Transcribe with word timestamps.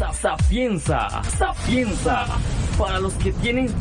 Sapienza, 0.00 1.22
sapienza, 1.38 2.24
para 2.78 2.98
los 2.98 3.12
que 3.14 3.32
tienen 3.32 3.68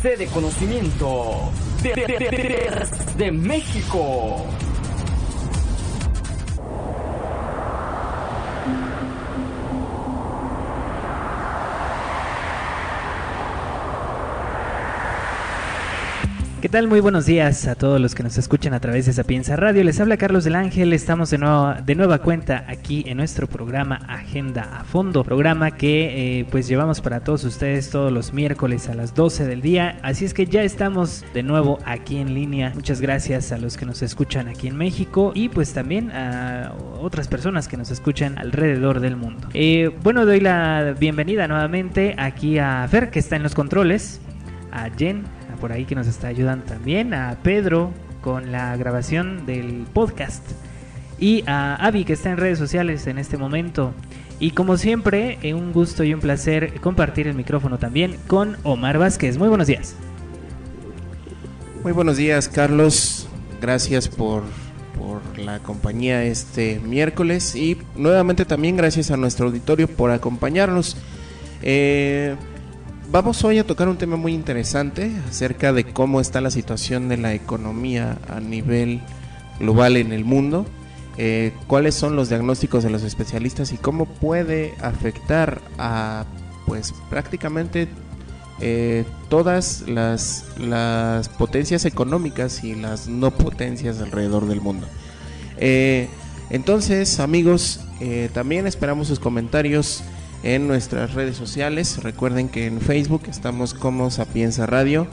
sede 0.00 0.16
de 0.16 0.26
conocimiento 0.28 1.50
de, 1.82 1.94
de, 1.96 2.88
de 3.16 3.32
México. 3.32 4.46
¿Qué 16.60 16.68
tal? 16.68 16.88
Muy 16.88 17.00
buenos 17.00 17.24
días 17.24 17.66
a 17.66 17.74
todos 17.74 17.98
los 17.98 18.14
que 18.14 18.22
nos 18.22 18.36
escuchan 18.36 18.74
a 18.74 18.80
través 18.80 19.06
de 19.06 19.14
Sapienza 19.14 19.56
Radio. 19.56 19.82
Les 19.82 19.98
habla 19.98 20.18
Carlos 20.18 20.44
del 20.44 20.56
Ángel. 20.56 20.92
Estamos 20.92 21.30
de, 21.30 21.38
nuevo, 21.38 21.72
de 21.82 21.94
nueva 21.94 22.18
cuenta 22.18 22.66
aquí 22.68 23.02
en 23.06 23.16
nuestro 23.16 23.46
programa 23.46 23.96
Agenda 24.06 24.68
a 24.78 24.84
Fondo. 24.84 25.24
Programa 25.24 25.70
que 25.70 26.40
eh, 26.40 26.46
pues 26.50 26.68
llevamos 26.68 27.00
para 27.00 27.20
todos 27.20 27.44
ustedes 27.44 27.88
todos 27.88 28.12
los 28.12 28.34
miércoles 28.34 28.90
a 28.90 28.94
las 28.94 29.14
12 29.14 29.46
del 29.46 29.62
día. 29.62 29.98
Así 30.02 30.26
es 30.26 30.34
que 30.34 30.44
ya 30.44 30.62
estamos 30.62 31.24
de 31.32 31.42
nuevo 31.42 31.78
aquí 31.86 32.18
en 32.18 32.34
línea. 32.34 32.72
Muchas 32.74 33.00
gracias 33.00 33.52
a 33.52 33.56
los 33.56 33.78
que 33.78 33.86
nos 33.86 34.02
escuchan 34.02 34.46
aquí 34.46 34.68
en 34.68 34.76
México 34.76 35.32
y 35.34 35.48
pues 35.48 35.72
también 35.72 36.10
a 36.10 36.74
otras 37.00 37.26
personas 37.26 37.68
que 37.68 37.78
nos 37.78 37.90
escuchan 37.90 38.36
alrededor 38.36 39.00
del 39.00 39.16
mundo. 39.16 39.48
Eh, 39.54 39.90
bueno, 40.02 40.26
doy 40.26 40.40
la 40.40 40.94
bienvenida 41.00 41.48
nuevamente 41.48 42.14
aquí 42.18 42.58
a 42.58 42.86
Fer 42.86 43.08
que 43.08 43.18
está 43.18 43.36
en 43.36 43.44
los 43.44 43.54
controles. 43.54 44.20
A 44.72 44.88
Jen 44.90 45.39
por 45.60 45.72
ahí 45.72 45.84
que 45.84 45.94
nos 45.94 46.06
está 46.06 46.28
ayudando 46.28 46.64
también, 46.64 47.14
a 47.14 47.38
Pedro 47.42 47.92
con 48.22 48.50
la 48.50 48.76
grabación 48.76 49.46
del 49.46 49.86
podcast 49.92 50.42
y 51.18 51.44
a 51.46 51.76
Avi 51.76 52.04
que 52.04 52.14
está 52.14 52.30
en 52.30 52.38
redes 52.38 52.58
sociales 52.58 53.06
en 53.06 53.18
este 53.18 53.36
momento. 53.36 53.92
Y 54.40 54.52
como 54.52 54.78
siempre, 54.78 55.38
eh, 55.42 55.52
un 55.52 55.72
gusto 55.72 56.02
y 56.02 56.14
un 56.14 56.20
placer 56.20 56.80
compartir 56.80 57.28
el 57.28 57.34
micrófono 57.34 57.78
también 57.78 58.16
con 58.26 58.56
Omar 58.62 58.98
Vázquez. 58.98 59.36
Muy 59.36 59.48
buenos 59.48 59.66
días. 59.66 59.94
Muy 61.82 61.92
buenos 61.92 62.16
días, 62.16 62.48
Carlos. 62.48 63.28
Gracias 63.60 64.08
por, 64.08 64.42
por 64.98 65.38
la 65.38 65.58
compañía 65.58 66.24
este 66.24 66.80
miércoles 66.80 67.54
y 67.54 67.76
nuevamente 67.96 68.46
también 68.46 68.76
gracias 68.76 69.10
a 69.10 69.18
nuestro 69.18 69.46
auditorio 69.46 69.88
por 69.88 70.10
acompañarnos. 70.10 70.96
Eh, 71.62 72.34
Vamos 73.12 73.42
hoy 73.42 73.58
a 73.58 73.66
tocar 73.66 73.88
un 73.88 73.96
tema 73.96 74.14
muy 74.14 74.32
interesante 74.32 75.10
acerca 75.28 75.72
de 75.72 75.82
cómo 75.82 76.20
está 76.20 76.40
la 76.40 76.52
situación 76.52 77.08
de 77.08 77.16
la 77.16 77.34
economía 77.34 78.18
a 78.28 78.38
nivel 78.38 79.00
global 79.58 79.96
en 79.96 80.12
el 80.12 80.24
mundo, 80.24 80.64
eh, 81.18 81.52
cuáles 81.66 81.96
son 81.96 82.14
los 82.14 82.28
diagnósticos 82.28 82.84
de 82.84 82.90
los 82.90 83.02
especialistas 83.02 83.72
y 83.72 83.78
cómo 83.78 84.06
puede 84.06 84.76
afectar 84.80 85.60
a 85.76 86.24
pues 86.66 86.94
prácticamente 87.10 87.88
eh, 88.60 89.04
todas 89.28 89.82
las, 89.88 90.44
potencias 91.36 91.86
económicas 91.86 92.62
y 92.62 92.76
las 92.76 93.08
no 93.08 93.32
potencias 93.32 94.00
alrededor 94.00 94.46
del 94.46 94.60
mundo. 94.60 94.86
Eh, 95.56 96.08
entonces 96.48 97.18
amigos, 97.18 97.80
también 98.32 98.68
esperamos 98.68 99.08
sus 99.08 99.18
comentarios 99.18 100.04
en 100.42 100.66
nuestras 100.66 101.14
redes 101.14 101.36
sociales. 101.36 102.02
Recuerden 102.02 102.48
que 102.48 102.66
en 102.66 102.80
Facebook 102.80 103.22
estamos 103.28 103.74
como 103.74 104.10
Sapienza 104.10 104.66
Radio, 104.66 105.06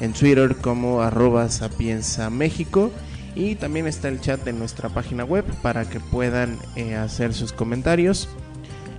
en 0.00 0.12
Twitter 0.12 0.56
como 0.56 1.02
arroba 1.02 1.48
Sapienza 1.48 2.30
México 2.30 2.90
y 3.34 3.54
también 3.54 3.86
está 3.86 4.08
el 4.08 4.20
chat 4.20 4.44
de 4.44 4.52
nuestra 4.52 4.88
página 4.88 5.24
web 5.24 5.44
para 5.62 5.88
que 5.88 6.00
puedan 6.00 6.58
eh, 6.76 6.96
hacer 6.96 7.34
sus 7.34 7.52
comentarios 7.52 8.28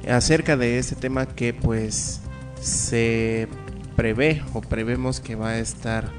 acerca 0.10 0.58
de 0.58 0.80
este 0.80 0.96
tema 0.96 1.26
que 1.26 1.54
pues 1.54 2.22
se 2.62 3.48
prevé 3.96 4.42
o 4.54 4.62
prevemos 4.62 5.20
que 5.20 5.36
va 5.36 5.50
a 5.50 5.60
estar 5.60 6.10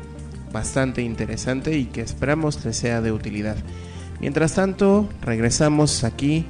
bastante 0.53 1.03
interesante 1.03 1.77
y 1.79 1.87
que 1.87 2.03
esperamos 2.03 2.65
les 2.65 2.77
sea 2.77 3.01
de 3.01 3.13
utilidad. 3.13 3.57
Mientras 4.21 4.55
tanto, 4.55 5.09
regresamos 5.23 6.05
aquí 6.05 6.45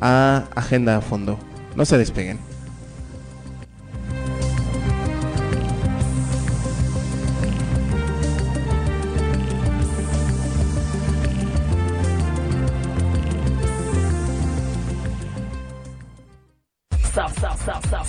a 0.00 0.44
Agenda 0.54 0.96
a 0.96 1.00
Fondo. 1.00 1.38
No 1.76 1.84
se 1.84 1.98
despeguen. 1.98 2.38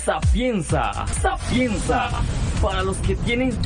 Sapienza, 0.04 1.06
sapienza, 1.06 2.10
para 2.60 2.82
los 2.82 2.96
que 2.98 3.14
tienen 3.14 3.52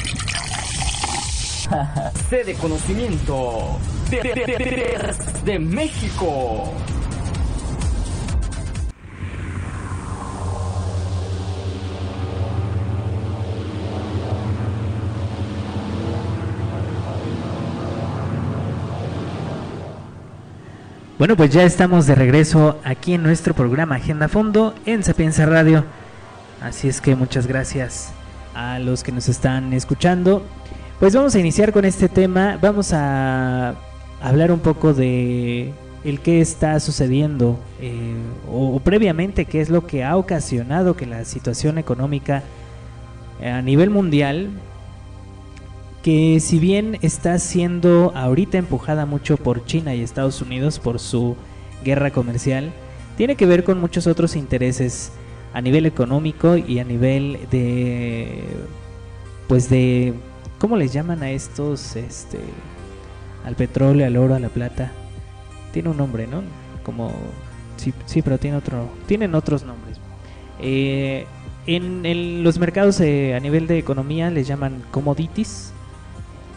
sede 2.29 2.55
conocimiento 2.55 3.79
de, 4.11 4.23
de, 4.23 5.15
de 5.45 5.59
México. 5.59 6.75
Bueno, 21.27 21.39
pues 21.39 21.51
ya 21.51 21.65
estamos 21.65 22.07
de 22.07 22.15
regreso 22.15 22.79
aquí 22.85 23.15
en 23.15 23.25
nuestro 23.25 23.53
programa 23.53 23.97
Agenda 23.97 24.29
Fondo 24.29 24.77
en 24.87 25.03
Sapienza 25.03 25.45
Radio. 25.45 25.85
Así 26.63 26.87
es 26.87 27.01
que 27.01 27.17
muchas 27.17 27.49
gracias 27.49 28.13
a 28.55 28.79
los 28.79 29.03
que 29.03 29.11
nos 29.11 29.29
están 29.29 29.73
escuchando. 29.73 30.47
Pues 31.01 31.17
vamos 31.17 31.35
a 31.35 31.41
iniciar 31.41 31.73
con 31.73 31.85
este 31.85 32.09
tema. 32.09 32.61
Vamos 32.63 32.93
a 32.93 33.75
hablar 34.23 34.53
un 34.53 34.61
poco 34.61 34.95
de 34.95 35.73
el 36.05 36.21
qué 36.21 36.41
está 36.41 36.79
sucediendo 36.79 37.59
eh, 37.81 38.15
o, 38.49 38.79
previamente 38.79 39.47
qué 39.47 39.61
es 39.61 39.69
lo 39.69 39.85
que 39.85 40.05
ha 40.05 40.17
ocasionado 40.17 40.95
que 40.95 41.07
la 41.07 41.25
situación 41.25 41.79
económica 41.79 42.45
a 43.45 43.63
nivel 43.63 43.91
mundial 43.91 44.51
que 46.07 46.39
si 46.39 46.61
bien 46.61 46.99
está 47.03 47.37
siendo 47.41 48.13
ahorita 48.15 48.59
empujada 48.59 49.07
mucho 49.07 49.37
por 49.37 49.65
China 49.65 49.93
y 49.93 50.03
Estados 50.03 50.41
Unidos 50.41 50.79
por 50.79 51.01
su 51.01 51.35
guerra 51.83 52.13
comercial, 52.13 52.71
tiene 53.17 53.35
que 53.35 53.45
ver 53.45 53.65
con 53.65 53.81
muchos 53.81 54.07
otros 54.07 54.37
intereses 54.37 55.11
a 55.53 55.61
nivel 55.61 55.85
económico 55.85 56.57
y 56.57 56.79
a 56.79 56.85
nivel 56.85 57.41
de 57.51 58.45
pues 59.49 59.69
de 59.69 60.15
¿cómo 60.61 60.77
les 60.77 60.93
llaman 60.93 61.25
a 61.25 61.33
estos 61.33 61.97
este 61.97 62.39
al 63.45 63.57
petróleo, 63.57 64.07
al 64.07 64.17
oro, 64.17 64.37
a 64.37 64.39
la 64.39 64.49
plata? 64.49 64.93
Tiene 65.73 65.89
un 65.89 65.97
nombre, 65.97 66.29
¿no? 66.29 66.45
Como 66.85 67.11
sí, 67.79 67.93
sí 68.05 68.23
pero 68.23 68.39
tiene 68.39 68.59
otro 68.59 68.89
tienen 69.09 69.35
otros 69.35 69.65
nombres. 69.65 69.99
Eh, 70.61 71.27
en, 71.67 72.45
los 72.45 72.61
mercados 72.61 73.01
eh, 73.01 73.35
a 73.35 73.41
nivel 73.41 73.67
de 73.67 73.79
economía 73.79 74.31
les 74.31 74.47
llaman 74.47 74.85
commodities 74.93 75.73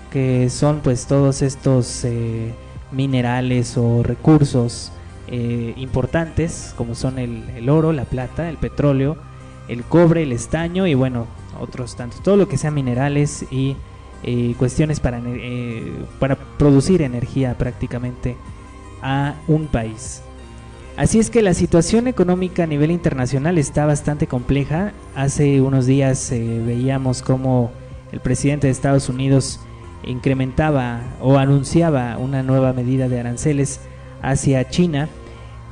que 0.10 0.50
son 0.50 0.82
pues 0.82 1.06
todos 1.06 1.42
estos 1.42 2.04
eh, 2.04 2.54
minerales 2.92 3.78
o 3.78 4.04
recursos 4.04 4.92
eh, 5.28 5.74
importantes 5.78 6.74
como 6.76 6.96
son 6.96 7.20
el, 7.20 7.70
oro, 7.70 7.94
la 7.94 8.06
plata, 8.06 8.50
el 8.50 8.58
petróleo, 8.58 9.18
el 9.68 9.84
cobre, 9.84 10.24
el 10.24 10.32
estaño 10.32 10.88
y 10.88 10.96
bueno, 10.96 11.28
otros 11.60 11.96
tantos, 11.96 12.24
todo 12.24 12.36
lo 12.36 12.48
que 12.48 12.58
sea 12.58 12.72
minerales 12.72 13.46
y 13.52 13.76
eh, 14.24 14.56
cuestiones 14.58 15.00
para, 15.00 15.22
para 16.20 16.36
producir 16.36 17.02
energía 17.02 17.56
prácticamente 17.58 18.36
a 19.02 19.36
un 19.48 19.68
país. 19.68 20.22
Así 20.98 21.20
es 21.20 21.30
que 21.30 21.42
la 21.42 21.54
situación 21.54 22.08
económica 22.08 22.64
a 22.64 22.68
nivel 22.68 22.92
internacional 22.92 23.58
está 23.58 23.86
bastante 23.86 24.28
compleja. 24.28 24.92
Hace 25.16 25.62
unos 25.62 25.86
días 25.86 26.30
veíamos 26.32 27.22
cómo 27.22 27.72
el 28.12 28.20
presidente 28.20 28.68
de 28.68 28.72
Estados 28.72 29.08
Unidos 29.08 29.62
incrementaba 30.04 31.02
o 31.22 31.38
anunciaba 31.38 32.18
una 32.18 32.44
nueva 32.44 32.74
medida 32.74 33.08
de 33.08 33.20
aranceles 33.20 33.82
hacia 34.22 34.70
China, 34.70 35.10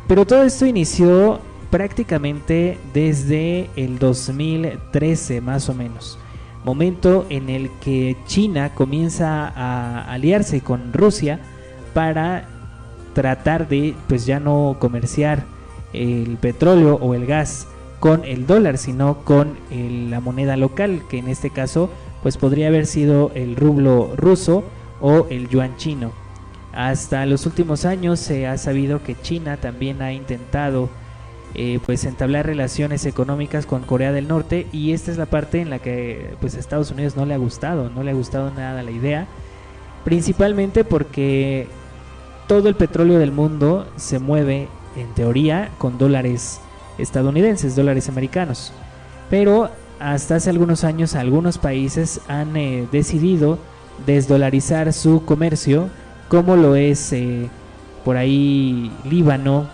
pero 0.07 0.25
todo 0.25 0.43
esto 0.43 0.65
inició 0.65 1.39
prácticamente 1.69 2.77
desde 2.93 3.69
el 3.75 3.99
2013 3.99 5.41
más 5.41 5.69
o 5.69 5.73
menos, 5.73 6.17
momento 6.63 7.25
en 7.29 7.49
el 7.49 7.69
que 7.81 8.15
China 8.25 8.73
comienza 8.73 9.47
a 9.47 10.11
aliarse 10.11 10.61
con 10.61 10.93
Rusia 10.93 11.39
para 11.93 12.47
tratar 13.13 13.67
de 13.67 13.95
pues 14.07 14.25
ya 14.25 14.39
no 14.39 14.77
comerciar 14.79 15.43
el 15.93 16.37
petróleo 16.37 16.95
o 17.01 17.15
el 17.15 17.25
gas 17.25 17.67
con 17.99 18.23
el 18.23 18.45
dólar, 18.45 18.77
sino 18.77 19.23
con 19.23 19.57
la 19.71 20.19
moneda 20.19 20.55
local, 20.55 21.01
que 21.09 21.17
en 21.17 21.27
este 21.27 21.49
caso 21.49 21.89
pues 22.23 22.37
podría 22.37 22.67
haber 22.67 22.85
sido 22.85 23.31
el 23.35 23.55
rublo 23.55 24.13
ruso 24.15 24.63
o 25.01 25.27
el 25.29 25.49
yuan 25.49 25.77
chino. 25.77 26.11
Hasta 26.73 27.25
los 27.25 27.45
últimos 27.45 27.85
años 27.85 28.19
se 28.19 28.47
ha 28.47 28.57
sabido 28.57 29.01
que 29.03 29.19
China 29.19 29.57
también 29.57 30.01
ha 30.01 30.13
intentado 30.13 30.89
eh, 31.55 31.79
pues 31.85 32.03
entablar 32.03 32.45
relaciones 32.45 33.05
económicas 33.05 33.65
con 33.65 33.81
Corea 33.81 34.11
del 34.11 34.27
Norte 34.27 34.67
y 34.71 34.91
esta 34.91 35.11
es 35.11 35.17
la 35.17 35.25
parte 35.25 35.59
en 35.59 35.69
la 35.69 35.79
que 35.79 36.35
pues 36.39 36.55
a 36.55 36.59
Estados 36.59 36.91
Unidos 36.91 37.15
no 37.15 37.25
le 37.25 37.33
ha 37.33 37.37
gustado, 37.37 37.89
no 37.89 38.03
le 38.03 38.11
ha 38.11 38.13
gustado 38.13 38.51
nada 38.51 38.83
la 38.83 38.91
idea, 38.91 39.27
principalmente 40.03 40.83
porque 40.83 41.67
todo 42.47 42.69
el 42.69 42.75
petróleo 42.75 43.17
del 43.17 43.31
mundo 43.31 43.87
se 43.95 44.19
mueve 44.19 44.67
en 44.95 45.07
teoría 45.15 45.71
con 45.77 45.97
dólares 45.97 46.59
estadounidenses, 46.97 47.75
dólares 47.75 48.09
americanos, 48.09 48.71
pero 49.29 49.71
hasta 49.99 50.35
hace 50.35 50.49
algunos 50.49 50.83
años 50.83 51.15
algunos 51.15 51.57
países 51.57 52.21
han 52.27 52.55
eh, 52.55 52.87
decidido 52.91 53.57
desdolarizar 54.05 54.93
su 54.93 55.25
comercio, 55.25 55.89
como 56.27 56.55
lo 56.55 56.75
es 56.75 57.13
eh, 57.13 57.49
por 58.05 58.17
ahí 58.17 58.91
Líbano, 59.09 59.67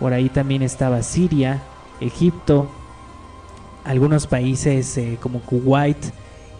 por 0.00 0.12
ahí 0.12 0.28
también 0.28 0.62
estaba 0.62 1.02
Siria, 1.02 1.62
Egipto, 2.00 2.68
algunos 3.84 4.26
países 4.26 4.96
eh, 4.98 5.18
como 5.20 5.40
Kuwait 5.40 5.98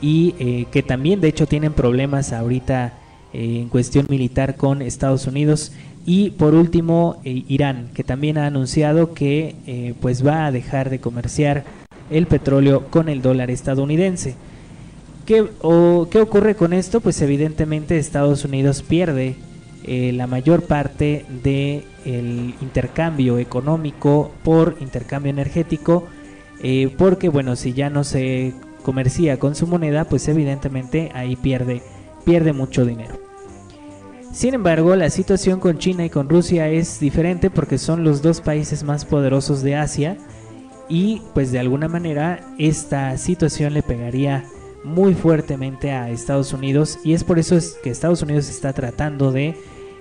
y 0.00 0.66
que 0.70 0.84
también 0.84 1.20
de 1.20 1.26
hecho 1.26 1.48
tienen 1.48 1.72
problemas 1.72 2.32
ahorita 2.32 2.92
en 3.32 3.68
cuestión 3.68 4.06
militar 4.08 4.56
con 4.56 4.80
Estados 4.80 5.26
Unidos. 5.26 5.72
Y 6.06 6.30
por 6.30 6.54
último 6.54 7.20
Irán 7.24 7.90
que 7.94 8.04
también 8.04 8.38
ha 8.38 8.46
anunciado 8.46 9.12
que 9.12 9.96
pues 10.00 10.24
va 10.24 10.46
a 10.46 10.52
dejar 10.52 10.88
de 10.88 11.00
comerciar 11.00 11.64
el 12.10 12.26
petróleo 12.26 12.86
con 12.90 13.08
el 13.08 13.22
dólar 13.22 13.50
estadounidense. 13.50 14.34
¿Qué, 15.26 15.44
o, 15.60 16.08
¿Qué 16.10 16.20
ocurre 16.20 16.54
con 16.54 16.72
esto? 16.72 17.00
Pues 17.00 17.20
evidentemente 17.20 17.98
Estados 17.98 18.44
Unidos 18.44 18.82
pierde 18.82 19.36
eh, 19.84 20.12
la 20.12 20.26
mayor 20.26 20.62
parte 20.62 21.24
del 21.42 21.84
el 22.04 22.54
intercambio 22.60 23.38
económico 23.38 24.30
por 24.42 24.76
intercambio 24.80 25.30
energético, 25.30 26.06
eh, 26.62 26.94
porque 26.98 27.28
bueno, 27.28 27.56
si 27.56 27.72
ya 27.72 27.88
no 27.90 28.04
se 28.04 28.54
comercia 28.82 29.38
con 29.38 29.54
su 29.54 29.66
moneda, 29.66 30.04
pues 30.04 30.28
evidentemente 30.28 31.10
ahí 31.14 31.36
pierde, 31.36 31.82
pierde 32.24 32.52
mucho 32.52 32.84
dinero. 32.84 33.18
Sin 34.32 34.54
embargo, 34.54 34.94
la 34.96 35.10
situación 35.10 35.58
con 35.58 35.78
China 35.78 36.04
y 36.04 36.10
con 36.10 36.28
Rusia 36.28 36.68
es 36.68 37.00
diferente 37.00 37.50
porque 37.50 37.78
son 37.78 38.04
los 38.04 38.20
dos 38.20 38.40
países 38.40 38.84
más 38.84 39.04
poderosos 39.04 39.62
de 39.62 39.76
Asia 39.76 40.16
y 40.88 41.22
pues 41.34 41.52
de 41.52 41.58
alguna 41.58 41.88
manera 41.88 42.40
esta 42.58 43.16
situación 43.18 43.74
le 43.74 43.82
pegaría 43.82 44.44
muy 44.84 45.14
fuertemente 45.14 45.90
a 45.90 46.10
Estados 46.10 46.52
Unidos 46.52 46.98
y 47.04 47.12
es 47.12 47.24
por 47.24 47.38
eso 47.38 47.56
es 47.56 47.76
que 47.82 47.90
Estados 47.90 48.22
Unidos 48.22 48.48
está 48.48 48.72
tratando 48.72 49.32
de 49.32 49.56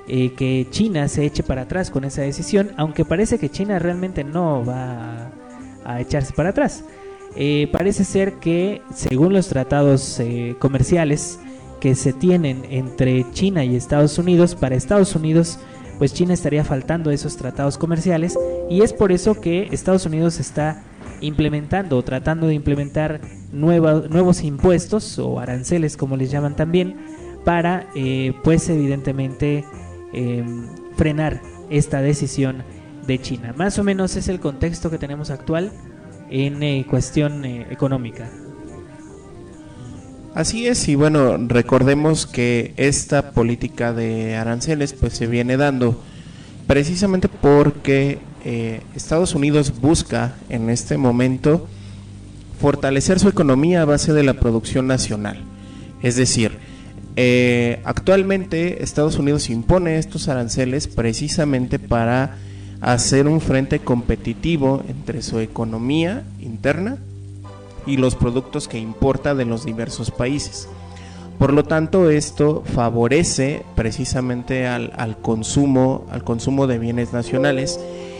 eh, 0.07 0.31
que 0.33 0.65
China 0.69 1.07
se 1.09 1.25
eche 1.25 1.43
para 1.43 1.63
atrás 1.63 1.91
con 1.91 2.05
esa 2.05 2.21
decisión, 2.21 2.71
aunque 2.77 3.03
parece 3.03 3.37
que 3.37 3.49
China 3.49 3.77
realmente 3.77 4.23
no 4.23 4.63
va 4.65 5.31
a, 5.83 5.99
echarse 5.99 6.31
para 6.33 6.49
atrás. 6.49 6.85
Eh, 7.35 7.67
parece 7.73 8.05
ser 8.05 8.35
que 8.35 8.81
según 8.93 9.33
los 9.33 9.49
tratados 9.49 10.19
eh, 10.21 10.55
comerciales 10.59 11.39
que 11.81 11.93
se 11.93 12.13
tienen 12.13 12.63
entre 12.69 13.29
China 13.31 13.65
y 13.65 13.75
Estados 13.75 14.17
Unidos, 14.17 14.55
para 14.55 14.75
Estados 14.75 15.13
Unidos 15.13 15.59
pues 15.97 16.13
China 16.13 16.33
estaría 16.33 16.63
faltando 16.63 17.11
esos 17.11 17.37
tratados 17.37 17.77
comerciales 17.77 18.37
y 18.69 18.81
es 18.81 18.93
por 18.93 19.11
eso 19.11 19.39
que 19.39 19.69
Estados 19.71 20.05
Unidos 20.05 20.39
está 20.39 20.83
implementando 21.21 21.97
o 21.97 22.03
tratando 22.03 22.47
de 22.47 22.53
implementar 22.53 23.21
nuevos 23.51 24.43
impuestos 24.43 25.17
o 25.19 25.39
aranceles 25.39 25.97
como 25.97 26.17
les 26.17 26.29
llaman 26.29 26.55
también 26.55 26.95
para 27.43 27.87
eh, 27.95 28.33
pues 28.43 28.69
evidentemente 28.69 29.65
em, 30.13 30.67
frenar 30.95 31.41
esta 31.69 32.01
decisión 32.01 32.63
de 33.07 33.19
China. 33.19 33.53
Más 33.57 33.79
o 33.79 33.83
menos 33.83 34.15
es 34.15 34.27
el 34.27 34.39
contexto 34.39 34.89
que 34.89 34.97
tenemos 34.97 35.29
actual 35.29 35.71
en 36.29 36.61
eh, 36.61 36.85
cuestión 36.89 37.45
eh, 37.45 37.67
económica. 37.71 38.29
Así 40.37 40.67
es, 40.67 40.87
y 40.87 40.93
bueno, 40.93 41.35
recordemos 41.47 42.27
que 42.27 42.75
esta 42.77 43.31
política 43.31 43.91
de 43.91 44.35
aranceles 44.35 44.93
pues 44.93 45.13
se 45.13 45.25
viene 45.25 45.57
dando 45.57 45.99
precisamente 46.67 47.27
porque 47.27 48.19
eh, 48.45 48.81
Estados 48.95 49.33
Unidos 49.33 49.81
busca 49.81 50.35
en 50.49 50.69
este 50.69 50.99
momento 50.99 51.67
fortalecer 52.61 53.19
su 53.19 53.29
economía 53.29 53.81
a 53.81 53.85
base 53.85 54.13
de 54.13 54.21
la 54.21 54.35
producción 54.35 54.85
nacional. 54.85 55.41
Es 56.03 56.17
decir, 56.17 56.59
eh, 57.15 57.81
actualmente 57.83 58.83
Estados 58.83 59.17
Unidos 59.17 59.49
impone 59.49 59.97
estos 59.97 60.27
aranceles 60.27 60.87
precisamente 60.87 61.79
para 61.79 62.37
hacer 62.79 63.27
un 63.27 63.41
frente 63.41 63.79
competitivo 63.79 64.83
entre 64.87 65.23
su 65.23 65.39
economía 65.39 66.25
interna 66.39 66.99
y 67.87 67.97
los 67.97 68.15
productos 68.15 68.67
que 68.67 68.77
importa 68.77 69.33
de 69.33 69.45
los 69.45 69.65
diversos 69.65 70.11
países. 70.11 70.69
Por 71.39 71.53
lo 71.53 71.63
tanto, 71.63 72.09
esto 72.09 72.63
favorece 72.65 73.63
precisamente 73.75 74.67
al, 74.67 75.17
consumo, 75.21 76.05
al 76.09 76.23
consumo 76.23 76.67
de 76.67 76.79
bienes 76.79 77.13
nacionales 77.13 77.79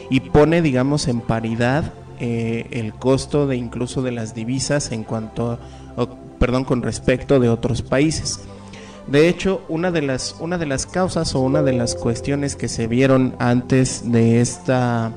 y 0.09 0.19
pone, 0.19 0.61
digamos, 0.61 1.07
en 1.07 1.21
paridad 1.21 1.93
eh, 2.19 2.67
el 2.71 2.93
costo 2.93 3.47
de 3.47 3.57
incluso 3.57 4.01
de 4.03 4.11
las 4.11 4.35
divisas 4.35 4.91
en 4.91 5.03
cuanto, 5.03 5.59
perdón, 6.39 6.63
con 6.63 6.83
respecto 6.83 7.39
de 7.39 7.49
otros 7.49 7.81
países. 7.81 8.39
De 9.07 9.29
hecho, 9.29 9.61
una 9.69 9.89
de 9.91 10.01
las 10.01 10.35
una 10.39 10.57
de 10.57 10.65
las 10.65 10.85
causas 10.85 11.33
o 11.33 11.39
una 11.39 11.63
de 11.63 11.73
las 11.73 11.95
cuestiones 11.95 12.55
que 12.55 12.67
se 12.67 12.87
vieron 12.87 13.35
antes 13.39 14.11
de 14.11 14.41
esta 14.41 15.13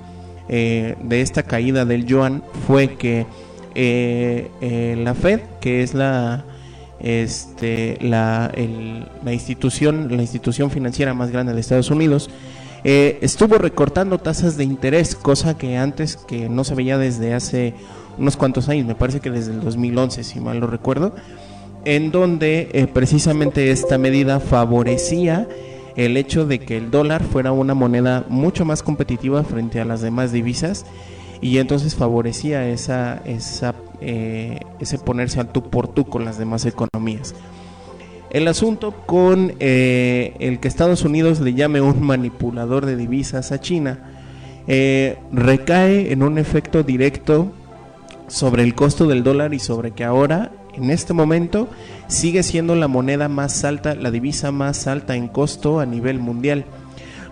eh, 0.49 0.97
de 1.02 1.20
esta 1.20 1.43
caída 1.43 1.85
del 1.85 2.06
yuan 2.06 2.43
fue 2.67 2.94
que 2.97 3.26
eh, 3.75 4.51
eh, 4.61 4.97
la 5.03 5.15
Fed, 5.15 5.41
que 5.61 5.83
es 5.83 5.95
la, 5.95 6.45
este, 7.01 7.99
la, 8.01 8.53
institución, 9.27 10.15
la 10.15 10.23
institución 10.23 10.71
financiera 10.71 11.15
más 11.15 11.31
grande 11.31 11.55
de 11.55 11.61
Estados 11.61 11.91
Unidos, 11.91 12.31
eh, 12.83 13.19
estuvo 13.21 13.59
recortando 13.59 14.19
tasas 14.19 14.57
de 14.57 14.65
interés, 14.65 15.15
cosa 15.15 15.57
que 15.57 15.77
antes 15.77 16.17
que 16.17 16.49
no 16.49 16.65
se 16.65 16.75
veía 16.75 16.99
desde 16.99 17.35
hace 17.35 17.75
unos 18.19 18.37
cuantos 18.37 18.69
años, 18.69 18.87
me 18.87 18.95
parece 18.95 19.21
que 19.21 19.31
desde 19.31 19.53
el 19.53 19.61
2011, 19.61 20.25
si 20.25 20.41
mal 20.41 20.59
lo 20.59 20.67
recuerdo, 20.67 21.15
en 21.85 22.11
donde 22.11 22.89
precisamente 22.93 23.71
esta 23.71 23.97
medida 23.97 24.41
favorecía 24.41 25.49
el 25.97 26.17
hecho 26.17 26.47
de 26.47 26.59
que 26.61 26.77
el 26.77 26.91
dólar 26.91 27.23
fuera 27.23 27.53
una 27.53 27.75
moneda 27.75 28.25
mucho 28.29 28.65
más 28.65 28.83
competitiva 28.83 29.43
frente 29.45 29.81
a 29.81 29.85
las 29.85 30.01
demás 30.01 30.33
divisas 30.33 30.85
y 31.41 31.59
entonces 31.59 31.95
favorecía 31.95 32.69
esa, 32.69 33.23
esa, 33.25 33.75
eh, 34.00 34.61
ese 34.79 34.99
ponerse 34.99 35.41
al 35.41 35.50
tú 35.50 35.71
por 35.71 35.88
tú 35.88 36.05
con 36.05 36.25
las 36.25 36.38
demás 36.38 36.67
economías. 36.67 37.35
El 38.31 38.47
asunto 38.47 38.93
con 39.07 39.55
eh, 39.59 40.37
el 40.38 40.61
que 40.61 40.69
Estados 40.69 41.05
Unidos 41.05 41.41
le 41.41 41.55
llame 41.55 41.81
un 41.81 42.03
manipulador 42.03 42.87
de 42.87 42.97
divisas 42.97 43.50
a 43.50 43.61
China 43.61 43.99
eh, 44.69 45.19
recae 45.33 46.12
en 46.12 46.23
un 46.23 46.38
efecto 46.38 46.85
directo 46.85 47.50
sobre 48.29 48.62
el 48.62 48.75
costo 48.75 49.09
del 49.09 49.25
dólar 49.25 49.53
y 49.53 49.59
sobre 49.59 49.91
que 49.91 50.05
ahora, 50.05 50.53
en 50.75 50.91
este 50.91 51.12
momento, 51.12 51.69
sigue 52.07 52.45
siendo 52.45 52.76
la 52.76 52.87
moneda 52.87 53.29
más 53.29 53.64
alta, 53.64 53.97
la 53.97 54.12
divisa 54.12 54.53
más 54.53 54.87
alta 54.87 55.17
en 55.17 55.26
costo 55.26 55.81
a 55.81 55.87
nivel 55.87 56.21
mundial 56.21 56.67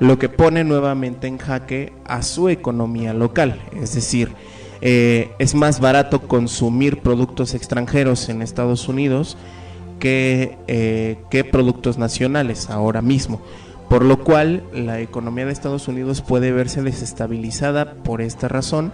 lo 0.00 0.18
que 0.18 0.28
pone 0.28 0.64
nuevamente 0.64 1.26
en 1.26 1.38
jaque 1.38 1.92
a 2.04 2.22
su 2.22 2.48
economía 2.48 3.12
local. 3.14 3.60
Es 3.80 3.94
decir, 3.94 4.32
eh, 4.80 5.30
es 5.38 5.54
más 5.54 5.80
barato 5.80 6.22
consumir 6.28 6.98
productos 6.98 7.54
extranjeros 7.54 8.28
en 8.28 8.42
Estados 8.42 8.88
Unidos 8.88 9.36
que, 9.98 10.56
eh, 10.68 11.18
que 11.30 11.44
productos 11.44 11.98
nacionales 11.98 12.70
ahora 12.70 13.02
mismo. 13.02 13.40
Por 13.88 14.04
lo 14.04 14.22
cual 14.22 14.64
la 14.72 15.00
economía 15.00 15.46
de 15.46 15.52
Estados 15.52 15.88
Unidos 15.88 16.20
puede 16.20 16.52
verse 16.52 16.82
desestabilizada 16.82 17.94
por 17.94 18.20
esta 18.20 18.46
razón. 18.46 18.92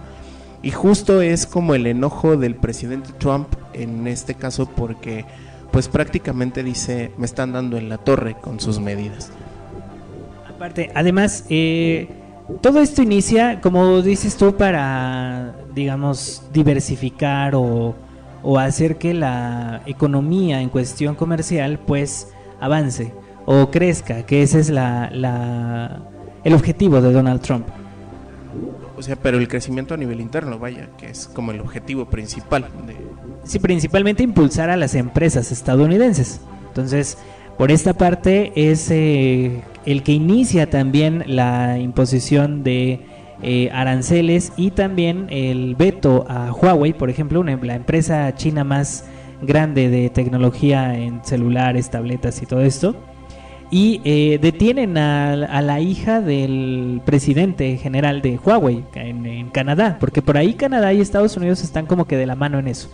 Y 0.63 0.71
justo 0.71 1.21
es 1.21 1.45
como 1.45 1.75
el 1.75 1.85
enojo 1.85 2.37
del 2.37 2.55
presidente 2.55 3.11
Trump 3.19 3.49
en 3.73 4.07
este 4.07 4.33
caso 4.33 4.67
porque 4.67 5.25
pues 5.69 5.89
prácticamente 5.89 6.63
dice 6.63 7.11
me 7.17 7.25
están 7.25 7.51
dando 7.51 7.77
en 7.77 7.89
la 7.89 7.97
torre 7.97 8.35
con 8.41 8.59
sus 8.59 8.79
medidas 8.79 9.31
además, 10.93 11.45
eh, 11.49 12.07
todo 12.61 12.81
esto 12.81 13.01
inicia, 13.01 13.61
como 13.61 14.01
dices 14.01 14.35
tú, 14.37 14.55
para, 14.55 15.55
digamos, 15.73 16.43
diversificar 16.53 17.53
o, 17.55 17.95
hacer 18.59 18.97
que 18.97 19.13
la 19.15 19.81
economía 19.87 20.61
en 20.61 20.69
cuestión 20.69 21.15
comercial, 21.15 21.79
pues, 21.79 22.31
avance 22.59 23.11
o 23.45 23.71
crezca, 23.71 24.23
que 24.23 24.43
ese 24.43 24.59
es 24.59 24.69
la, 24.69 26.01
el 26.43 26.53
objetivo 26.53 27.01
de 27.01 27.11
Donald 27.11 27.41
Trump. 27.41 27.67
O 28.97 29.01
sea, 29.01 29.15
pero 29.15 29.37
el 29.37 29.47
crecimiento 29.47 29.93
a 29.93 29.97
nivel 29.97 30.21
interno, 30.21 30.57
vaya, 30.57 30.89
que 30.97 31.07
es 31.07 31.27
como 31.27 31.51
el 31.51 31.59
objetivo 31.59 32.05
principal. 32.05 32.67
De... 32.85 32.95
Sí, 33.43 33.59
principalmente 33.59 34.23
impulsar 34.23 34.69
a 34.69 34.77
las 34.77 34.95
empresas 34.95 35.51
estadounidenses. 35.51 36.39
Entonces, 36.67 37.17
por 37.57 37.71
esta 37.71 37.93
parte 37.93 38.51
es 38.55 38.89
eh, 38.91 39.61
el 39.85 40.03
que 40.03 40.11
inicia 40.13 40.69
también 40.69 41.23
la 41.27 41.77
imposición 41.79 42.63
de 42.63 42.99
eh, 43.41 43.69
aranceles 43.73 44.53
y 44.55 44.71
también 44.71 45.27
el 45.29 45.75
veto 45.75 46.25
a 46.27 46.51
Huawei, 46.51 46.93
por 46.93 47.09
ejemplo, 47.09 47.41
una, 47.41 47.55
la 47.57 47.75
empresa 47.75 48.33
china 48.35 48.63
más 48.63 49.05
grande 49.41 49.89
de 49.89 50.09
tecnología 50.09 50.97
en 50.97 51.23
celulares, 51.23 51.89
tabletas 51.91 52.41
y 52.41 52.45
todo 52.45 52.61
esto. 52.61 52.95
Y 53.71 53.99
eh, 54.05 54.39
detienen 54.41 54.97
a, 54.97 55.61
la 55.61 55.81
hija 55.81 56.21
del 56.21 57.01
presidente 57.03 57.77
general 57.77 58.21
de 58.21 58.37
Huawei 58.37 58.83
en, 58.93 59.49
Canadá, 59.49 59.97
porque 59.99 60.21
por 60.21 60.37
ahí 60.37 60.53
Canadá 60.53 60.93
y 60.93 61.01
Estados 61.01 61.35
Unidos 61.35 61.63
están 61.63 61.85
como 61.87 62.05
que 62.05 62.15
de 62.15 62.25
la 62.25 62.35
mano 62.35 62.59
en 62.59 62.67
eso. 62.67 62.89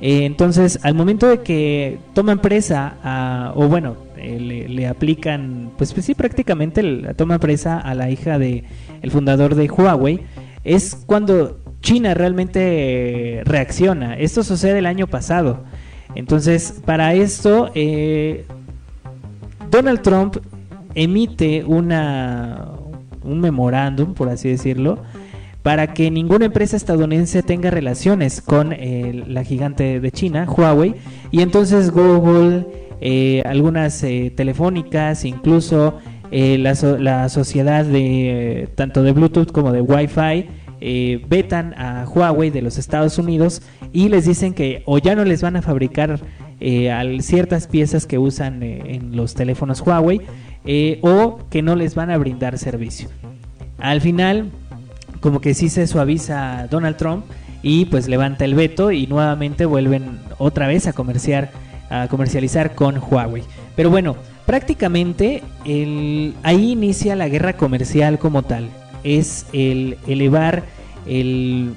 Eh, 0.00 0.24
entonces, 0.24 0.78
al 0.82 0.94
momento 0.94 1.28
de 1.28 1.40
que 1.40 1.98
toman 2.12 2.40
presa, 2.40 3.52
o 3.54 3.68
bueno, 3.68 3.96
le, 4.20 4.86
aplican, 4.86 5.70
pues, 5.76 5.92
pues 5.92 6.06
sí, 6.06 6.14
prácticamente 6.14 6.82
la 6.82 7.14
toma 7.14 7.38
presa 7.38 7.78
a 7.78 7.94
la 7.94 8.10
hija 8.10 8.38
de 8.38 8.64
el 9.02 9.10
fundador 9.10 9.54
de 9.54 9.68
Huawei, 9.68 10.20
es 10.64 10.94
cuando 11.06 11.58
China 11.80 12.14
realmente 12.14 13.42
reacciona. 13.44 14.14
Esto 14.14 14.42
sucede 14.42 14.78
el 14.78 14.86
año 14.86 15.06
pasado. 15.06 15.64
Entonces, 16.14 16.80
para 16.84 17.14
esto, 17.14 17.70
eh, 17.74 18.44
Donald 19.70 20.02
Trump 20.02 20.36
emite 20.94 21.64
una, 21.64 22.68
un 23.22 23.40
memorándum, 23.40 24.14
por 24.14 24.28
así 24.28 24.48
decirlo, 24.48 24.98
para 25.62 25.92
que 25.92 26.10
ninguna 26.10 26.46
empresa 26.46 26.76
estadounidense 26.76 27.42
tenga 27.42 27.70
relaciones 27.70 28.40
con 28.40 28.72
eh, 28.72 29.24
la 29.26 29.44
gigante 29.44 30.00
de 30.00 30.10
China, 30.10 30.46
Huawei, 30.48 30.94
y 31.30 31.42
entonces 31.42 31.90
Google, 31.90 32.66
eh, 33.00 33.42
algunas 33.44 34.00
telefónicas, 34.36 35.24
incluso 35.24 35.98
la, 36.30 36.74
la, 36.98 37.28
sociedad 37.28 37.84
de 37.84 38.68
tanto 38.76 39.02
de 39.02 39.12
Bluetooth 39.12 39.50
como 39.50 39.72
de 39.72 39.80
Wi-Fi, 39.80 40.46
eh, 40.82 41.22
vetan 41.28 41.74
a 41.74 42.06
Huawei 42.06 42.48
de 42.48 42.62
los 42.62 42.78
Estados 42.78 43.18
Unidos 43.18 43.60
y 43.92 44.08
les 44.08 44.24
dicen 44.24 44.54
que 44.54 44.82
o 44.86 44.96
ya 44.96 45.14
no 45.14 45.26
les 45.26 45.42
van 45.42 45.56
a 45.56 45.62
fabricar 45.62 46.20
eh, 46.58 47.18
ciertas 47.20 47.66
piezas 47.66 48.06
que 48.06 48.16
usan 48.16 48.62
eh, 48.62 48.94
en 48.94 49.14
los 49.14 49.34
teléfonos 49.34 49.82
Huawei 49.82 50.22
o 51.02 51.38
que 51.50 51.60
no 51.60 51.76
les 51.76 51.94
van 51.94 52.10
a 52.10 52.16
brindar 52.16 52.56
servicio. 52.56 53.10
Al 53.78 54.00
final, 54.00 54.50
como 55.20 55.42
que 55.42 55.52
sí 55.52 55.68
se 55.68 55.86
suaviza 55.86 56.66
Donald 56.70 56.96
Trump 56.96 57.26
y 57.62 57.84
pues 57.84 58.08
levanta 58.08 58.46
el 58.46 58.54
veto 58.54 58.90
y 58.90 59.06
nuevamente 59.06 59.66
vuelven 59.66 60.18
otra 60.38 60.66
vez 60.66 60.86
a 60.86 60.94
comerciar 60.94 61.50
a 61.90 62.08
comercializar 62.08 62.74
con 62.74 62.98
Huawei. 62.98 63.42
Pero 63.76 63.90
bueno, 63.90 64.16
prácticamente 64.46 65.42
ahí 66.42 66.72
inicia 66.72 67.16
la 67.16 67.28
guerra 67.28 67.54
comercial 67.54 68.18
como 68.18 68.42
tal 68.42 68.70
es 69.04 69.46
el 69.52 69.98
elevar 70.06 70.64
el 71.06 71.74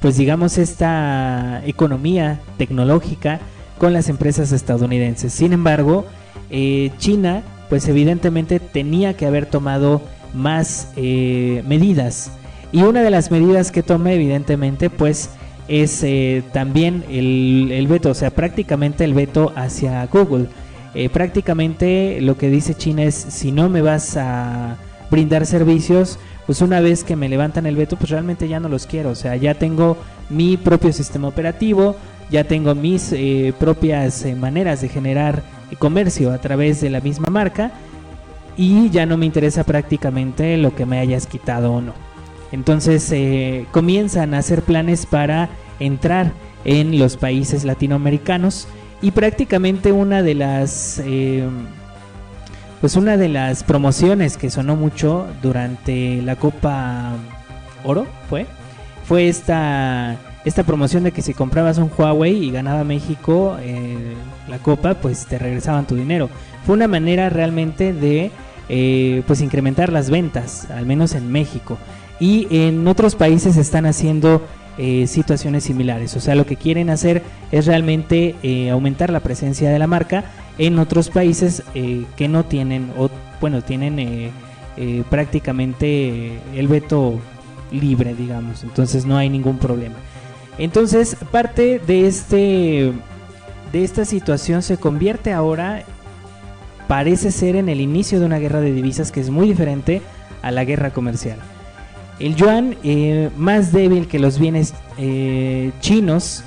pues 0.00 0.16
digamos 0.16 0.58
esta 0.58 1.62
economía 1.66 2.40
tecnológica 2.56 3.40
con 3.78 3.92
las 3.92 4.08
empresas 4.08 4.52
estadounidenses. 4.52 5.32
Sin 5.32 5.52
embargo, 5.52 6.06
eh, 6.50 6.92
China 6.98 7.42
pues 7.68 7.88
evidentemente 7.88 8.60
tenía 8.60 9.14
que 9.14 9.26
haber 9.26 9.46
tomado 9.46 10.00
más 10.34 10.92
eh, 10.96 11.62
medidas 11.66 12.30
y 12.72 12.82
una 12.82 13.02
de 13.02 13.10
las 13.10 13.30
medidas 13.30 13.70
que 13.72 13.82
toma 13.82 14.12
evidentemente 14.12 14.90
pues 14.90 15.30
es 15.68 16.02
eh, 16.02 16.42
también 16.52 17.04
el, 17.08 17.86
veto, 17.88 18.10
o 18.10 18.14
sea 18.14 18.30
prácticamente 18.30 19.04
el 19.04 19.14
veto 19.14 19.52
hacia 19.54 20.06
Google. 20.06 20.46
prácticamente 21.12 22.20
lo 22.20 22.36
que 22.36 22.50
dice 22.50 22.74
China 22.74 23.04
es 23.04 23.14
si 23.14 23.52
no 23.52 23.68
me 23.68 23.82
vas 23.82 24.16
a 24.16 24.76
brindar 25.10 25.46
servicios, 25.46 26.18
pues 26.46 26.62
una 26.62 26.80
vez 26.80 27.04
que 27.04 27.14
me 27.14 27.28
levantan 27.28 27.66
el 27.66 27.76
veto, 27.76 27.96
pues 27.96 28.10
realmente 28.10 28.48
ya 28.48 28.58
no 28.58 28.68
los 28.68 28.86
quiero. 28.86 29.10
O 29.10 29.14
sea, 29.14 29.36
ya 29.36 29.54
tengo 29.54 29.98
mi 30.30 30.56
propio 30.56 30.92
sistema 30.92 31.28
operativo, 31.28 31.94
ya 32.30 32.44
tengo 32.44 32.74
mis 32.74 33.12
eh, 33.12 33.52
propias 33.58 34.24
eh, 34.24 34.34
maneras 34.34 34.80
de 34.80 34.88
generar 34.88 35.42
comercio 35.78 36.32
a 36.32 36.38
través 36.38 36.80
de 36.80 36.88
la 36.90 37.00
misma 37.00 37.28
marca 37.30 37.72
y 38.56 38.88
ya 38.90 39.04
no 39.04 39.16
me 39.16 39.26
interesa 39.26 39.64
prácticamente 39.64 40.56
lo 40.56 40.74
que 40.74 40.86
me 40.86 40.98
hayas 40.98 41.26
quitado 41.26 41.72
o 41.72 41.80
no. 41.80 42.07
Entonces 42.52 43.10
eh, 43.12 43.66
comienzan 43.72 44.34
a 44.34 44.38
hacer 44.38 44.62
planes 44.62 45.06
para 45.06 45.48
entrar 45.78 46.32
en 46.64 46.98
los 46.98 47.16
países 47.16 47.64
latinoamericanos 47.64 48.68
y 49.00 49.12
prácticamente 49.12 49.92
una 49.92 50.22
de 50.22 50.34
las 50.34 51.00
pues 52.80 52.96
una 52.96 53.16
de 53.16 53.28
las 53.28 53.64
promociones 53.64 54.36
que 54.36 54.50
sonó 54.50 54.76
mucho 54.76 55.26
durante 55.42 56.20
la 56.22 56.36
Copa 56.36 57.12
Oro 57.84 58.06
fue 58.28 58.46
fue 59.04 59.28
esta 59.28 60.16
esta 60.44 60.62
promoción 60.62 61.02
de 61.02 61.12
que 61.12 61.22
si 61.22 61.34
comprabas 61.34 61.78
un 61.78 61.90
Huawei 61.96 62.44
y 62.44 62.50
ganaba 62.50 62.84
México 62.84 63.56
eh, 63.60 64.14
la 64.48 64.58
copa 64.58 64.94
pues 64.94 65.26
te 65.26 65.38
regresaban 65.38 65.86
tu 65.86 65.96
dinero. 65.96 66.30
Fue 66.64 66.74
una 66.74 66.88
manera 66.88 67.28
realmente 67.28 67.92
de 67.92 68.30
eh, 68.68 69.22
pues 69.26 69.40
incrementar 69.40 69.92
las 69.92 70.10
ventas 70.10 70.70
al 70.70 70.86
menos 70.86 71.14
en 71.14 71.30
México 71.30 71.78
y 72.20 72.46
en 72.50 72.86
otros 72.88 73.14
países 73.14 73.56
están 73.56 73.86
haciendo 73.86 74.46
eh, 74.76 75.06
situaciones 75.06 75.64
similares. 75.64 76.16
O 76.16 76.20
sea, 76.20 76.34
lo 76.34 76.46
que 76.46 76.56
quieren 76.56 76.90
hacer 76.90 77.22
es 77.52 77.66
realmente 77.66 78.34
aumentar 78.72 79.10
la 79.10 79.20
presencia 79.20 79.70
de 79.70 79.78
la 79.78 79.86
marca 79.86 80.24
en 80.58 80.78
otros 80.78 81.08
países 81.08 81.62
eh, 81.74 82.04
que 82.16 82.28
no 82.28 82.44
tienen, 82.44 82.90
o 82.98 83.08
bueno, 83.40 83.62
tienen 83.62 83.98
eh, 83.98 84.30
eh, 84.76 85.04
prácticamente 85.08 86.38
el 86.54 86.68
veto 86.68 87.18
libre, 87.70 88.14
digamos, 88.14 88.64
entonces 88.64 89.06
no 89.06 89.16
hay 89.16 89.30
ningún 89.30 89.58
problema. 89.58 89.94
Entonces, 90.58 91.16
parte 91.30 91.80
de 91.86 92.06
este 92.06 92.92
de 93.72 93.84
esta 93.84 94.04
situación 94.04 94.62
se 94.62 94.78
convierte 94.78 95.32
ahora 95.32 95.84
parece 96.88 97.30
ser 97.30 97.54
en 97.54 97.68
el 97.68 97.82
inicio 97.82 98.18
de 98.18 98.26
una 98.26 98.38
guerra 98.38 98.60
de 98.60 98.72
divisas 98.72 99.12
que 99.12 99.20
es 99.20 99.28
muy 99.28 99.46
diferente 99.46 100.00
a 100.42 100.50
la 100.50 100.64
guerra 100.64 100.90
comercial. 100.90 101.38
El 102.18 102.34
yuan, 102.34 102.76
más 103.36 103.72
débil 103.72 104.08
que 104.08 104.18
los 104.18 104.38
bienes 104.38 104.74
chinos, 105.80 106.44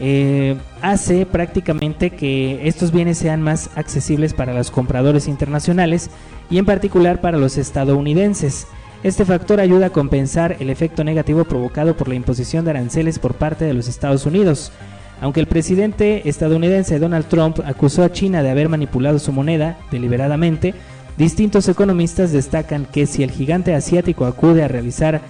eh, 0.00 0.56
hace 0.80 1.26
prácticamente 1.26 2.10
que 2.10 2.68
estos 2.68 2.92
bienes 2.92 3.18
sean 3.18 3.42
más 3.42 3.70
accesibles 3.74 4.32
para 4.32 4.54
los 4.54 4.70
compradores 4.70 5.26
internacionales 5.26 6.08
y 6.50 6.58
en 6.58 6.66
particular 6.66 7.20
para 7.20 7.38
los 7.38 7.56
estadounidenses. 7.56 8.68
Este 9.02 9.24
factor 9.24 9.60
ayuda 9.60 9.86
a 9.86 9.90
compensar 9.90 10.56
el 10.60 10.70
efecto 10.70 11.02
negativo 11.02 11.44
provocado 11.44 11.96
por 11.96 12.08
la 12.08 12.14
imposición 12.14 12.64
de 12.64 12.70
aranceles 12.70 13.18
por 13.18 13.34
parte 13.34 13.64
de 13.64 13.74
los 13.74 13.88
Estados 13.88 14.24
Unidos. 14.24 14.72
Aunque 15.20 15.40
el 15.40 15.46
presidente 15.46 16.28
estadounidense 16.28 17.00
Donald 17.00 17.26
Trump 17.26 17.58
acusó 17.64 18.04
a 18.04 18.12
China 18.12 18.42
de 18.44 18.50
haber 18.50 18.68
manipulado 18.68 19.18
su 19.18 19.32
moneda 19.32 19.78
deliberadamente, 19.90 20.74
distintos 21.18 21.68
economistas 21.68 22.32
destacan 22.32 22.86
que 22.86 23.06
si 23.06 23.22
el 23.22 23.32
gigante 23.32 23.74
asiático 23.74 24.24
acude 24.24 24.62
a 24.62 24.68
realizar 24.68 25.20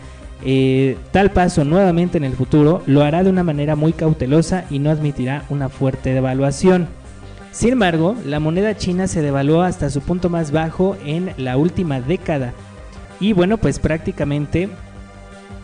eh, 0.44 0.96
tal 1.10 1.32
paso 1.32 1.64
nuevamente 1.64 2.16
en 2.16 2.24
el 2.24 2.34
futuro 2.34 2.82
lo 2.86 3.02
hará 3.02 3.24
de 3.24 3.30
una 3.30 3.42
manera 3.42 3.74
muy 3.74 3.92
cautelosa 3.92 4.66
y 4.70 4.78
no 4.78 4.90
admitirá 4.90 5.44
una 5.48 5.68
fuerte 5.68 6.12
devaluación. 6.12 6.86
Sin 7.50 7.72
embargo, 7.72 8.14
la 8.24 8.38
moneda 8.38 8.76
china 8.76 9.08
se 9.08 9.22
devaluó 9.22 9.62
hasta 9.62 9.90
su 9.90 10.00
punto 10.00 10.28
más 10.28 10.52
bajo 10.52 10.96
en 11.04 11.32
la 11.38 11.56
última 11.56 12.00
década. 12.00 12.52
Y 13.18 13.32
bueno, 13.32 13.56
pues 13.56 13.80
prácticamente 13.80 14.68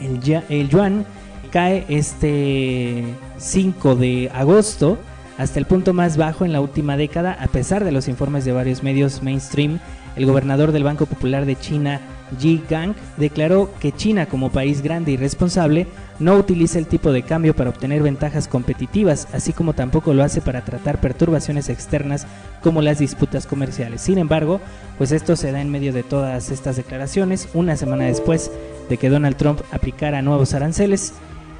el, 0.00 0.42
el 0.48 0.68
yuan 0.70 1.04
cae 1.52 1.84
este 1.88 3.04
5 3.36 3.94
de 3.94 4.30
agosto 4.34 4.98
hasta 5.38 5.58
el 5.58 5.66
punto 5.66 5.92
más 5.92 6.16
bajo 6.16 6.44
en 6.44 6.52
la 6.52 6.60
última 6.60 6.96
década, 6.96 7.36
a 7.38 7.46
pesar 7.48 7.84
de 7.84 7.92
los 7.92 8.08
informes 8.08 8.44
de 8.44 8.52
varios 8.52 8.82
medios 8.82 9.22
mainstream. 9.22 9.78
El 10.16 10.26
gobernador 10.26 10.72
del 10.72 10.84
Banco 10.84 11.06
Popular 11.06 11.44
de 11.44 11.56
China, 11.56 12.00
Ji 12.38 12.62
Gang 12.68 12.94
declaró 13.16 13.70
que 13.80 13.92
China, 13.92 14.26
como 14.26 14.50
país 14.50 14.82
grande 14.82 15.12
y 15.12 15.16
responsable, 15.16 15.86
no 16.18 16.36
utiliza 16.36 16.78
el 16.78 16.86
tipo 16.86 17.12
de 17.12 17.22
cambio 17.22 17.54
para 17.54 17.70
obtener 17.70 18.02
ventajas 18.02 18.46
competitivas, 18.46 19.28
así 19.32 19.52
como 19.52 19.72
tampoco 19.72 20.14
lo 20.14 20.22
hace 20.22 20.40
para 20.40 20.64
tratar 20.64 21.00
perturbaciones 21.00 21.68
externas 21.68 22.26
como 22.62 22.82
las 22.82 22.98
disputas 22.98 23.46
comerciales. 23.46 24.00
Sin 24.00 24.18
embargo, 24.18 24.60
pues 24.98 25.10
esto 25.12 25.34
se 25.36 25.50
da 25.50 25.60
en 25.60 25.70
medio 25.70 25.92
de 25.92 26.04
todas 26.04 26.50
estas 26.50 26.76
declaraciones, 26.76 27.48
una 27.52 27.76
semana 27.76 28.04
después 28.04 28.50
de 28.88 28.96
que 28.96 29.10
Donald 29.10 29.36
Trump 29.36 29.60
aplicara 29.72 30.22
nuevos 30.22 30.54
aranceles, 30.54 31.14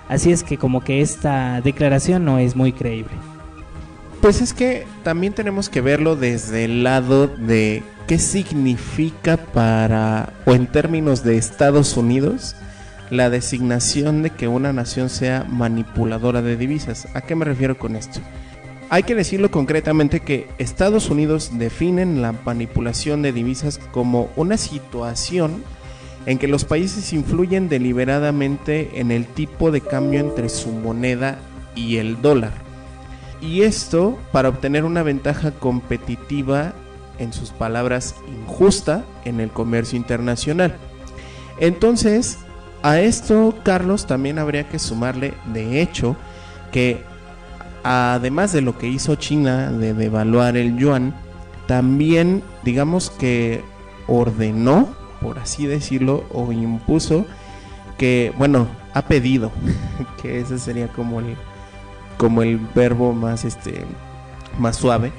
así 0.09 0.31
es 0.31 0.45
que 0.45 0.59
como 0.59 0.83
que 0.83 1.01
esta 1.01 1.61
declaración 1.61 2.25
no 2.25 2.39
es 2.39 2.55
muy 2.55 2.73
creíble. 2.73 3.34
Pues 4.25 4.41
es 4.41 4.55
que 4.55 4.87
también 5.03 5.35
tenemos 5.35 5.69
que 5.69 5.83
verlo 5.83 6.17
desde 6.17 6.65
el 6.65 6.83
lado 6.83 7.27
de 7.27 7.83
qué 8.07 8.19
significa 8.19 9.37
para, 9.37 10.33
o 10.47 10.55
en 10.55 10.67
términos 10.67 11.23
de 11.25 11.37
Estados 11.37 11.99
Unidos, 11.99 12.57
la 13.11 13.29
designación 13.29 14.23
de 14.23 14.31
que 14.31 14.49
una 14.49 14.73
nación 14.73 15.11
sea 15.11 15.45
manipuladora 15.47 16.41
de 16.41 16.57
divisas. 16.57 17.07
¿A 17.13 17.21
qué 17.21 17.35
me 17.35 17.45
refiero 17.45 17.77
con 17.77 17.97
esto? 17.97 18.21
Hay 18.89 19.03
que 19.03 19.15
decirlo 19.15 19.51
concretamente 19.51 20.21
que 20.21 20.49
Estados 20.57 21.11
Unidos 21.11 21.59
definen 21.59 22.23
la 22.23 22.33
manipulación 22.33 23.21
de 23.21 23.33
divisas 23.33 23.79
como 23.93 24.31
una 24.37 24.57
situación 24.57 25.63
en 26.25 26.39
que 26.39 26.49
los 26.49 26.65
países 26.65 27.13
influyen 27.13 27.69
deliberadamente 27.69 28.89
en 28.95 29.11
el 29.11 29.27
tipo 29.27 29.71
de 29.71 29.83
cambio 29.83 30.21
entre 30.21 30.49
su 30.49 30.71
moneda 30.71 31.41
y 31.75 31.99
el 31.99 32.23
dólar. 32.23 32.64
Y 33.45 33.63
esto 33.63 34.19
para 34.33 34.49
obtener 34.49 34.85
una 34.85 35.03
ventaja 35.03 35.51
competitiva, 35.53 36.73
en 37.19 37.33
sus 37.33 37.51
palabras, 37.51 38.17
injusta 38.27 39.05
en 39.25 39.41
el 39.41 39.51
comercio 39.51 39.97
internacional. 39.97 40.77
Entonces, 41.59 42.39
a 42.83 43.01
esto, 43.01 43.55
Carlos, 43.63 44.07
también 44.07 44.39
habría 44.39 44.69
que 44.69 44.79
sumarle, 44.79 45.35
de 45.53 45.81
hecho, 45.81 46.17
que 46.73 47.03
además 47.83 48.53
de 48.53 48.63
lo 48.63 48.77
que 48.79 48.89
hizo 48.89 49.15
China 49.15 49.71
de 49.71 49.95
devaluar 49.95 50.57
el 50.57 50.77
yuan, 50.77 51.15
también 51.67 52.43
digamos 52.65 53.11
que 53.11 53.63
ordenó, 54.07 54.95
por 55.21 55.39
así 55.39 55.67
decirlo, 55.67 56.25
o 56.33 56.51
impuso 56.51 57.27
que, 57.97 58.33
bueno, 58.37 58.67
ha 58.93 59.03
pedido, 59.03 59.53
que 60.23 60.41
ese 60.41 60.59
sería 60.59 60.89
como 60.89 61.21
el, 61.21 61.37
como 62.17 62.43
el 62.43 62.59
verbo 62.75 63.13
más, 63.13 63.45
este, 63.45 63.85
más 64.59 64.77
suave, 64.77 65.13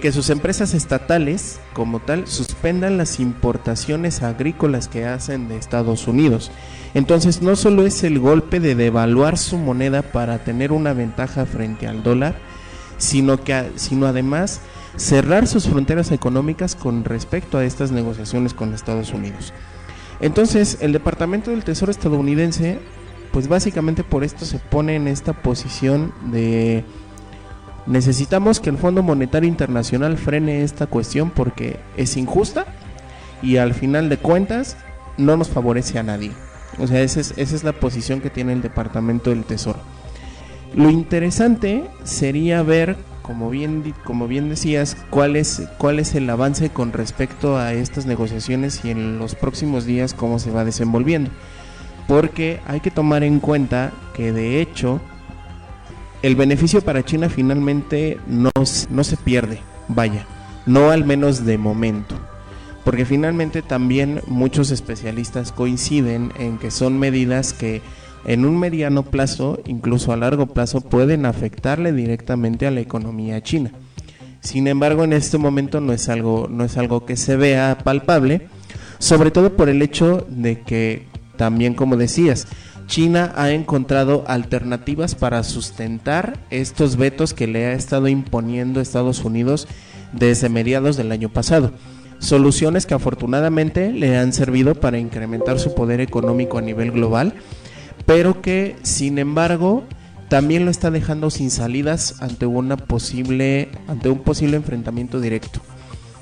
que 0.00 0.12
sus 0.12 0.30
empresas 0.30 0.74
estatales, 0.74 1.60
como 1.72 2.00
tal, 2.00 2.26
suspendan 2.26 2.96
las 2.96 3.20
importaciones 3.20 4.22
agrícolas 4.22 4.88
que 4.88 5.04
hacen 5.06 5.48
de 5.48 5.56
Estados 5.56 6.08
Unidos. 6.08 6.50
Entonces, 6.94 7.42
no 7.42 7.56
solo 7.56 7.84
es 7.84 8.02
el 8.02 8.18
golpe 8.18 8.60
de 8.60 8.74
devaluar 8.74 9.36
su 9.36 9.58
moneda 9.58 10.02
para 10.02 10.38
tener 10.38 10.72
una 10.72 10.92
ventaja 10.92 11.44
frente 11.46 11.86
al 11.86 12.02
dólar, 12.02 12.36
sino 12.98 13.42
que 13.42 13.70
sino 13.76 14.06
además 14.06 14.60
cerrar 14.96 15.46
sus 15.46 15.68
fronteras 15.68 16.10
económicas 16.10 16.74
con 16.74 17.04
respecto 17.04 17.58
a 17.58 17.64
estas 17.64 17.92
negociaciones 17.92 18.54
con 18.54 18.74
Estados 18.74 19.12
Unidos. 19.12 19.52
Entonces, 20.20 20.78
el 20.80 20.92
Departamento 20.92 21.50
del 21.50 21.64
Tesoro 21.64 21.90
estadounidense, 21.90 22.80
pues 23.32 23.48
básicamente 23.48 24.04
por 24.04 24.24
esto 24.24 24.44
se 24.44 24.58
pone 24.58 24.96
en 24.96 25.08
esta 25.08 25.32
posición 25.32 26.12
de 26.30 26.84
necesitamos 27.86 28.60
que 28.60 28.70
el 28.70 28.78
Fondo 28.78 29.02
Monetario 29.02 29.48
Internacional 29.48 30.16
frene 30.16 30.62
esta 30.62 30.86
cuestión 30.86 31.30
porque 31.30 31.78
es 31.96 32.16
injusta 32.16 32.66
y 33.42 33.56
al 33.56 33.74
final 33.74 34.08
de 34.08 34.18
cuentas 34.18 34.76
no 35.16 35.36
nos 35.36 35.48
favorece 35.48 35.98
a 35.98 36.02
nadie. 36.02 36.32
O 36.78 36.86
sea, 36.86 37.02
esa 37.02 37.20
es, 37.20 37.34
esa 37.36 37.56
es 37.56 37.64
la 37.64 37.72
posición 37.72 38.20
que 38.20 38.30
tiene 38.30 38.52
el 38.52 38.62
Departamento 38.62 39.30
del 39.30 39.44
Tesoro. 39.44 39.80
Lo 40.74 40.88
interesante 40.88 41.84
sería 42.04 42.62
ver, 42.62 42.96
como 43.22 43.50
bien, 43.50 43.92
como 44.04 44.28
bien 44.28 44.48
decías, 44.48 44.96
cuál 45.10 45.36
es, 45.36 45.62
cuál 45.78 45.98
es 45.98 46.14
el 46.14 46.30
avance 46.30 46.70
con 46.70 46.92
respecto 46.92 47.58
a 47.58 47.72
estas 47.72 48.06
negociaciones 48.06 48.84
y 48.84 48.90
en 48.90 49.18
los 49.18 49.34
próximos 49.34 49.84
días 49.84 50.14
cómo 50.14 50.38
se 50.38 50.50
va 50.50 50.64
desenvolviendo. 50.64 51.30
Porque 52.10 52.58
hay 52.66 52.80
que 52.80 52.90
tomar 52.90 53.22
en 53.22 53.38
cuenta 53.38 53.92
que 54.16 54.32
de 54.32 54.60
hecho 54.60 55.00
el 56.22 56.34
beneficio 56.34 56.80
para 56.80 57.04
China 57.04 57.28
finalmente 57.28 58.18
no, 58.26 58.50
no 58.90 59.04
se 59.04 59.16
pierde, 59.16 59.60
vaya, 59.86 60.26
no 60.66 60.90
al 60.90 61.04
menos 61.04 61.46
de 61.46 61.56
momento. 61.56 62.16
Porque 62.84 63.04
finalmente 63.04 63.62
también 63.62 64.22
muchos 64.26 64.72
especialistas 64.72 65.52
coinciden 65.52 66.32
en 66.36 66.58
que 66.58 66.72
son 66.72 66.98
medidas 66.98 67.52
que 67.52 67.80
en 68.24 68.44
un 68.44 68.58
mediano 68.58 69.04
plazo, 69.04 69.60
incluso 69.66 70.12
a 70.12 70.16
largo 70.16 70.46
plazo, 70.46 70.80
pueden 70.80 71.26
afectarle 71.26 71.92
directamente 71.92 72.66
a 72.66 72.72
la 72.72 72.80
economía 72.80 73.40
china. 73.40 73.70
Sin 74.40 74.66
embargo, 74.66 75.04
en 75.04 75.12
este 75.12 75.38
momento 75.38 75.80
no 75.80 75.92
es 75.92 76.08
algo, 76.08 76.48
no 76.50 76.64
es 76.64 76.76
algo 76.76 77.06
que 77.06 77.16
se 77.16 77.36
vea 77.36 77.78
palpable, 77.84 78.48
sobre 78.98 79.30
todo 79.30 79.54
por 79.54 79.68
el 79.68 79.80
hecho 79.80 80.26
de 80.28 80.62
que 80.62 81.09
también, 81.40 81.72
como 81.72 81.96
decías, 81.96 82.46
China 82.86 83.32
ha 83.34 83.50
encontrado 83.52 84.24
alternativas 84.26 85.14
para 85.14 85.42
sustentar 85.42 86.38
estos 86.50 86.96
vetos 86.96 87.32
que 87.32 87.46
le 87.46 87.64
ha 87.64 87.72
estado 87.72 88.08
imponiendo 88.08 88.78
Estados 88.78 89.24
Unidos 89.24 89.66
desde 90.12 90.50
mediados 90.50 90.98
del 90.98 91.12
año 91.12 91.30
pasado. 91.30 91.72
Soluciones 92.18 92.84
que 92.84 92.92
afortunadamente 92.92 93.90
le 93.90 94.18
han 94.18 94.34
servido 94.34 94.74
para 94.74 94.98
incrementar 94.98 95.58
su 95.58 95.74
poder 95.74 96.02
económico 96.02 96.58
a 96.58 96.60
nivel 96.60 96.90
global, 96.90 97.32
pero 98.04 98.42
que 98.42 98.76
sin 98.82 99.18
embargo 99.18 99.84
también 100.28 100.66
lo 100.66 100.70
está 100.70 100.90
dejando 100.90 101.30
sin 101.30 101.50
salidas 101.50 102.20
ante 102.20 102.44
una 102.44 102.76
posible 102.76 103.70
ante 103.88 104.10
un 104.10 104.18
posible 104.18 104.58
enfrentamiento 104.58 105.22
directo. 105.22 105.62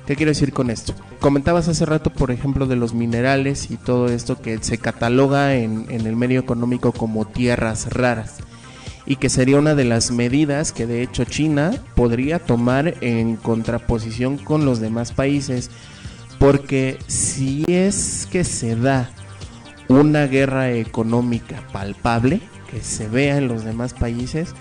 ¿Qué 0.09 0.16
quiero 0.16 0.31
decir 0.31 0.55
con 0.55 0.71
esto? 0.71 0.94
Comentabas 1.21 1.68
hace 1.68 1.85
rato, 1.85 2.09
por 2.09 2.31
ejemplo, 2.31 2.64
de 2.64 2.77
los 2.77 2.94
minerales 2.94 3.71
y 3.71 3.77
todo 3.77 4.09
esto 4.09 4.40
que 4.40 4.57
se 4.62 4.79
cataloga 4.79 5.55
en, 5.55 5.85
el 5.90 6.16
medio 6.16 6.40
económico 6.40 6.92
como 6.92 7.27
tierras 7.27 7.92
raras 7.92 8.38
y 9.05 9.16
que 9.16 9.29
sería 9.29 9.59
una 9.59 9.75
de 9.75 9.85
las 9.85 10.11
medidas 10.11 10.73
que 10.73 10.87
de 10.87 11.03
hecho 11.03 11.27
China 11.27 11.73
podría 11.94 12.38
tomar 12.38 12.94
en 13.03 13.37
contraposición 13.37 14.38
con 14.38 14.64
los 14.64 14.81
demás 14.81 15.12
países 15.12 15.71
porque 16.38 16.97
si 17.07 17.66
es 17.68 18.27
que 18.33 18.44
se 18.44 18.77
da 18.77 19.11
una 19.88 20.27
guerra 20.27 20.71
económica 20.71 21.62
palpable 21.71 22.40
que 22.71 22.81
se 22.81 23.09
vea 23.09 23.37
en 23.37 23.47
los 23.47 23.62
demás 23.62 23.92
países 23.92 24.55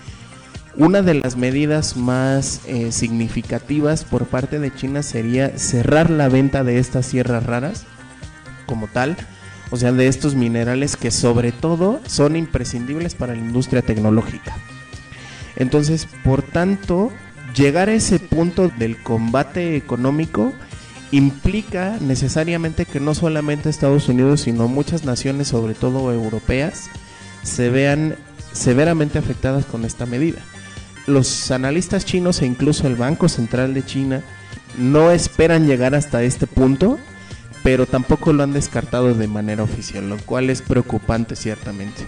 una 0.78 1.02
de 1.02 1.14
las 1.14 1.36
medidas 1.36 1.96
más 1.96 2.60
eh, 2.66 2.92
significativas 2.92 4.04
por 4.04 4.26
parte 4.26 4.60
de 4.60 4.72
China 4.72 5.02
sería 5.02 5.58
cerrar 5.58 6.08
la 6.08 6.28
venta 6.28 6.62
de 6.62 6.78
estas 6.78 7.04
sierras 7.04 7.44
raras 7.44 7.84
como 8.64 8.86
tal, 8.86 9.16
o 9.70 9.76
sea, 9.76 9.90
de 9.90 10.06
estos 10.06 10.36
minerales 10.36 10.96
que 10.96 11.10
sobre 11.10 11.50
todo 11.50 12.00
son 12.06 12.36
imprescindibles 12.36 13.16
para 13.16 13.34
la 13.34 13.40
industria 13.40 13.82
tecnológica. 13.82 14.56
Entonces, 15.56 16.06
por 16.22 16.42
tanto, 16.42 17.10
llegar 17.56 17.88
a 17.88 17.94
ese 17.94 18.20
punto 18.20 18.68
del 18.68 19.02
combate 19.02 19.74
económico 19.74 20.52
implica 21.10 21.96
necesariamente 22.00 22.84
que 22.84 23.00
no 23.00 23.16
solamente 23.16 23.68
Estados 23.68 24.08
Unidos, 24.08 24.42
sino 24.42 24.68
muchas 24.68 25.04
naciones, 25.04 25.48
sobre 25.48 25.74
todo 25.74 26.12
europeas, 26.12 26.88
se 27.42 27.68
vean 27.68 28.14
severamente 28.52 29.18
afectadas 29.18 29.64
con 29.64 29.84
esta 29.84 30.06
medida 30.06 30.40
los 31.08 31.50
analistas 31.50 32.04
chinos 32.04 32.42
e 32.42 32.46
incluso 32.46 32.86
el 32.86 32.96
Banco 32.96 33.28
Central 33.28 33.74
de 33.74 33.84
China 33.84 34.22
no 34.78 35.10
esperan 35.10 35.66
llegar 35.66 35.94
hasta 35.94 36.22
este 36.22 36.46
punto, 36.46 36.98
pero 37.62 37.86
tampoco 37.86 38.32
lo 38.32 38.42
han 38.42 38.52
descartado 38.52 39.14
de 39.14 39.26
manera 39.26 39.62
oficial, 39.62 40.08
lo 40.08 40.18
cual 40.18 40.50
es 40.50 40.62
preocupante 40.62 41.34
ciertamente. 41.36 42.06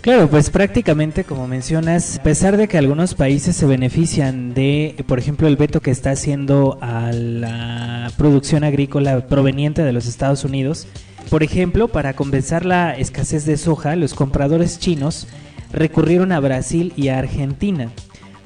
Claro, 0.00 0.30
pues 0.30 0.48
prácticamente 0.48 1.24
como 1.24 1.46
mencionas, 1.46 2.18
a 2.18 2.22
pesar 2.22 2.56
de 2.56 2.68
que 2.68 2.78
algunos 2.78 3.14
países 3.14 3.54
se 3.54 3.66
benefician 3.66 4.54
de, 4.54 5.04
por 5.06 5.18
ejemplo, 5.18 5.46
el 5.46 5.56
veto 5.56 5.80
que 5.80 5.90
está 5.90 6.12
haciendo 6.12 6.78
a 6.80 7.12
la 7.12 8.10
producción 8.16 8.64
agrícola 8.64 9.26
proveniente 9.26 9.82
de 9.82 9.92
los 9.92 10.06
Estados 10.06 10.44
Unidos, 10.44 10.86
por 11.28 11.42
ejemplo, 11.42 11.88
para 11.88 12.14
compensar 12.14 12.64
la 12.64 12.96
escasez 12.96 13.44
de 13.44 13.58
soja, 13.58 13.94
los 13.94 14.14
compradores 14.14 14.78
chinos 14.78 15.28
recurrieron 15.70 16.32
a 16.32 16.40
Brasil 16.40 16.94
y 16.96 17.08
a 17.08 17.18
Argentina. 17.18 17.90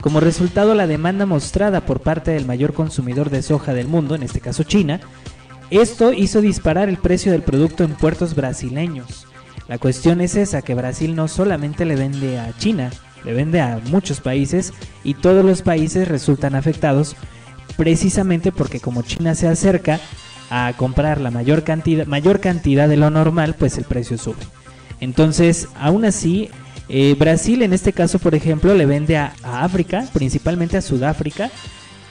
Como 0.05 0.21
resultado, 0.21 0.75
la 0.75 0.87
demanda 0.87 1.25
mostrada 1.25 1.81
por 1.81 2.01
parte 2.01 2.33
del 2.33 2.45
mayor 2.45 2.75
consumidor 2.75 3.31
de 3.31 3.40
soja 3.40 3.73
del 3.73 3.88
mundo, 3.88 4.14
en 4.14 4.23
este 4.23 4.38
caso 4.38 4.62
China, 4.62 5.01
esto 5.71 6.12
hizo 6.12 6.43
disparar 6.43 6.90
el 6.90 6.99
precio 6.99 7.33
del 7.33 7.40
producto 7.40 7.85
en 7.85 7.95
puertos 7.95 8.35
brasileños. 8.35 9.27
La 9.67 9.79
cuestión 9.79 10.21
es 10.21 10.37
esa, 10.37 10.61
que 10.61 10.75
Brasil 10.75 11.17
no 11.17 11.27
solamente 11.27 11.87
le 11.87 11.97
vende 11.97 12.38
a 12.38 12.55
China, 12.59 12.90
le 13.25 13.33
vende 13.33 13.62
a 13.62 13.81
muchos 13.87 14.21
países 14.21 14.75
y 15.05 15.14
todos 15.14 15.43
los 15.43 15.62
países 15.62 16.07
resultan 16.07 16.55
afectados 16.55 17.17
precisamente 17.79 18.53
porque 18.53 18.81
como 18.81 19.01
China 19.01 19.35
se 19.35 19.49
acerca 19.49 20.01
a 20.51 20.75
comprar 20.77 21.19
la 21.19 21.31
mayor 21.31 21.64
cantidad, 21.64 22.05
mayor 22.07 22.40
cantidad 22.40 22.90
de 22.90 22.99
lo 22.99 23.09
normal, 23.09 23.57
pues 23.59 23.79
el 23.79 23.85
precio 23.85 24.19
sube. 24.19 24.37
Entonces, 25.01 25.67
aún 25.77 26.05
así, 26.05 26.51
eh, 26.88 27.14
Brasil 27.18 27.62
en 27.62 27.73
este 27.73 27.92
caso, 27.92 28.18
por 28.18 28.35
ejemplo, 28.35 28.75
le 28.75 28.87
vende 28.87 29.16
a, 29.16 29.33
África, 29.42 30.07
principalmente 30.12 30.77
a 30.77 30.83
Sudáfrica 30.83 31.51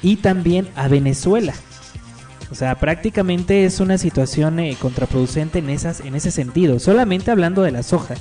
y 0.02 0.18
también 0.18 0.68
a 0.76 0.88
Venezuela. 0.88 1.54
O 2.52 2.56
sea, 2.56 2.76
prácticamente 2.76 3.66
es 3.66 3.80
una 3.80 3.98
situación 3.98 4.60
eh, 4.60 4.76
contraproducente 4.80 5.60
en, 5.60 5.70
esas, 5.70 6.02
en 6.02 6.16
ese 6.16 6.32
sentido. 6.32 6.80
Solamente 6.80 7.32
hablando 7.32 7.62
de 7.64 7.72
la 7.72 7.84
soja. 7.84 8.16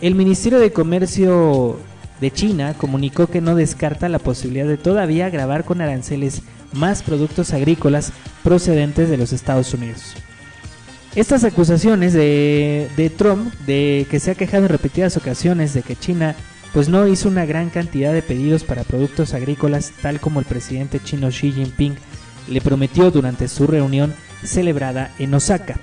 El 0.00 0.14
Ministerio 0.14 0.58
de 0.58 0.72
Comercio 0.72 1.78
de 2.20 2.30
China 2.30 2.74
comunicó 2.74 3.26
que 3.26 3.40
no 3.40 3.54
descarta 3.54 4.08
la 4.08 4.18
posibilidad 4.18 4.66
de 4.66 4.76
todavía 4.76 5.30
grabar 5.30 5.64
con 5.64 5.80
aranceles 5.80 6.42
más 6.72 7.02
productos 7.02 7.52
agrícolas 7.52 8.12
procedentes 8.42 9.08
de 9.08 9.16
los 9.16 9.32
Estados 9.32 9.72
Unidos. 9.72 10.14
Estas 11.16 11.44
acusaciones 11.44 12.12
de, 12.12 12.88
de, 12.96 13.08
Trump, 13.08 13.54
de 13.66 14.06
que 14.10 14.18
se 14.18 14.32
ha 14.32 14.34
quejado 14.34 14.64
en 14.64 14.70
repetidas 14.70 15.16
ocasiones 15.16 15.72
de 15.72 15.82
que 15.82 15.94
China 15.94 16.34
pues 16.72 16.88
no 16.88 17.06
hizo 17.06 17.28
una 17.28 17.46
gran 17.46 17.70
cantidad 17.70 18.12
de 18.12 18.20
pedidos 18.20 18.64
para 18.64 18.82
productos 18.82 19.32
agrícolas 19.32 19.92
tal 20.02 20.18
como 20.18 20.40
el 20.40 20.46
presidente 20.46 20.98
chino 20.98 21.28
Xi 21.28 21.52
Jinping 21.52 21.94
le 22.48 22.60
prometió 22.60 23.12
durante 23.12 23.46
su 23.46 23.68
reunión 23.68 24.12
celebrada 24.42 25.12
en 25.20 25.32
Osaka. 25.34 25.76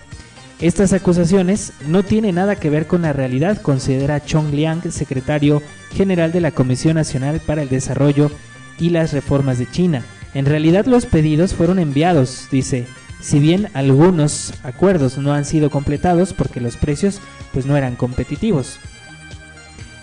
Estas 0.59 0.91
acusaciones 0.91 1.71
no 1.87 2.03
tienen 2.03 2.35
nada 2.35 2.57
que 2.57 2.69
ver 2.69 2.85
con 2.85 3.03
la 3.03 3.13
realidad, 3.13 3.61
considera 3.61 4.23
Chong 4.23 4.53
Liang, 4.53 4.91
secretario 4.91 5.63
general 5.93 6.33
de 6.33 6.41
la 6.41 6.51
Comisión 6.51 6.95
Nacional 6.95 7.39
para 7.39 7.63
el 7.63 7.69
Desarrollo 7.69 8.29
y 8.77 8.89
las 8.89 9.13
Reformas 9.13 9.59
de 9.59 9.71
China. 9.71 10.03
En 10.33 10.45
realidad 10.45 10.85
los 10.85 11.05
pedidos 11.05 11.53
fueron 11.53 11.79
enviados, 11.79 12.47
dice, 12.51 12.85
si 13.21 13.39
bien 13.39 13.69
algunos 13.73 14.53
acuerdos 14.63 15.17
no 15.17 15.33
han 15.33 15.45
sido 15.45 15.69
completados 15.69 16.33
porque 16.33 16.59
los 16.59 16.75
precios 16.77 17.21
pues 17.53 17.65
no 17.65 17.77
eran 17.77 17.95
competitivos. 17.95 18.79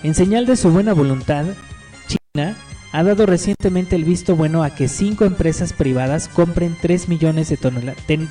En 0.03 0.15
señal 0.15 0.47
de 0.47 0.57
su 0.57 0.71
buena 0.71 0.95
voluntad, 0.95 1.45
China 2.07 2.55
ha 2.93 3.03
dado 3.03 3.27
recientemente 3.27 3.97
el 3.97 4.05
visto 4.05 4.37
bueno 4.37 4.63
a 4.63 4.71
que 4.71 4.89
cinco 4.89 5.25
empresas 5.25 5.73
privadas 5.73 6.29
compren 6.29 6.77
3 6.81 7.09
millones 7.09 7.49
de 7.49 7.59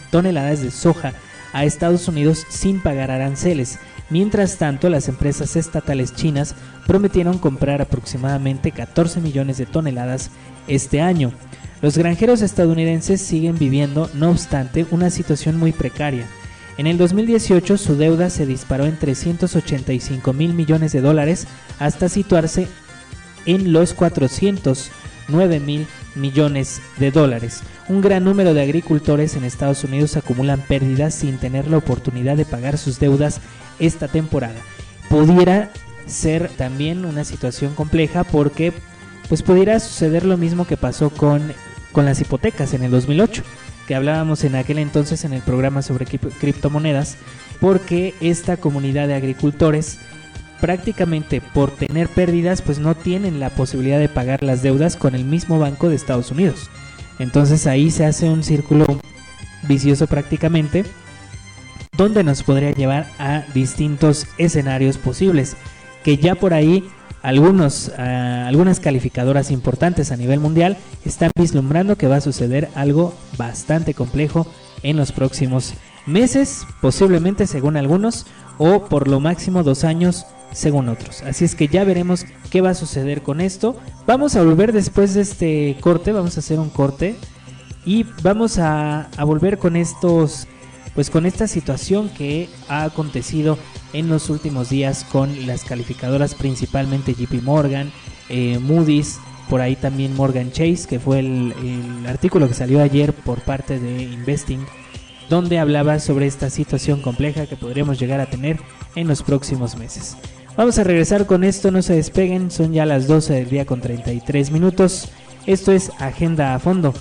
toneladas 0.10 0.62
de 0.62 0.71
soja 0.71 1.13
a 1.54 1.65
Estados 1.65 2.08
Unidos 2.08 2.45
sin 2.50 2.80
pagar 2.80 3.12
aranceles. 3.12 3.80
Mientras 4.10 4.58
tanto, 4.58 4.89
las 4.89 5.10
empresas 5.10 5.56
estatales 5.56 6.13
chinas 6.13 6.56
prometieron 6.86 7.39
comprar 7.39 7.82
aproximadamente 7.82 8.72
14 8.72 9.20
millones 9.20 9.58
de 9.58 9.65
toneladas 9.65 10.32
este 10.67 11.02
año. 11.02 11.32
Los 11.82 11.98
granjeros 11.98 12.41
estadounidenses 12.41 13.22
siguen 13.22 13.58
viviendo, 13.58 14.10
no 14.13 14.32
obstante, 14.32 14.88
una 14.91 15.10
situación 15.10 15.58
muy 15.58 15.74
precaria. 15.74 16.26
En 16.78 16.88
el 16.88 16.98
2018 16.98 17.78
su 17.78 17.96
deuda 17.96 18.30
se 18.30 18.46
disparó 18.46 18.86
en 18.86 18.98
385 18.98 20.32
mil 20.34 20.54
millones 20.54 20.91
de 20.91 21.02
dólares 21.02 21.48
hasta 21.80 22.08
situarse 22.08 22.67
en 23.46 23.74
los 23.74 23.93
409 23.93 25.60
mil 25.60 25.88
millones 26.15 26.82
de 26.98 27.12
dólares. 27.12 27.62
Un 27.89 28.02
gran 28.02 28.24
número 28.24 28.54
de 28.54 28.62
agricultores 28.62 29.36
en 29.36 29.43
Estados 29.43 29.84
Unidos 29.84 30.17
acumulan 30.17 30.62
pérdidas 30.62 31.13
sin 31.13 31.38
tener 31.38 31.67
la 31.67 31.78
oportunidad 31.78 32.38
de 32.38 32.46
pagar 32.46 32.78
sus 32.78 33.00
deudas 33.00 33.41
esta 33.79 34.07
temporada. 34.07 34.59
Pudiera 35.09 35.71
ser 36.05 36.49
también 36.49 37.05
una 37.05 37.23
situación 37.23 37.75
compleja 37.75 38.23
porque 38.23 38.73
pues 39.29 39.41
pudiera 39.41 39.79
suceder 39.79 40.25
lo 40.25 40.37
mismo 40.37 40.65
que 40.65 40.77
pasó 40.77 41.09
con, 41.09 41.53
con 41.91 42.05
las 42.05 42.21
hipotecas 42.21 42.73
en 42.73 42.83
el 42.83 42.91
2008, 42.91 43.43
que 43.87 43.95
hablábamos 43.95 44.43
en 44.43 44.55
aquel 44.55 44.79
entonces 44.79 45.25
en 45.25 45.33
el 45.33 45.41
programa 45.41 45.81
sobre 45.81 46.05
criptomonedas, 46.05 47.17
porque 47.59 48.13
esta 48.21 48.57
comunidad 48.57 49.07
de 49.07 49.15
agricultores 49.15 49.99
prácticamente 50.61 51.41
por 51.41 51.71
tener 51.71 52.07
pérdidas 52.07 52.61
pues 52.61 52.79
no 52.79 52.95
tienen 52.95 53.39
la 53.39 53.49
posibilidad 53.49 53.99
de 53.99 54.09
pagar 54.09 54.43
las 54.43 54.63
deudas 54.63 54.95
con 54.95 55.13
el 55.13 55.23
mismo 55.23 55.59
banco 55.59 55.89
de 55.89 55.95
Estados 55.95 56.31
Unidos. 56.31 56.69
Entonces 57.19 57.67
ahí 57.67 57.91
se 57.91 58.05
hace 58.05 58.29
un 58.29 58.43
círculo 58.43 58.85
vicioso 59.67 60.07
prácticamente 60.07 60.85
donde 61.97 62.23
nos 62.23 62.43
podría 62.43 62.71
llevar 62.71 63.07
a 63.19 63.43
distintos 63.53 64.27
escenarios 64.38 64.97
posibles 64.97 65.57
que 66.03 66.17
ya 66.17 66.36
por 66.36 66.53
ahí 66.53 66.88
algunos, 67.21 67.91
ah, 67.97 68.45
algunas 68.47 68.79
calificadoras 68.79 69.51
importantes 69.51 70.12
a 70.12 70.17
nivel 70.17 70.39
mundial 70.39 70.77
están 71.03 71.31
vislumbrando 71.38 71.97
que 71.97 72.07
va 72.07 72.17
a 72.17 72.21
suceder 72.21 72.69
algo 72.75 73.13
bastante 73.38 73.93
complejo 73.93 74.47
en 74.83 74.95
los 74.95 75.12
próximos 75.12 75.73
meses, 76.05 76.65
posiblemente 76.81 77.47
según 77.47 77.75
algunos, 77.75 78.25
o 78.57 78.86
por 78.86 79.07
lo 79.07 79.19
máximo 79.19 79.63
dos 79.63 79.83
años 79.83 80.25
según 80.51 80.89
otros. 80.89 81.21
Así 81.23 81.45
es 81.45 81.55
que 81.55 81.67
ya 81.67 81.83
veremos 81.83 82.25
qué 82.49 82.62
va 82.62 82.71
a 82.71 82.75
suceder 82.75 83.21
con 83.21 83.41
esto. 83.41 83.75
Vamos 84.05 84.36
a 84.36 84.43
volver 84.43 84.71
después 84.71 85.13
de 85.13 85.21
este 85.21 85.77
corte, 85.81 86.12
vamos 86.13 86.38
a 86.38 86.39
hacer 86.39 86.60
un 86.60 86.69
corte 86.69 87.15
y 87.86 88.05
vamos 88.23 88.57
a, 88.57 89.10
volver 89.25 89.57
con 89.57 89.75
estos, 89.75 90.47
pues 90.97 91.12
con 91.12 91.27
esta 91.27 91.45
situación 91.45 92.10
que 92.10 92.49
ha 92.69 92.83
acontecido 92.83 93.60
en 93.93 94.10
los 94.10 94.31
últimos 94.31 94.69
días 94.69 95.05
con 95.12 95.45
las 95.45 95.63
calificadoras 95.63 96.33
principalmente 96.33 97.13
JP 97.13 97.43
Morgan, 97.43 97.91
eh, 98.29 98.57
Moody's, 98.57 99.19
por 99.47 99.62
ahí 99.62 99.75
también 99.75 100.15
Morgan 100.15 100.51
Chase, 100.51 100.88
que 100.89 100.99
fue 100.99 101.19
el, 101.19 101.53
el 101.62 102.07
artículo 102.07 102.47
que 102.47 102.55
salió 102.55 102.81
ayer 102.81 103.13
por 103.13 103.41
parte 103.41 103.79
de 103.79 104.01
Investing 104.01 104.65
donde 105.29 105.60
hablaba 105.60 105.99
sobre 105.99 106.25
esta 106.25 106.49
situación 106.49 107.03
compleja 107.03 107.45
que 107.45 107.57
podríamos 107.57 107.99
llegar 107.99 108.19
a 108.19 108.31
tener 108.31 108.60
en 108.95 109.07
los 109.07 109.21
próximos 109.21 109.77
meses. 109.77 110.17
Vamos 110.55 110.79
a 110.79 110.83
regresar 110.83 111.27
con 111.27 111.43
esto, 111.43 111.69
no 111.69 111.83
se 111.83 111.93
despeguen, 111.93 112.49
son 112.49 112.73
ya 112.73 112.88
las 112.88 113.05
12 113.05 113.33
del 113.33 113.49
día 113.49 113.65
con 113.65 113.81
33 113.81 114.49
minutos. 114.49 115.10
Esto 115.45 115.73
es 115.73 115.91
Agenda 115.99 116.55
a 116.55 116.60
Fondo. 116.60 116.95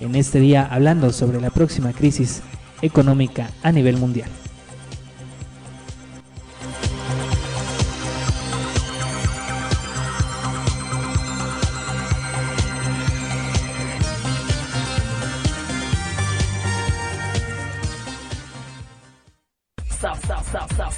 En 0.00 0.14
este 0.14 0.40
día 0.40 0.66
hablando 0.70 1.12
sobre 1.12 1.38
la 1.38 1.50
próxima 1.50 1.92
crisis 1.92 2.40
económica 2.82 3.50
a 3.62 3.72
nivel 3.72 3.96
mundial. 3.96 4.30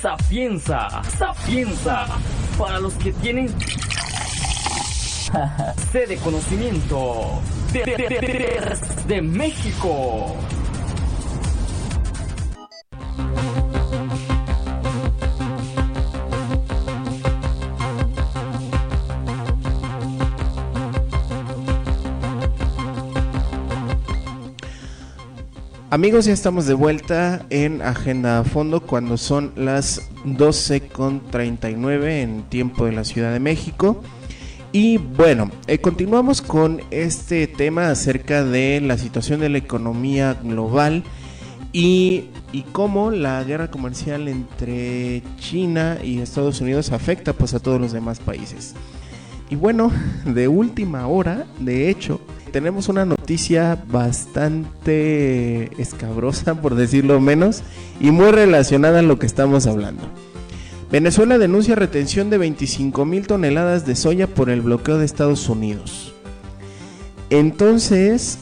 Sapienza, 0.03 1.01
Sapienza, 1.16 2.07
para 2.59 2.81
los 2.81 2.92
que 2.95 3.12
tienen 3.12 3.49
sede 5.92 6.07
de 6.09 6.16
conocimiento 6.16 7.40
de, 7.73 7.85
de 9.07 9.23
México. 9.23 10.35
Amigos, 25.92 26.24
ya 26.24 26.33
estamos 26.33 26.64
de 26.64 26.72
vuelta 26.72 27.44
en 27.50 27.83
Agenda 27.83 28.38
a 28.38 28.44
Fondo 28.44 28.81
cuando 28.81 29.18
son 29.18 29.52
las 29.57 30.11
12.39 30.24 32.22
en 32.22 32.44
tiempo 32.44 32.87
de 32.87 32.92
la 32.92 33.05
Ciudad 33.05 33.31
de 33.31 33.40
México. 33.40 34.02
Y 34.72 34.96
bueno, 34.96 35.50
eh, 35.66 35.81
continuamos 35.81 36.40
con 36.40 36.81
este 36.90 37.46
tema 37.46 37.90
acerca 37.90 38.42
de 38.42 38.81
la 38.81 38.96
situación 38.96 39.40
de 39.40 39.50
la 39.50 39.59
economía 39.59 40.33
global 40.42 41.05
y, 41.74 42.24
y, 42.52 42.62
cómo 42.72 43.11
la 43.11 43.44
guerra 43.44 43.70
comercial 43.70 44.28
entre 44.28 45.22
China 45.37 45.98
y 46.02 46.20
Estados 46.20 46.62
Unidos 46.62 46.90
afecta 46.90 47.35
pues 47.35 47.52
a 47.52 47.61
todos 47.61 47.78
los 47.78 47.92
demás 47.92 48.18
países. 48.18 48.74
Y 49.52 49.54
bueno, 49.54 49.92
de 50.24 50.48
última 50.48 51.06
hora, 51.06 51.44
de 51.60 51.90
hecho, 51.90 52.22
tenemos 52.52 52.88
una 52.88 53.04
noticia 53.04 53.84
bastante 53.86 55.70
escabrosa, 55.78 56.54
por 56.62 56.74
decirlo 56.74 57.20
menos, 57.20 57.62
y 58.00 58.12
muy 58.12 58.30
relacionada 58.30 59.00
a 59.00 59.02
lo 59.02 59.18
que 59.18 59.26
estamos 59.26 59.66
hablando. 59.66 60.04
Venezuela 60.90 61.36
denuncia 61.36 61.74
retención 61.74 62.30
de 62.30 62.38
25 62.38 63.04
mil 63.04 63.26
toneladas 63.26 63.84
de 63.84 63.94
soya 63.94 64.26
por 64.26 64.48
el 64.48 64.62
bloqueo 64.62 64.96
de 64.96 65.04
Estados 65.04 65.46
Unidos. 65.50 66.14
Entonces, 67.28 68.38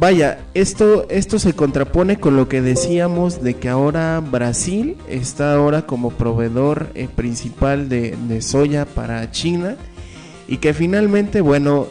vaya, 0.00 0.40
esto, 0.54 1.06
esto 1.10 1.38
se 1.38 1.52
contrapone 1.52 2.18
con 2.18 2.34
lo 2.34 2.48
que 2.48 2.60
decíamos 2.60 3.40
de 3.40 3.54
que 3.54 3.68
ahora 3.68 4.18
Brasil 4.18 4.96
está 5.08 5.54
ahora 5.54 5.86
como 5.86 6.10
proveedor 6.10 6.88
eh, 6.96 7.06
principal 7.06 7.88
de, 7.88 8.16
de 8.26 8.42
soya 8.42 8.84
para 8.84 9.30
China 9.30 9.76
y 10.50 10.58
que 10.58 10.74
finalmente, 10.74 11.40
bueno, 11.40 11.86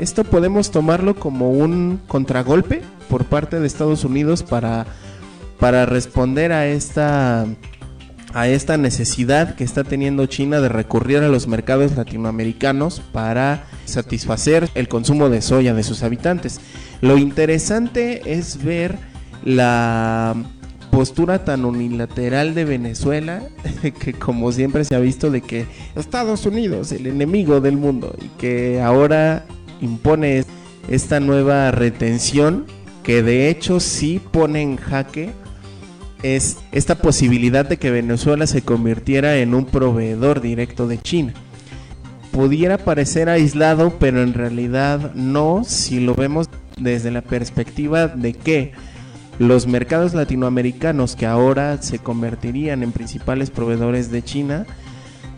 esto 0.00 0.24
podemos 0.24 0.70
tomarlo 0.70 1.14
como 1.14 1.50
un 1.50 2.00
contragolpe 2.08 2.80
por 3.10 3.26
parte 3.26 3.60
de 3.60 3.66
Estados 3.66 4.02
Unidos 4.02 4.42
para, 4.42 4.86
para 5.60 5.84
responder 5.84 6.50
a 6.52 6.66
esta, 6.66 7.44
a 8.32 8.48
esta 8.48 8.78
necesidad 8.78 9.56
que 9.56 9.64
está 9.64 9.84
teniendo 9.84 10.24
China 10.24 10.60
de 10.60 10.70
recurrir 10.70 11.18
a 11.18 11.28
los 11.28 11.48
mercados 11.48 11.96
latinoamericanos 11.96 13.02
para 13.12 13.66
satisfacer 13.84 14.70
el 14.74 14.88
consumo 14.88 15.28
de 15.28 15.42
soya 15.42 15.74
de 15.74 15.82
sus 15.82 16.02
habitantes. 16.02 16.62
Lo 17.02 17.18
interesante 17.18 18.32
es 18.38 18.64
ver 18.64 18.96
la 19.44 20.34
postura 20.98 21.44
tan 21.44 21.64
unilateral 21.64 22.56
de 22.56 22.64
Venezuela 22.64 23.40
que 24.00 24.14
como 24.14 24.50
siempre 24.50 24.84
se 24.84 24.96
ha 24.96 24.98
visto 24.98 25.30
de 25.30 25.42
que 25.42 25.64
Estados 25.94 26.44
Unidos 26.44 26.90
el 26.90 27.06
enemigo 27.06 27.60
del 27.60 27.76
mundo 27.76 28.16
y 28.20 28.26
que 28.36 28.80
ahora 28.80 29.44
impone 29.80 30.44
esta 30.88 31.20
nueva 31.20 31.70
retención 31.70 32.66
que 33.04 33.22
de 33.22 33.48
hecho 33.48 33.78
sí 33.78 34.20
pone 34.32 34.60
en 34.60 34.76
jaque 34.76 35.30
es 36.24 36.56
esta 36.72 36.96
posibilidad 36.96 37.64
de 37.64 37.76
que 37.76 37.92
Venezuela 37.92 38.48
se 38.48 38.62
convirtiera 38.62 39.36
en 39.36 39.54
un 39.54 39.66
proveedor 39.66 40.40
directo 40.40 40.88
de 40.88 40.98
China. 40.98 41.32
Pudiera 42.32 42.76
parecer 42.76 43.28
aislado, 43.28 43.94
pero 44.00 44.20
en 44.20 44.34
realidad 44.34 45.14
no 45.14 45.62
si 45.64 46.00
lo 46.00 46.16
vemos 46.16 46.48
desde 46.76 47.12
la 47.12 47.22
perspectiva 47.22 48.08
de 48.08 48.34
que 48.34 48.72
los 49.38 49.66
mercados 49.66 50.14
latinoamericanos 50.14 51.14
que 51.16 51.26
ahora 51.26 51.80
se 51.80 51.98
convertirían 51.98 52.82
en 52.82 52.92
principales 52.92 53.50
proveedores 53.50 54.10
de 54.10 54.22
China, 54.22 54.66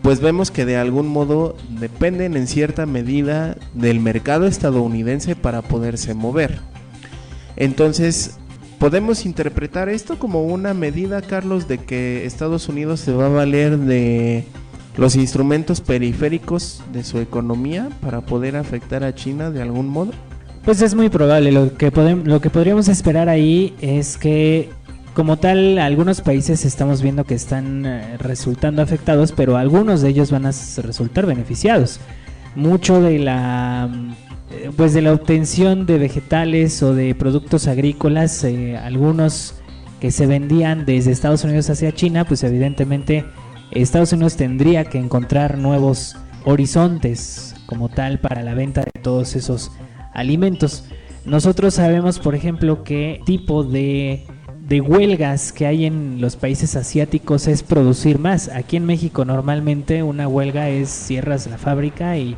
pues 0.01 0.19
vemos 0.19 0.49
que 0.49 0.65
de 0.65 0.77
algún 0.77 1.07
modo 1.07 1.55
dependen 1.69 2.35
en 2.35 2.47
cierta 2.47 2.85
medida 2.85 3.55
del 3.73 3.99
mercado 3.99 4.47
estadounidense 4.47 5.35
para 5.35 5.61
poderse 5.61 6.15
mover. 6.15 6.59
Entonces, 7.55 8.37
podemos 8.79 9.27
interpretar 9.27 9.89
esto 9.89 10.17
como 10.17 10.43
una 10.43 10.73
medida, 10.73 11.21
Carlos, 11.21 11.67
de 11.67 11.77
que 11.77 12.25
Estados 12.25 12.67
Unidos 12.67 12.99
se 12.99 13.13
va 13.13 13.27
a 13.27 13.29
valer 13.29 13.77
de 13.77 14.45
los 14.97 15.15
instrumentos 15.15 15.81
periféricos 15.81 16.81
de 16.91 17.03
su 17.03 17.19
economía 17.19 17.89
para 18.01 18.21
poder 18.21 18.55
afectar 18.55 19.03
a 19.03 19.13
China 19.13 19.51
de 19.51 19.61
algún 19.61 19.87
modo. 19.87 20.11
Pues 20.63 20.81
es 20.81 20.93
muy 20.93 21.09
probable. 21.09 21.51
Lo 21.51 21.75
que, 21.75 21.91
podemos, 21.91 22.27
lo 22.27 22.39
que 22.39 22.49
podríamos 22.49 22.87
esperar 22.87 23.29
ahí 23.29 23.75
es 23.81 24.17
que, 24.17 24.69
como 25.13 25.37
tal, 25.37 25.79
algunos 25.79 26.21
países 26.21 26.65
estamos 26.65 27.01
viendo 27.01 27.23
que 27.23 27.33
están 27.33 27.85
eh, 27.85 28.17
resultando 28.17 28.81
afectados, 28.81 29.31
pero 29.31 29.57
algunos 29.57 30.01
de 30.01 30.09
ellos 30.09 30.29
van 30.29 30.45
a 30.45 30.51
resultar 30.83 31.25
beneficiados. 31.25 31.99
Mucho 32.55 33.01
de 33.01 33.17
la 33.17 33.89
eh, 34.51 34.69
pues 34.75 34.93
de 34.93 35.01
la 35.01 35.13
obtención 35.13 35.85
de 35.85 35.97
vegetales 35.97 36.83
o 36.83 36.93
de 36.93 37.15
productos 37.15 37.67
agrícolas, 37.67 38.43
eh, 38.43 38.77
algunos 38.77 39.55
que 39.99 40.11
se 40.11 40.27
vendían 40.27 40.85
desde 40.85 41.11
Estados 41.11 41.43
Unidos 41.43 41.69
hacia 41.69 41.93
China, 41.93 42.25
pues 42.25 42.43
evidentemente 42.43 43.25
Estados 43.71 44.11
Unidos 44.13 44.35
tendría 44.35 44.85
que 44.85 44.97
encontrar 44.97 45.57
nuevos 45.57 46.17
horizontes 46.43 47.55
como 47.65 47.87
tal 47.87 48.19
para 48.19 48.43
la 48.43 48.53
venta 48.53 48.81
de 48.81 48.99
todos 49.01 49.35
esos 49.35 49.71
alimentos. 50.13 50.85
Nosotros 51.25 51.75
sabemos, 51.75 52.19
por 52.19 52.35
ejemplo, 52.35 52.83
qué 52.83 53.21
tipo 53.25 53.63
de, 53.63 54.25
huelgas 54.69 55.51
que 55.51 55.67
hay 55.67 55.85
en 55.85 56.21
los 56.21 56.35
países 56.35 56.75
asiáticos 56.75 57.47
es 57.47 57.61
producir 57.61 58.19
más. 58.19 58.49
Aquí 58.49 58.77
en 58.77 58.85
México 58.85 59.25
normalmente 59.25 60.01
una 60.01 60.27
huelga 60.27 60.69
es 60.69 60.89
cierras 60.89 61.47
la 61.47 61.57
fábrica 61.57 62.17
y, 62.17 62.35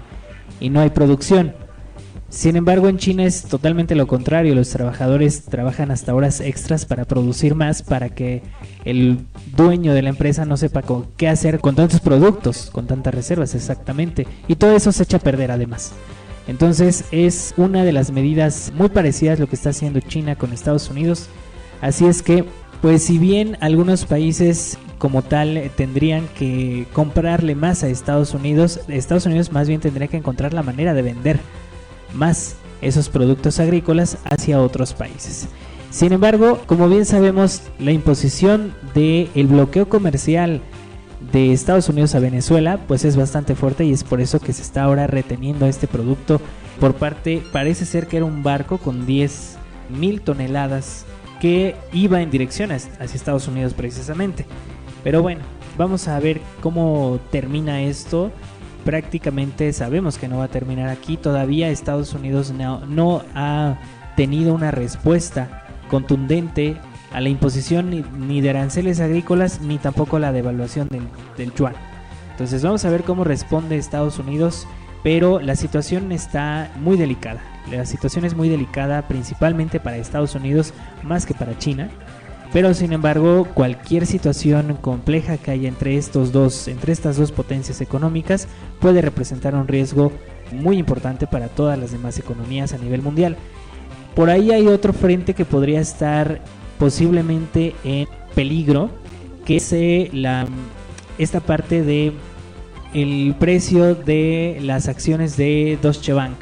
y 0.60 0.70
no 0.70 0.82
hay 0.82 0.90
producción. 0.90 1.54
Sin 2.34 2.56
embargo, 2.56 2.90
en 2.90 2.98
China 2.98 3.26
es 3.26 3.44
totalmente 3.44 3.94
lo 3.94 4.08
contrario. 4.08 4.56
Los 4.56 4.70
trabajadores 4.70 5.46
trabajan 5.46 5.92
hasta 5.92 6.16
horas 6.16 6.42
extras 6.42 6.84
para 6.84 7.06
producir 7.06 7.54
más, 7.54 7.84
para 7.84 8.10
que 8.10 8.42
el 8.86 9.20
dueño 9.56 9.94
de 9.94 10.02
la 10.02 10.10
empresa 10.10 10.44
no 10.44 10.58
sepa 10.58 10.82
qué 11.16 11.30
hacer 11.30 11.60
con 11.60 11.76
tantos 11.76 12.00
productos, 12.00 12.72
con 12.72 12.88
tantas 12.88 13.14
reservas 13.14 13.54
exactamente. 13.54 14.26
Y 14.48 14.56
todo 14.56 14.76
eso 14.76 14.92
se 14.92 15.04
echa 15.04 15.18
a 15.18 15.20
perder 15.20 15.52
además. 15.52 15.94
Entonces 16.48 17.06
es 17.12 17.54
una 17.58 17.84
de 17.84 17.92
las 17.94 18.12
medidas 18.12 18.72
muy 18.76 18.90
parecidas 18.90 19.38
a 19.38 19.42
lo 19.42 19.48
que 19.48 19.56
está 19.56 19.70
haciendo 19.70 20.00
China 20.02 20.36
con 20.36 20.54
Estados 20.54 20.90
Unidos. 20.90 21.30
Así 21.82 22.06
es 22.06 22.22
que, 22.22 22.46
pues 22.82 23.04
si 23.04 23.18
bien 23.18 23.58
algunos 23.62 24.06
países 24.06 24.78
como 24.98 25.22
tal 25.22 25.72
tendrían 25.76 26.28
que 26.38 26.86
comprarle 26.94 27.56
más 27.56 27.84
a 27.84 27.90
Estados 27.90 28.34
Unidos, 28.34 28.80
Estados 28.88 29.26
Unidos 29.26 29.52
más 29.52 29.68
bien 29.68 29.82
tendría 29.82 30.08
que 30.08 30.18
encontrar 30.18 30.54
la 30.54 30.64
manera 30.64 30.94
de 30.94 31.02
vender 31.02 31.40
más 32.14 32.56
esos 32.82 33.10
productos 33.10 33.60
agrícolas 33.60 34.18
hacia 34.26 34.62
otros 34.62 34.94
países. 34.94 35.48
Sin 35.90 36.12
embargo, 36.12 36.60
como 36.66 36.90
bien 36.90 37.06
sabemos, 37.06 37.62
la 37.80 37.92
imposición 37.92 38.74
del 38.94 39.30
el 39.36 39.48
bloqueo 39.48 39.88
comercial 39.88 40.62
de 41.34 41.52
Estados 41.52 41.90
Unidos 41.90 42.16
a 42.16 42.20
Venezuela 42.20 42.80
pues 42.88 43.04
es 43.04 43.18
bastante 43.18 43.56
fuerte 43.56 43.84
y 43.84 43.92
es 43.92 44.06
por 44.06 44.22
eso 44.22 44.40
que 44.40 44.54
se 44.54 44.62
está 44.62 44.84
ahora 44.84 45.08
reteniendo 45.08 45.66
este 45.66 45.88
producto 45.88 46.40
por 46.80 46.96
parte, 46.96 47.44
parece 47.52 47.86
ser 47.86 48.08
que 48.08 48.18
era 48.18 48.26
un 48.26 48.42
barco 48.42 48.78
con 48.78 49.06
10 49.06 49.58
mil 49.90 50.22
toneladas 50.22 51.06
que 51.42 51.76
iba 51.92 52.22
en 52.22 52.32
dirección 52.32 52.72
hacia 52.72 52.98
Estados 53.04 53.48
Unidos 53.50 53.74
precisamente. 53.74 54.46
Pero 55.04 55.22
bueno, 55.22 55.42
vamos 55.78 56.08
a 56.08 56.18
ver 56.20 56.40
cómo 56.62 57.20
termina 57.32 57.82
esto 57.82 58.32
prácticamente 58.84 59.72
sabemos 59.74 60.18
que 60.18 60.28
no 60.28 60.40
va 60.40 60.46
a 60.46 60.50
terminar 60.50 60.90
aquí. 60.90 61.18
Todavía 61.18 61.70
Estados 61.70 62.14
Unidos 62.14 62.52
no, 62.52 63.24
ha 63.34 63.78
tenido 64.16 64.54
una 64.54 64.72
respuesta 64.72 65.66
contundente 65.90 66.78
a 67.14 67.22
la 67.22 67.30
imposición 67.30 68.04
ni, 68.28 68.42
de 68.42 68.50
aranceles 68.50 69.00
agrícolas 69.00 69.62
ni 69.62 69.78
tampoco 69.78 70.18
a 70.18 70.20
la 70.20 70.32
devaluación 70.32 70.88
del, 70.90 71.04
del 71.38 71.54
yuan. 71.54 71.76
Entonces 72.32 72.64
vamos 72.64 72.84
a 72.84 72.90
ver 72.90 73.04
cómo 73.04 73.24
responde 73.24 73.78
Estados 73.78 74.18
Unidos, 74.20 74.68
pero 75.04 75.40
la 75.40 75.56
situación 75.56 76.12
está 76.12 76.72
muy 76.82 76.98
delicada. 76.98 77.42
La 77.72 77.86
situación 77.86 78.26
es 78.26 78.36
muy 78.36 78.50
delicada 78.50 79.08
principalmente 79.08 79.80
para 79.80 79.98
Estados 79.98 80.36
Unidos 80.36 80.74
más 81.04 81.26
que 81.26 81.34
para 81.34 81.58
China. 81.58 81.90
Pero 82.52 82.74
sin 82.74 82.94
embargo, 82.94 83.48
cualquier 83.54 84.06
situación 84.06 84.78
compleja 84.80 85.38
que 85.38 85.52
haya 85.52 85.68
entre 85.68 85.98
estos 85.98 86.32
dos, 86.32 86.68
entre 86.68 86.94
estas 86.94 87.18
dos 87.18 87.32
potencias 87.32 87.82
económicas, 87.82 88.48
puede 88.80 89.02
representar 89.02 89.56
un 89.56 89.68
riesgo 89.68 90.12
muy 90.52 90.78
importante 90.78 91.26
para 91.26 91.48
todas 91.48 91.80
las 91.80 91.92
demás 91.92 92.20
economías 92.20 92.74
a 92.74 92.78
nivel 92.78 93.02
mundial. 93.02 93.38
Por 94.16 94.30
ahí 94.30 94.52
hay 94.52 94.68
otro 94.68 94.94
frente 94.94 95.34
que 95.34 95.46
podría 95.46 95.80
estar 95.80 96.42
posiblemente 96.84 97.76
en 97.86 98.10
peligro, 98.36 98.90
que 99.46 99.56
es 99.56 99.72
eh, 99.72 100.10
la, 100.12 100.46
esta 101.18 101.40
parte 101.40 101.82
de 101.82 102.12
el 102.94 103.34
precio 103.40 103.96
de 103.96 104.58
las 104.62 104.90
acciones 104.90 105.38
de 105.38 105.80
Deutsche 105.82 106.12
Bank, 106.12 106.36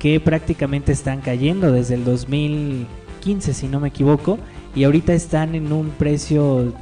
que 0.00 0.18
prácticamente 0.18 0.90
están 0.90 1.20
cayendo 1.20 1.70
desde 1.70 1.94
el 1.94 2.04
2015, 2.04 3.54
si 3.54 3.68
no 3.68 3.78
me 3.78 3.86
equivoco 3.86 4.40
y 4.74 4.82
ahorita 4.82 5.14
están 5.14 5.54
en 5.54 5.72
un 5.72 5.90
precio, 5.90 6.72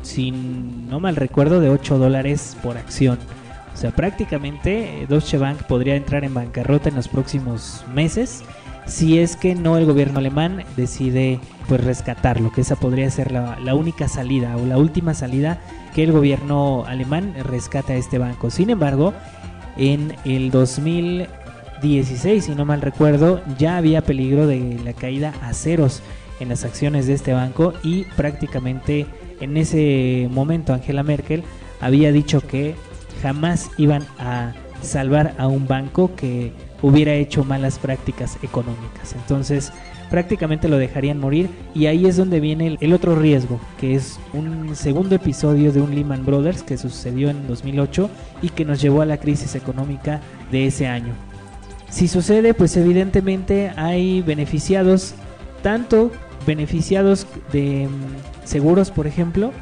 si 0.00 0.30
no 0.30 1.00
mal 1.00 1.16
recuerdo, 1.16 1.60
de 1.60 1.68
8 1.68 1.98
dólares 1.98 2.56
por 2.62 2.78
acción. 2.78 3.18
O 3.74 3.76
sea, 3.76 3.90
prácticamente 3.90 5.04
Deutsche 5.10 5.36
Bank 5.36 5.64
podría 5.64 5.94
entrar 5.94 6.24
en 6.24 6.32
bancarrota 6.32 6.88
en 6.88 6.94
los 6.94 7.06
próximos 7.06 7.84
meses 7.94 8.44
si 8.86 9.18
es 9.18 9.36
que 9.36 9.54
no 9.54 9.76
el 9.78 9.86
gobierno 9.86 10.18
alemán 10.18 10.64
decide 10.76 11.40
pues 11.68 11.82
rescatarlo, 11.82 12.52
que 12.52 12.60
esa 12.60 12.76
podría 12.76 13.10
ser 13.10 13.32
la, 13.32 13.58
la, 13.58 13.74
única 13.74 14.08
salida 14.08 14.56
o 14.56 14.66
la 14.66 14.78
última 14.78 15.14
salida 15.14 15.60
que 15.94 16.02
el 16.04 16.12
gobierno 16.12 16.84
alemán 16.86 17.34
rescata 17.42 17.94
este 17.94 18.18
banco. 18.18 18.50
Sin 18.50 18.68
embargo, 18.70 19.14
en 19.76 20.14
el 20.24 20.50
2016, 20.50 22.44
si 22.44 22.54
no 22.54 22.64
mal 22.64 22.82
recuerdo, 22.82 23.42
ya 23.58 23.76
había 23.76 24.02
peligro 24.02 24.46
de 24.46 24.78
la 24.84 24.92
caída 24.92 25.32
a 25.42 25.52
ceros 25.54 26.02
en 26.40 26.48
las 26.48 26.64
acciones 26.64 27.06
de 27.06 27.14
este 27.14 27.32
banco 27.32 27.72
y 27.82 28.04
prácticamente 28.16 29.06
en 29.40 29.56
ese 29.56 30.28
momento 30.30 30.72
Angela 30.72 31.02
Merkel 31.02 31.42
había 31.80 32.12
dicho 32.12 32.40
que 32.40 32.74
jamás 33.22 33.70
iban 33.78 34.06
a 34.18 34.52
salvar 34.82 35.34
a 35.38 35.48
un 35.48 35.66
banco 35.66 36.14
que 36.14 36.52
hubiera 36.84 37.14
hecho 37.14 37.44
malas 37.44 37.78
prácticas 37.78 38.36
económicas. 38.42 39.14
Entonces 39.14 39.72
prácticamente 40.10 40.68
lo 40.68 40.76
dejarían 40.76 41.18
morir 41.18 41.48
y 41.74 41.86
ahí 41.86 42.04
es 42.04 42.18
donde 42.18 42.40
viene 42.40 42.76
el, 42.78 42.92
otro 42.92 43.16
riesgo, 43.16 43.58
que 43.80 43.94
es 43.94 44.20
un 44.34 44.76
segundo 44.76 45.14
episodio 45.14 45.72
de 45.72 45.80
un 45.80 45.94
Lehman 45.94 46.26
Brothers 46.26 46.62
que 46.62 46.76
sucedió 46.76 47.30
en 47.30 47.46
2008 47.48 48.10
y 48.42 48.50
que 48.50 48.66
nos 48.66 48.82
llevó 48.82 49.00
a 49.00 49.06
la 49.06 49.16
crisis 49.16 49.54
económica 49.54 50.20
de 50.52 50.66
ese 50.66 50.86
año. 50.86 51.14
Si 51.88 52.06
sucede, 52.06 52.52
pues 52.52 52.76
evidentemente 52.76 53.72
hay 53.76 54.20
beneficiados 54.20 55.14
tanto 55.62 56.10
beneficiados 56.46 57.26
de 57.50 57.88
mm, 57.88 58.46
seguros, 58.46 58.90
por 58.90 59.06
ejemplo, 59.06 59.52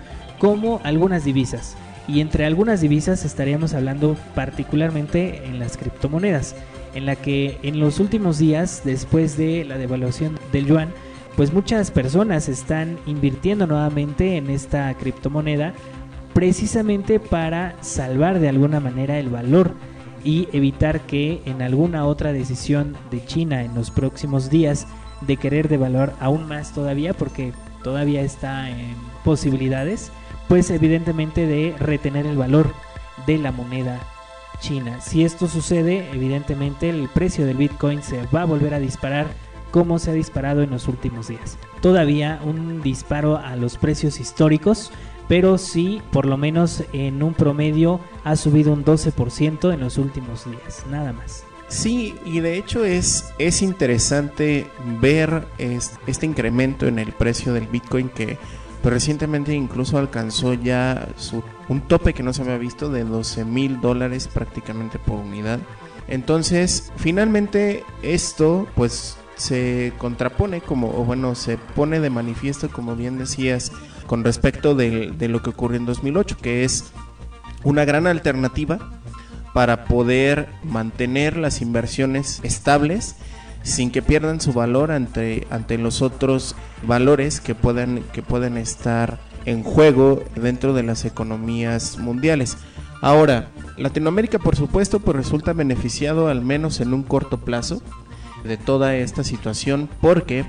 como 0.40 0.80
algunas 0.82 1.24
divisas. 1.24 1.76
Y 2.08 2.20
entre 2.20 2.44
algunas 2.46 2.80
divisas 2.80 3.24
estaríamos 3.24 3.74
hablando 3.74 4.16
particularmente 4.34 5.46
en 5.46 5.60
las 5.60 5.76
criptomonedas, 5.76 6.56
en 6.94 7.06
la 7.06 7.16
que 7.16 7.58
en 7.62 7.80
los 7.80 8.00
últimos 8.00 8.38
días, 8.38 8.82
después 8.84 9.36
de 9.36 9.64
la 9.64 9.78
devaluación 9.78 10.38
del 10.52 10.66
yuan, 10.66 10.92
pues 11.36 11.52
muchas 11.52 11.90
personas 11.90 12.48
están 12.48 12.98
invirtiendo 13.06 13.66
nuevamente 13.66 14.36
en 14.36 14.50
esta 14.50 14.92
criptomoneda 14.94 15.72
precisamente 16.34 17.20
para 17.20 17.74
salvar 17.80 18.38
de 18.38 18.48
alguna 18.48 18.80
manera 18.80 19.18
el 19.18 19.28
valor 19.28 19.74
y 20.24 20.48
evitar 20.52 21.00
que 21.00 21.42
en 21.46 21.62
alguna 21.62 22.06
otra 22.06 22.32
decisión 22.32 22.96
de 23.10 23.24
China 23.24 23.62
en 23.62 23.74
los 23.74 23.90
próximos 23.90 24.50
días 24.50 24.86
de 25.20 25.36
querer 25.36 25.68
devaluar 25.68 26.14
aún 26.20 26.46
más 26.46 26.72
todavía 26.72 27.12
porque 27.14 27.52
todavía 27.82 28.22
está 28.22 28.70
en 28.70 28.94
posibilidades, 29.24 30.10
pues 30.48 30.70
evidentemente 30.70 31.46
de 31.46 31.74
retener 31.78 32.26
el 32.26 32.36
valor 32.36 32.72
de 33.26 33.38
la 33.38 33.52
moneda 33.52 34.00
china. 34.62 35.00
Si 35.02 35.24
esto 35.24 35.48
sucede, 35.48 36.08
evidentemente 36.12 36.88
el 36.88 37.10
precio 37.10 37.44
del 37.44 37.58
Bitcoin 37.58 38.02
se 38.02 38.24
va 38.26 38.42
a 38.42 38.46
volver 38.46 38.72
a 38.72 38.78
disparar 38.78 39.26
como 39.70 39.98
se 39.98 40.10
ha 40.10 40.14
disparado 40.14 40.62
en 40.62 40.70
los 40.70 40.86
últimos 40.86 41.28
días. 41.28 41.58
Todavía 41.80 42.40
un 42.44 42.80
disparo 42.80 43.38
a 43.38 43.56
los 43.56 43.76
precios 43.76 44.20
históricos, 44.20 44.92
pero 45.28 45.58
sí, 45.58 46.00
por 46.12 46.26
lo 46.26 46.36
menos 46.36 46.84
en 46.92 47.22
un 47.22 47.34
promedio, 47.34 48.00
ha 48.22 48.36
subido 48.36 48.72
un 48.72 48.84
12% 48.84 49.72
en 49.72 49.80
los 49.80 49.98
últimos 49.98 50.44
días, 50.44 50.84
nada 50.90 51.12
más. 51.12 51.44
Sí, 51.68 52.14
y 52.26 52.40
de 52.40 52.58
hecho 52.58 52.84
es, 52.84 53.32
es 53.38 53.62
interesante 53.62 54.66
ver 55.00 55.46
este 56.06 56.26
incremento 56.26 56.86
en 56.86 56.98
el 56.98 57.12
precio 57.12 57.54
del 57.54 57.66
Bitcoin 57.66 58.10
que 58.10 58.36
pues, 58.82 58.92
recientemente 58.92 59.54
incluso 59.54 59.98
alcanzó 59.98 60.54
ya 60.54 61.08
su, 61.16 61.42
un 61.68 61.80
tope 61.82 62.14
que 62.14 62.22
no 62.22 62.32
se 62.32 62.42
había 62.42 62.58
visto 62.58 62.90
de 62.90 63.04
12 63.04 63.44
mil 63.44 63.80
dólares 63.80 64.28
prácticamente 64.28 64.98
por 64.98 65.20
unidad. 65.20 65.60
Entonces, 66.08 66.92
finalmente 66.96 67.84
esto 68.02 68.66
pues 68.74 69.16
se 69.36 69.92
contrapone 69.98 70.60
como, 70.60 70.88
o 70.88 71.04
bueno, 71.04 71.34
se 71.34 71.56
pone 71.56 72.00
de 72.00 72.10
manifiesto, 72.10 72.68
como 72.70 72.96
bien 72.96 73.18
decías, 73.18 73.72
con 74.06 74.24
respecto 74.24 74.74
de, 74.74 75.12
de 75.16 75.28
lo 75.28 75.42
que 75.42 75.50
ocurrió 75.50 75.78
en 75.78 75.86
2008, 75.86 76.36
que 76.42 76.64
es 76.64 76.92
una 77.62 77.84
gran 77.84 78.06
alternativa 78.06 79.00
para 79.54 79.84
poder 79.84 80.48
mantener 80.64 81.36
las 81.36 81.60
inversiones 81.62 82.40
estables 82.42 83.16
sin 83.62 83.90
que 83.90 84.02
pierdan 84.02 84.40
su 84.40 84.52
valor 84.52 84.90
ante, 84.90 85.46
ante 85.50 85.78
los 85.78 86.02
otros 86.02 86.56
valores 86.86 87.40
que 87.40 87.54
puedan, 87.54 88.02
que 88.12 88.22
pueden 88.22 88.56
estar 88.56 89.18
en 89.44 89.62
juego 89.62 90.24
dentro 90.36 90.74
de 90.74 90.82
las 90.82 91.04
economías 91.04 91.98
mundiales. 91.98 92.56
Ahora, 93.00 93.48
Latinoamérica 93.76 94.38
por 94.38 94.56
supuesto 94.56 95.00
pues 95.00 95.16
resulta 95.16 95.52
beneficiado 95.52 96.28
al 96.28 96.42
menos 96.42 96.80
en 96.80 96.94
un 96.94 97.02
corto 97.02 97.38
plazo 97.38 97.82
de 98.44 98.56
toda 98.56 98.96
esta 98.96 99.24
situación 99.24 99.88
porque 100.00 100.44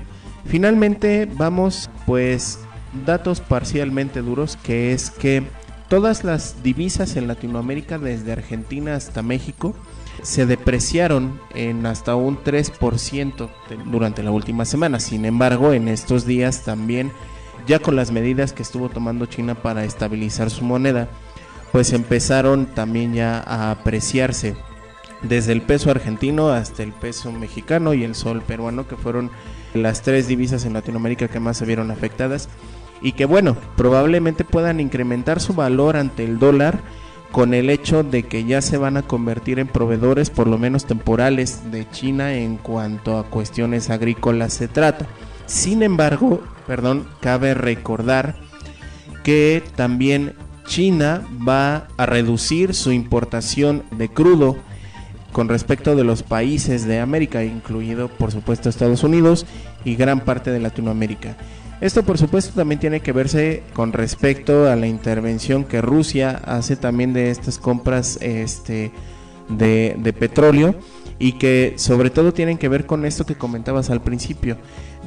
finalmente 0.46 1.28
vamos 1.36 1.90
pues 2.06 2.60
datos 3.06 3.40
parcialmente 3.40 4.22
duros 4.22 4.56
que 4.62 4.92
es 4.92 5.10
que 5.10 5.44
todas 5.88 6.24
las 6.24 6.62
divisas 6.62 7.16
en 7.16 7.28
Latinoamérica, 7.28 7.98
desde 7.98 8.32
Argentina 8.32 8.94
hasta 8.94 9.22
México, 9.22 9.74
se 10.24 10.46
depreciaron 10.46 11.38
en 11.54 11.84
hasta 11.84 12.16
un 12.16 12.42
3% 12.42 13.50
durante 13.84 14.22
la 14.22 14.30
última 14.30 14.64
semana. 14.64 14.98
Sin 14.98 15.26
embargo, 15.26 15.72
en 15.74 15.86
estos 15.86 16.24
días 16.24 16.62
también, 16.62 17.12
ya 17.66 17.78
con 17.78 17.94
las 17.94 18.10
medidas 18.10 18.54
que 18.54 18.62
estuvo 18.62 18.88
tomando 18.88 19.26
China 19.26 19.54
para 19.54 19.84
estabilizar 19.84 20.50
su 20.50 20.64
moneda, 20.64 21.08
pues 21.72 21.92
empezaron 21.92 22.66
también 22.66 23.12
ya 23.12 23.38
a 23.46 23.70
apreciarse 23.70 24.56
desde 25.20 25.52
el 25.52 25.60
peso 25.60 25.90
argentino 25.90 26.48
hasta 26.48 26.82
el 26.82 26.92
peso 26.92 27.30
mexicano 27.30 27.92
y 27.92 28.02
el 28.02 28.14
sol 28.14 28.42
peruano, 28.42 28.88
que 28.88 28.96
fueron 28.96 29.30
las 29.74 30.00
tres 30.02 30.26
divisas 30.26 30.64
en 30.64 30.72
Latinoamérica 30.72 31.28
que 31.28 31.40
más 31.40 31.58
se 31.58 31.66
vieron 31.66 31.90
afectadas 31.90 32.48
y 33.02 33.12
que 33.12 33.26
bueno, 33.26 33.56
probablemente 33.76 34.44
puedan 34.44 34.80
incrementar 34.80 35.40
su 35.40 35.52
valor 35.52 35.96
ante 35.96 36.24
el 36.24 36.38
dólar 36.38 36.80
con 37.34 37.52
el 37.52 37.68
hecho 37.68 38.04
de 38.04 38.22
que 38.22 38.44
ya 38.44 38.62
se 38.62 38.76
van 38.76 38.96
a 38.96 39.02
convertir 39.02 39.58
en 39.58 39.66
proveedores 39.66 40.30
por 40.30 40.46
lo 40.46 40.56
menos 40.56 40.84
temporales 40.84 41.72
de 41.72 41.90
China 41.90 42.34
en 42.34 42.58
cuanto 42.58 43.18
a 43.18 43.28
cuestiones 43.28 43.90
agrícolas 43.90 44.52
se 44.52 44.68
trata. 44.68 45.08
Sin 45.46 45.82
embargo, 45.82 46.44
perdón, 46.68 47.08
cabe 47.20 47.54
recordar 47.54 48.36
que 49.24 49.64
también 49.74 50.34
China 50.68 51.26
va 51.46 51.88
a 51.96 52.06
reducir 52.06 52.72
su 52.72 52.92
importación 52.92 53.82
de 53.90 54.08
crudo 54.08 54.56
con 55.32 55.48
respecto 55.48 55.96
de 55.96 56.04
los 56.04 56.22
países 56.22 56.86
de 56.86 57.00
América, 57.00 57.42
incluido 57.42 58.06
por 58.06 58.30
supuesto 58.30 58.68
Estados 58.68 59.02
Unidos 59.02 59.44
y 59.84 59.96
gran 59.96 60.20
parte 60.20 60.52
de 60.52 60.60
Latinoamérica. 60.60 61.36
Esto 61.80 62.02
por 62.04 62.18
supuesto 62.18 62.52
también 62.54 62.80
tiene 62.80 63.00
que 63.00 63.12
verse 63.12 63.62
con 63.74 63.92
respecto 63.92 64.70
a 64.70 64.76
la 64.76 64.86
intervención 64.86 65.64
que 65.64 65.80
Rusia 65.80 66.40
hace 66.44 66.76
también 66.76 67.12
de 67.12 67.30
estas 67.30 67.58
compras 67.58 68.18
este, 68.22 68.92
de, 69.48 70.14
petróleo 70.18 70.74
y 71.18 71.32
que 71.32 71.74
sobre 71.76 72.10
todo 72.10 72.32
tienen 72.32 72.58
que 72.58 72.68
ver 72.68 72.86
con 72.86 73.04
esto 73.04 73.26
que 73.26 73.34
comentabas 73.34 73.90
al 73.90 74.02
principio, 74.02 74.56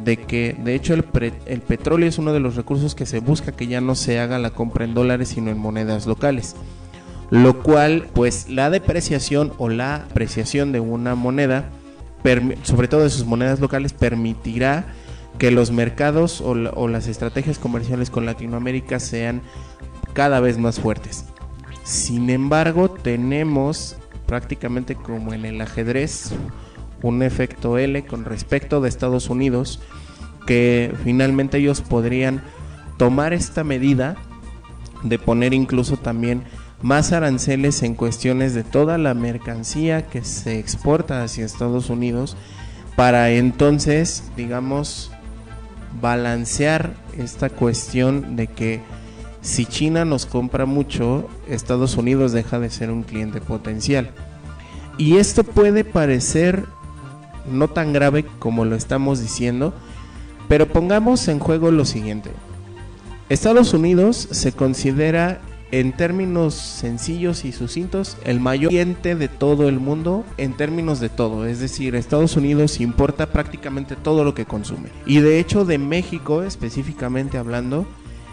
de 0.03 0.17
que 0.17 0.55
de 0.63 0.75
hecho 0.75 0.93
el, 0.93 1.05
el, 1.45 1.61
petróleo 1.61 2.07
es 2.07 2.17
uno 2.17 2.33
de 2.33 2.39
los 2.39 2.55
recursos 2.55 2.95
que 2.95 3.05
se 3.05 3.19
busca 3.19 3.53
que 3.53 3.67
ya 3.67 3.81
no 3.81 3.95
se 3.95 4.19
haga 4.19 4.37
la 4.37 4.51
compra 4.51 4.85
en 4.85 4.93
dólares 4.93 5.29
sino 5.29 5.51
en 5.51 5.57
monedas 5.57 6.05
locales. 6.05 6.55
Lo 7.29 7.61
cual 7.61 8.07
pues 8.13 8.49
la 8.49 8.69
depreciación 8.69 9.53
o 9.57 9.69
la 9.69 9.95
apreciación 9.95 10.71
de 10.71 10.79
una 10.79 11.15
moneda, 11.15 11.69
sobre 12.63 12.87
todo 12.87 13.03
de 13.03 13.09
sus 13.09 13.25
monedas 13.25 13.59
locales, 13.59 13.93
permitirá 13.93 14.85
que 15.37 15.51
los 15.51 15.71
mercados 15.71 16.41
o, 16.41 16.55
las 16.87 17.07
estrategias 17.07 17.59
comerciales 17.59 18.09
con 18.09 18.25
Latinoamérica 18.25 18.99
sean 18.99 19.41
cada 20.13 20.39
vez 20.39 20.57
más 20.57 20.79
fuertes. 20.79 21.25
Sin 21.83 22.29
embargo, 22.29 22.89
tenemos 22.89 23.97
prácticamente 24.25 24.95
como 24.95 25.33
en 25.33 25.45
el 25.45 25.61
ajedrez 25.61 26.31
un 27.01 27.21
efecto 27.21 27.77
L 27.77 28.05
con 28.05 28.25
respecto 28.25 28.81
de 28.81 28.89
Estados 28.89 29.29
Unidos 29.29 29.79
que 30.45 30.93
finalmente 31.03 31.59
ellos 31.59 31.81
podrían 31.81 32.41
tomar 32.97 33.33
esta 33.33 33.63
medida 33.63 34.15
de 35.03 35.19
poner 35.19 35.53
incluso 35.53 35.97
también 35.97 36.43
más 36.81 37.11
aranceles 37.11 37.83
en 37.83 37.95
cuestiones 37.95 38.53
de 38.53 38.63
toda 38.63 38.97
la 38.97 39.13
mercancía 39.13 40.07
que 40.07 40.23
se 40.23 40.59
exporta 40.59 41.23
hacia 41.23 41.45
Estados 41.45 41.89
Unidos 41.89 42.35
para 42.95 43.29
entonces, 43.29 44.23
digamos, 44.35 45.11
balancear 46.01 46.93
esta 47.17 47.49
cuestión 47.49 48.35
de 48.35 48.47
que 48.47 48.81
si 49.41 49.65
China 49.65 50.05
nos 50.05 50.25
compra 50.25 50.65
mucho, 50.65 51.29
Estados 51.47 51.95
Unidos 51.95 52.31
deja 52.31 52.59
de 52.59 52.69
ser 52.69 52.91
un 52.91 53.03
cliente 53.03 53.41
potencial. 53.41 54.11
Y 54.97 55.17
esto 55.17 55.43
puede 55.43 55.83
parecer 55.83 56.65
no 57.49 57.67
tan 57.67 57.93
grave 57.93 58.25
como 58.39 58.65
lo 58.65 58.75
estamos 58.75 59.21
diciendo, 59.21 59.73
pero 60.47 60.67
pongamos 60.67 61.27
en 61.27 61.39
juego 61.39 61.71
lo 61.71 61.85
siguiente. 61.85 62.31
Estados 63.29 63.73
Unidos 63.73 64.27
se 64.31 64.51
considera 64.51 65.41
en 65.71 65.91
términos 65.91 66.53
sencillos 66.53 67.43
y 67.43 67.51
sucintos, 67.51 68.17
el 68.23 68.39
mayor 68.39 68.69
cliente 68.69 69.15
de 69.15 69.27
todo 69.27 69.67
el 69.67 69.79
mundo 69.79 70.25
en 70.37 70.53
términos 70.53 70.99
de 70.99 71.09
todo. 71.09 71.45
Es 71.45 71.59
decir, 71.59 71.95
Estados 71.95 72.37
Unidos 72.37 72.79
importa 72.79 73.27
prácticamente 73.27 73.95
todo 73.95 74.23
lo 74.23 74.33
que 74.33 74.45
consume. 74.45 74.89
Y 75.05 75.19
de 75.19 75.39
hecho 75.39 75.65
de 75.65 75.77
México 75.77 76.43
específicamente 76.43 77.37
hablando, 77.37 77.85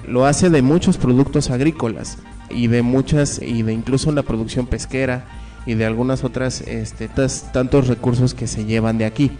lo 0.06 0.26
hace 0.26 0.50
de 0.50 0.62
muchos 0.62 0.96
productos 0.96 1.50
agrícolas 1.50 2.18
y 2.50 2.68
de 2.68 2.82
muchas, 2.82 3.40
y 3.42 3.62
de 3.62 3.72
incluso 3.72 4.12
la 4.12 4.22
producción 4.22 4.66
pesquera 4.66 5.26
y 5.66 5.74
de 5.74 5.86
algunas 5.86 6.24
otras 6.24 6.60
este, 6.60 7.08
tantos 7.08 7.88
recursos 7.88 8.34
que 8.34 8.46
se 8.46 8.64
llevan 8.64 8.98
de 8.98 9.06
aquí. 9.06 9.30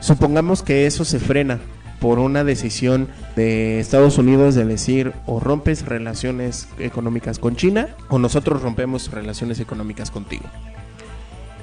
Supongamos 0.00 0.62
que 0.62 0.86
eso 0.86 1.04
se 1.04 1.18
frena 1.18 1.60
por 2.02 2.18
una 2.18 2.42
decisión 2.42 3.06
de 3.36 3.78
Estados 3.78 4.18
Unidos 4.18 4.56
de 4.56 4.64
decir 4.64 5.12
o 5.24 5.38
rompes 5.38 5.86
relaciones 5.86 6.66
económicas 6.80 7.38
con 7.38 7.54
China 7.54 7.90
o 8.08 8.18
nosotros 8.18 8.60
rompemos 8.60 9.12
relaciones 9.12 9.60
económicas 9.60 10.10
contigo. 10.10 10.42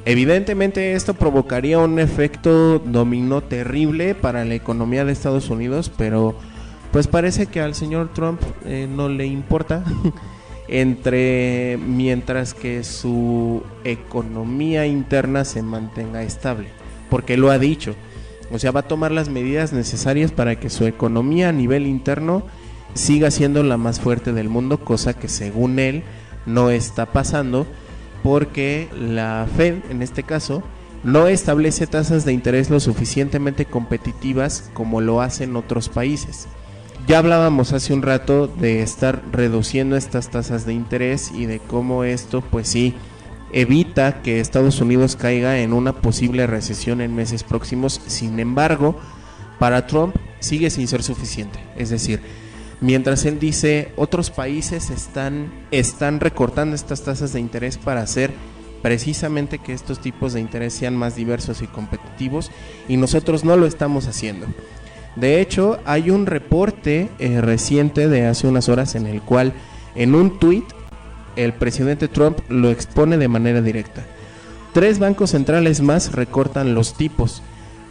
Evidentemente 0.06 0.94
esto 0.94 1.14
provocaría 1.14 1.78
un 1.80 2.00
efecto 2.00 2.80
dominó 2.80 3.42
terrible 3.42 4.16
para 4.16 4.46
la 4.46 4.56
economía 4.56 5.04
de 5.04 5.12
Estados 5.12 5.50
Unidos, 5.50 5.92
pero 5.98 6.36
pues 6.94 7.08
parece 7.08 7.48
que 7.48 7.60
al 7.60 7.76
señor 7.76 8.14
Trump 8.14 8.42
eh, 8.64 8.88
no 8.90 9.10
le 9.10 9.26
importa. 9.26 9.84
entre 10.72 11.80
mientras 11.84 12.54
que 12.54 12.84
su 12.84 13.64
economía 13.84 14.86
interna 14.86 15.44
se 15.44 15.64
mantenga 15.64 16.22
estable, 16.22 16.68
porque 17.10 17.38
lo 17.38 17.50
ha 17.50 17.58
dicho 17.58 17.96
o 18.52 18.60
sea, 18.60 18.72
va 18.72 18.82
a 18.82 18.88
tomar 18.88 19.12
las 19.12 19.30
medidas 19.30 19.74
necesarias 19.74 20.32
para 20.32 20.60
que 20.60 20.70
su 20.70 20.86
economía 20.86 21.50
a 21.50 21.54
nivel 21.54 21.88
interno 21.88 22.44
siga 22.94 23.32
siendo 23.32 23.64
la 23.64 23.78
más 23.78 24.00
fuerte 24.00 24.34
del 24.34 24.50
mundo, 24.50 24.84
cosa 24.84 25.14
que 25.14 25.28
según 25.28 25.80
él 25.80 26.04
no 26.46 26.70
está 26.70 27.06
pasando 27.08 27.68
porque 28.24 28.90
la 28.98 29.48
Fed, 29.56 29.76
en 29.90 30.02
este 30.02 30.24
caso, 30.24 30.64
no 31.04 31.28
establece 31.28 31.88
tasas 31.88 32.26
de 32.26 32.34
interés 32.34 32.70
lo 32.70 32.80
suficientemente 32.80 33.66
competitivas 33.66 34.70
como 34.74 35.00
lo 35.02 35.22
hacen 35.22 35.56
otros 35.56 35.88
países. 35.90 36.48
Ya 37.08 37.20
hablábamos 37.20 37.72
hace 37.72 37.94
un 37.94 38.02
rato 38.02 38.48
de 38.48 38.82
estar 38.82 39.24
reduciendo 39.32 39.96
estas 39.96 40.30
tasas 40.30 40.66
de 40.66 40.74
interés 40.74 41.32
y 41.34 41.46
de 41.46 41.60
cómo 41.60 42.04
esto, 42.04 42.42
pues 42.42 42.68
sí, 42.68 42.94
evita 43.52 44.22
que 44.22 44.40
Estados 44.40 44.82
Unidos 44.82 45.16
caiga 45.16 45.60
en 45.60 45.74
una 45.74 45.94
posible 45.94 46.48
recesión 46.48 47.02
en 47.02 47.16
meses 47.16 47.44
próximos. 47.44 48.02
Sin 48.08 48.40
embargo, 48.40 48.98
para 49.60 49.88
Trump 49.88 50.16
sigue 50.40 50.70
sin 50.70 50.88
ser 50.88 51.04
suficiente. 51.04 51.60
Es 51.78 51.90
decir, 51.90 52.22
mientras 52.82 53.26
él 53.26 53.40
dice 53.40 53.92
otros 53.96 54.30
países 54.30 54.90
están, 54.90 55.52
están 55.72 56.20
recortando 56.20 56.76
estas 56.76 57.04
tasas 57.04 57.34
de 57.34 57.40
interés 57.40 57.78
para 57.78 58.02
hacer 58.02 58.32
precisamente 58.82 59.60
que 59.60 59.74
estos 59.74 60.00
tipos 60.00 60.34
de 60.34 60.40
interés 60.40 60.74
sean 60.74 60.96
más 60.96 61.16
diversos 61.16 61.62
y 61.62 61.68
competitivos 61.68 62.52
y 62.88 62.98
nosotros 62.98 63.44
no 63.44 63.58
lo 63.58 63.66
estamos 63.66 64.08
haciendo. 64.08 64.48
De 65.16 65.42
hecho, 65.42 65.80
hay 65.86 66.12
un 66.12 66.26
reporte 66.26 67.10
eh, 67.20 67.42
reciente 67.42 68.08
de 68.08 68.26
hace 68.26 68.48
unas 68.48 68.70
horas 68.70 68.96
en 68.96 69.06
el 69.06 69.22
cual 69.22 69.54
en 69.96 70.16
un 70.16 70.40
tuit 70.40 70.64
el 71.36 71.54
presidente 71.54 72.08
Trump 72.08 72.40
lo 72.50 72.70
expone 72.70 73.18
de 73.18 73.28
manera 73.28 73.62
directa. 73.62 74.06
tres 74.74 75.00
bancos 75.00 75.32
centrales 75.32 75.82
más 75.82 76.12
recortan 76.12 76.74
los 76.74 76.94
tipos. 76.94 77.42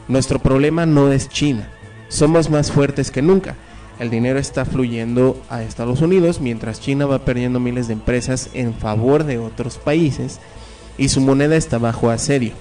Nuestro 0.06 0.38
problema 0.38 0.86
no 0.86 1.12
es 1.12 1.28
China. 1.28 1.68
Somos 2.08 2.50
más 2.50 2.70
fuertes 2.72 3.10
que 3.10 3.20
nunca. 3.20 3.56
El 3.98 4.10
dinero 4.10 4.38
está 4.38 4.64
fluyendo 4.64 5.42
a 5.50 5.62
Estados 5.62 6.00
Unidos 6.00 6.40
mientras 6.40 6.80
China 6.80 7.06
va 7.06 7.24
perdiendo 7.24 7.58
miles 7.58 7.88
de 7.88 7.94
empresas 7.94 8.50
en 8.54 8.74
favor 8.74 9.24
de 9.24 9.38
otros 9.38 9.76
países 9.76 10.38
y 10.96 11.08
su 11.08 11.20
moneda 11.20 11.56
está 11.56 11.78
bajo 11.78 12.10
asedio. 12.10 12.52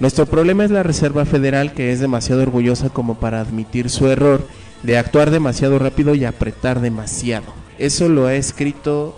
Nuestro 0.00 0.26
problema 0.26 0.64
es 0.64 0.72
la 0.72 0.82
Reserva 0.82 1.24
Federal 1.24 1.72
que 1.72 1.92
es 1.92 2.00
demasiado 2.00 2.42
orgullosa 2.42 2.90
como 2.90 3.14
para 3.14 3.40
admitir 3.40 3.90
su 3.90 4.08
error 4.08 4.46
de 4.82 4.98
actuar 4.98 5.30
demasiado 5.30 5.78
rápido 5.78 6.16
y 6.16 6.24
apretar 6.24 6.80
demasiado. 6.80 7.46
Eso 7.78 8.08
lo 8.08 8.26
ha 8.26 8.34
escrito 8.34 9.14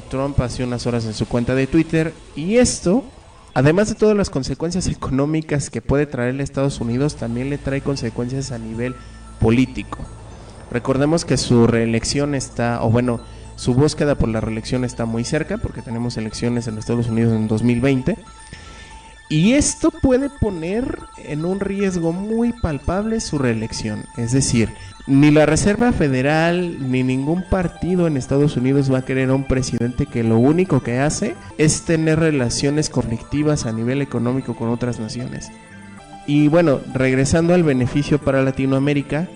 Trump 0.00 0.40
hace 0.40 0.64
unas 0.64 0.86
horas 0.86 1.04
en 1.04 1.14
su 1.14 1.26
cuenta 1.26 1.54
de 1.54 1.66
Twitter 1.66 2.14
y 2.34 2.56
esto, 2.56 3.04
además 3.54 3.88
de 3.88 3.94
todas 3.94 4.16
las 4.16 4.30
consecuencias 4.30 4.86
económicas 4.86 5.68
que 5.70 5.82
puede 5.82 6.06
traerle 6.06 6.42
a 6.42 6.44
Estados 6.44 6.80
Unidos, 6.80 7.16
también 7.16 7.50
le 7.50 7.58
trae 7.58 7.82
consecuencias 7.82 8.52
a 8.52 8.58
nivel 8.58 8.94
político. 9.40 9.98
Recordemos 10.70 11.26
que 11.26 11.36
su 11.36 11.66
reelección 11.66 12.34
está, 12.34 12.82
o 12.82 12.90
bueno, 12.90 13.20
su 13.56 13.74
búsqueda 13.74 14.14
por 14.14 14.28
la 14.28 14.40
reelección 14.40 14.84
está 14.84 15.04
muy 15.04 15.24
cerca, 15.24 15.58
porque 15.58 15.82
tenemos 15.82 16.16
elecciones 16.16 16.66
en 16.66 16.78
Estados 16.78 17.08
Unidos 17.08 17.34
en 17.34 17.46
2020. 17.48 18.16
Y 19.28 19.52
esto 19.52 19.90
puede 19.90 20.30
poner 20.30 20.98
en 21.16 21.44
un 21.44 21.60
riesgo 21.60 22.12
muy 22.12 22.52
palpable 22.52 23.20
su 23.20 23.38
reelección. 23.38 24.04
Es 24.16 24.32
decir, 24.32 24.74
ni 25.06 25.30
la 25.30 25.46
Reserva 25.46 25.92
Federal 25.92 26.90
ni 26.90 27.02
ningún 27.02 27.42
partido 27.42 28.06
en 28.06 28.16
Estados 28.16 28.56
Unidos 28.56 28.92
va 28.92 28.98
a 28.98 29.04
querer 29.04 29.30
a 29.30 29.34
un 29.34 29.44
presidente 29.44 30.06
que 30.06 30.22
lo 30.22 30.38
único 30.38 30.82
que 30.82 31.00
hace 31.00 31.34
es 31.58 31.82
tener 31.82 32.20
relaciones 32.20 32.88
conflictivas 32.88 33.66
a 33.66 33.72
nivel 33.72 34.00
económico 34.00 34.54
con 34.54 34.68
otras 34.68 35.00
naciones. 35.00 35.50
Y 36.26 36.46
bueno, 36.48 36.80
regresando 36.94 37.52
al 37.52 37.64
beneficio 37.64 38.18
para 38.18 38.42
Latinoamérica, 38.42 39.28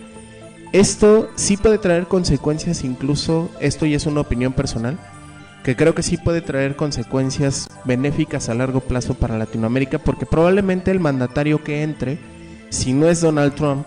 esto 0.72 1.30
sí 1.34 1.56
puede 1.56 1.78
traer 1.78 2.06
consecuencias, 2.06 2.84
incluso 2.84 3.50
esto 3.60 3.86
ya 3.86 3.96
es 3.96 4.06
una 4.06 4.20
opinión 4.20 4.52
personal, 4.52 4.98
que 5.64 5.74
creo 5.74 5.96
que 5.96 6.04
sí 6.04 6.16
puede 6.16 6.42
traer 6.42 6.76
consecuencias 6.76 7.68
benéficas 7.84 8.48
a 8.48 8.54
largo 8.54 8.80
plazo 8.80 9.14
para 9.14 9.36
Latinoamérica, 9.36 9.98
porque 9.98 10.26
probablemente 10.26 10.92
el 10.92 11.00
mandatario 11.00 11.64
que 11.64 11.82
entre, 11.82 12.18
si 12.68 12.92
no 12.92 13.08
es 13.08 13.20
Donald 13.20 13.54
Trump, 13.54 13.86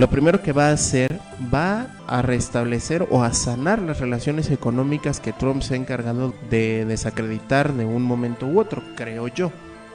lo 0.00 0.08
primero 0.08 0.40
que 0.42 0.52
va 0.52 0.68
a 0.68 0.72
hacer 0.72 1.20
va 1.52 1.88
a 2.06 2.22
restablecer 2.22 3.06
o 3.10 3.22
a 3.22 3.34
sanar 3.34 3.80
las 3.80 4.00
relaciones 4.00 4.50
económicas 4.50 5.20
que 5.20 5.34
Trump 5.34 5.60
se 5.60 5.74
ha 5.74 5.76
encargado 5.76 6.32
de 6.48 6.86
desacreditar 6.86 7.74
de 7.74 7.84
un 7.84 8.02
momento 8.02 8.46
u 8.46 8.60
otro, 8.60 8.82
creo 8.96 9.28
yo. 9.28 9.52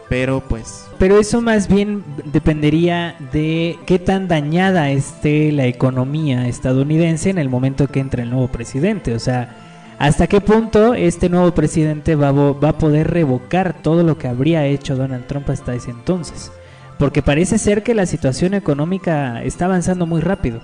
Pero 0.08 0.44
pues... 0.48 0.86
Pero 1.00 1.20
eso 1.20 1.42
más 1.42 1.68
bien 1.68 2.04
dependería 2.24 3.16
de 3.34 3.80
qué 3.88 3.98
tan 3.98 4.28
dañada 4.28 4.92
esté 4.92 5.52
la 5.52 5.66
economía 5.66 6.48
estadounidense 6.48 7.32
en 7.32 7.40
el 7.40 7.50
momento 7.50 7.88
que 7.88 8.00
entre 8.00 8.22
el 8.22 8.30
nuevo 8.30 8.50
presidente. 8.50 9.16
O 9.16 9.20
sea, 9.20 9.58
hasta 9.98 10.28
qué 10.28 10.40
punto 10.40 10.94
este 10.94 11.30
nuevo 11.30 11.56
presidente 11.56 12.14
va, 12.14 12.32
va 12.32 12.70
a 12.70 12.78
poder 12.78 13.10
revocar 13.10 13.82
todo 13.82 14.04
lo 14.04 14.20
que 14.20 14.28
habría 14.28 14.68
hecho 14.68 14.96
Donald 14.96 15.26
Trump 15.26 15.50
hasta 15.50 15.74
ese 15.74 15.90
entonces. 15.90 16.52
Porque 16.98 17.22
parece 17.22 17.58
ser 17.58 17.84
que 17.84 17.94
la 17.94 18.06
situación 18.06 18.54
económica 18.54 19.44
está 19.44 19.66
avanzando 19.66 20.06
muy 20.06 20.22
rápido. 20.22 20.62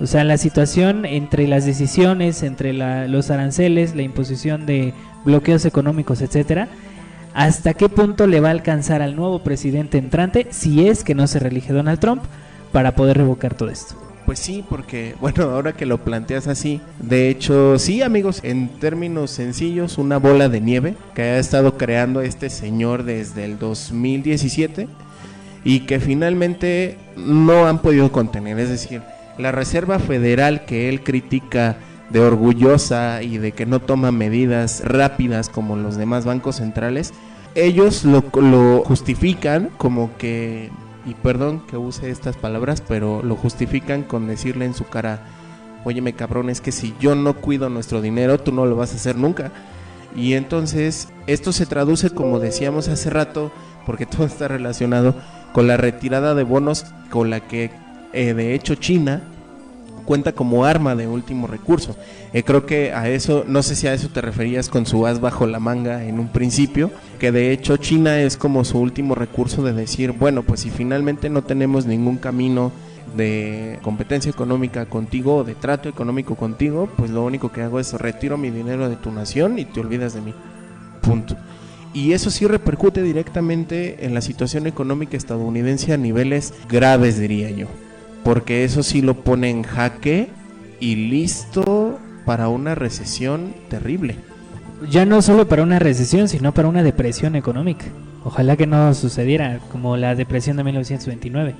O 0.00 0.06
sea, 0.06 0.24
la 0.24 0.38
situación 0.38 1.04
entre 1.04 1.46
las 1.46 1.64
decisiones, 1.64 2.42
entre 2.42 2.72
los 3.08 3.30
aranceles, 3.30 3.94
la 3.94 4.02
imposición 4.02 4.66
de 4.66 4.92
bloqueos 5.24 5.64
económicos, 5.64 6.20
etcétera, 6.20 6.68
hasta 7.32 7.74
qué 7.74 7.88
punto 7.88 8.26
le 8.26 8.40
va 8.40 8.48
a 8.48 8.52
alcanzar 8.52 9.02
al 9.02 9.16
nuevo 9.16 9.40
presidente 9.40 9.98
entrante, 9.98 10.48
si 10.50 10.86
es 10.86 11.04
que 11.04 11.14
no 11.14 11.26
se 11.26 11.38
reelige 11.38 11.72
Donald 11.72 12.00
Trump, 12.00 12.22
para 12.72 12.94
poder 12.94 13.18
revocar 13.18 13.54
todo 13.54 13.70
esto. 13.70 13.94
Pues 14.26 14.38
sí, 14.38 14.64
porque 14.68 15.14
bueno, 15.20 15.44
ahora 15.44 15.72
que 15.72 15.86
lo 15.86 15.98
planteas 15.98 16.46
así, 16.48 16.80
de 17.00 17.28
hecho, 17.28 17.78
sí 17.78 18.02
amigos, 18.02 18.40
en 18.42 18.68
términos 18.68 19.30
sencillos, 19.30 19.98
una 19.98 20.18
bola 20.18 20.48
de 20.48 20.60
nieve 20.60 20.94
que 21.14 21.22
ha 21.22 21.38
estado 21.38 21.76
creando 21.76 22.20
este 22.20 22.50
señor 22.50 23.04
desde 23.04 23.44
el 23.44 23.58
2017 23.58 24.88
y 25.64 25.80
que 25.80 25.98
finalmente 25.98 26.98
no 27.16 27.66
han 27.66 27.80
podido 27.80 28.12
contener, 28.12 28.58
es 28.58 28.68
decir, 28.68 29.02
la 29.38 29.50
Reserva 29.50 29.98
Federal 29.98 30.64
que 30.64 30.88
él 30.88 31.02
critica 31.02 31.76
de 32.10 32.20
orgullosa 32.20 33.22
y 33.22 33.38
de 33.38 33.52
que 33.52 33.66
no 33.66 33.80
toma 33.80 34.12
medidas 34.12 34.82
rápidas 34.84 35.48
como 35.48 35.76
los 35.76 35.96
demás 35.96 36.24
bancos 36.24 36.56
centrales, 36.56 37.12
ellos 37.54 38.04
lo, 38.04 38.22
lo 38.40 38.82
justifican 38.84 39.70
como 39.78 40.16
que, 40.18 40.70
y 41.06 41.14
perdón 41.14 41.62
que 41.66 41.76
use 41.76 42.10
estas 42.10 42.36
palabras, 42.36 42.82
pero 42.86 43.22
lo 43.22 43.36
justifican 43.36 44.02
con 44.02 44.26
decirle 44.26 44.66
en 44.66 44.74
su 44.74 44.84
cara, 44.84 45.24
óyeme 45.84 46.12
cabrón, 46.12 46.50
es 46.50 46.60
que 46.60 46.72
si 46.72 46.94
yo 47.00 47.14
no 47.14 47.34
cuido 47.34 47.68
nuestro 47.68 48.00
dinero, 48.00 48.38
tú 48.38 48.52
no 48.52 48.66
lo 48.66 48.76
vas 48.76 48.92
a 48.92 48.96
hacer 48.96 49.16
nunca. 49.16 49.52
Y 50.16 50.34
entonces 50.34 51.08
esto 51.26 51.52
se 51.52 51.66
traduce, 51.66 52.10
como 52.10 52.38
decíamos 52.38 52.88
hace 52.88 53.10
rato, 53.10 53.50
porque 53.86 54.06
todo 54.06 54.26
está 54.26 54.48
relacionado 54.48 55.14
con 55.54 55.68
la 55.68 55.76
retirada 55.76 56.34
de 56.34 56.42
bonos 56.42 56.84
con 57.10 57.30
la 57.30 57.38
que 57.38 57.70
eh, 58.12 58.34
de 58.34 58.54
hecho 58.54 58.74
China 58.74 59.22
cuenta 60.04 60.32
como 60.32 60.64
arma 60.64 60.96
de 60.96 61.06
último 61.06 61.46
recurso. 61.46 61.96
Eh, 62.32 62.42
creo 62.42 62.66
que 62.66 62.92
a 62.92 63.08
eso, 63.08 63.44
no 63.46 63.62
sé 63.62 63.76
si 63.76 63.86
a 63.86 63.94
eso 63.94 64.08
te 64.08 64.20
referías 64.20 64.68
con 64.68 64.84
su 64.84 65.06
as 65.06 65.20
bajo 65.20 65.46
la 65.46 65.60
manga 65.60 66.04
en 66.04 66.18
un 66.18 66.26
principio, 66.26 66.90
que 67.20 67.30
de 67.30 67.52
hecho 67.52 67.76
China 67.76 68.18
es 68.18 68.36
como 68.36 68.64
su 68.64 68.80
último 68.80 69.14
recurso 69.14 69.62
de 69.62 69.72
decir, 69.72 70.10
bueno, 70.10 70.42
pues 70.42 70.58
si 70.58 70.70
finalmente 70.70 71.30
no 71.30 71.42
tenemos 71.42 71.86
ningún 71.86 72.16
camino 72.16 72.72
de 73.16 73.78
competencia 73.82 74.30
económica 74.30 74.86
contigo 74.86 75.36
o 75.36 75.44
de 75.44 75.54
trato 75.54 75.88
económico 75.88 76.34
contigo, 76.34 76.90
pues 76.96 77.12
lo 77.12 77.22
único 77.22 77.52
que 77.52 77.62
hago 77.62 77.78
es 77.78 77.92
retiro 77.92 78.36
mi 78.36 78.50
dinero 78.50 78.88
de 78.88 78.96
tu 78.96 79.12
nación 79.12 79.60
y 79.60 79.66
te 79.66 79.78
olvidas 79.78 80.14
de 80.14 80.20
mí. 80.20 80.34
Punto. 81.00 81.36
Y 81.94 82.12
eso 82.12 82.30
sí 82.30 82.46
repercute 82.46 83.02
directamente 83.02 84.04
en 84.04 84.12
la 84.12 84.20
situación 84.20 84.66
económica 84.66 85.16
estadounidense 85.16 85.92
a 85.92 85.96
niveles 85.96 86.52
graves, 86.68 87.18
diría 87.18 87.50
yo 87.50 87.68
porque 88.24 88.64
eso 88.64 88.82
sí 88.82 89.02
lo 89.02 89.14
pone 89.14 89.50
en 89.50 89.62
jaque 89.62 90.28
y 90.80 90.96
listo 90.96 92.00
para 92.24 92.48
una 92.48 92.74
recesión 92.74 93.54
terrible. 93.68 94.16
Ya 94.90 95.04
no 95.04 95.22
solo 95.22 95.46
para 95.46 95.62
una 95.62 95.78
recesión, 95.78 96.28
sino 96.28 96.52
para 96.52 96.68
una 96.68 96.82
depresión 96.82 97.36
económica. 97.36 97.84
Ojalá 98.24 98.56
que 98.56 98.66
no 98.66 98.92
sucediera 98.94 99.60
como 99.70 99.96
la 99.96 100.14
depresión 100.14 100.56
de 100.56 100.64
1929. 100.64 101.54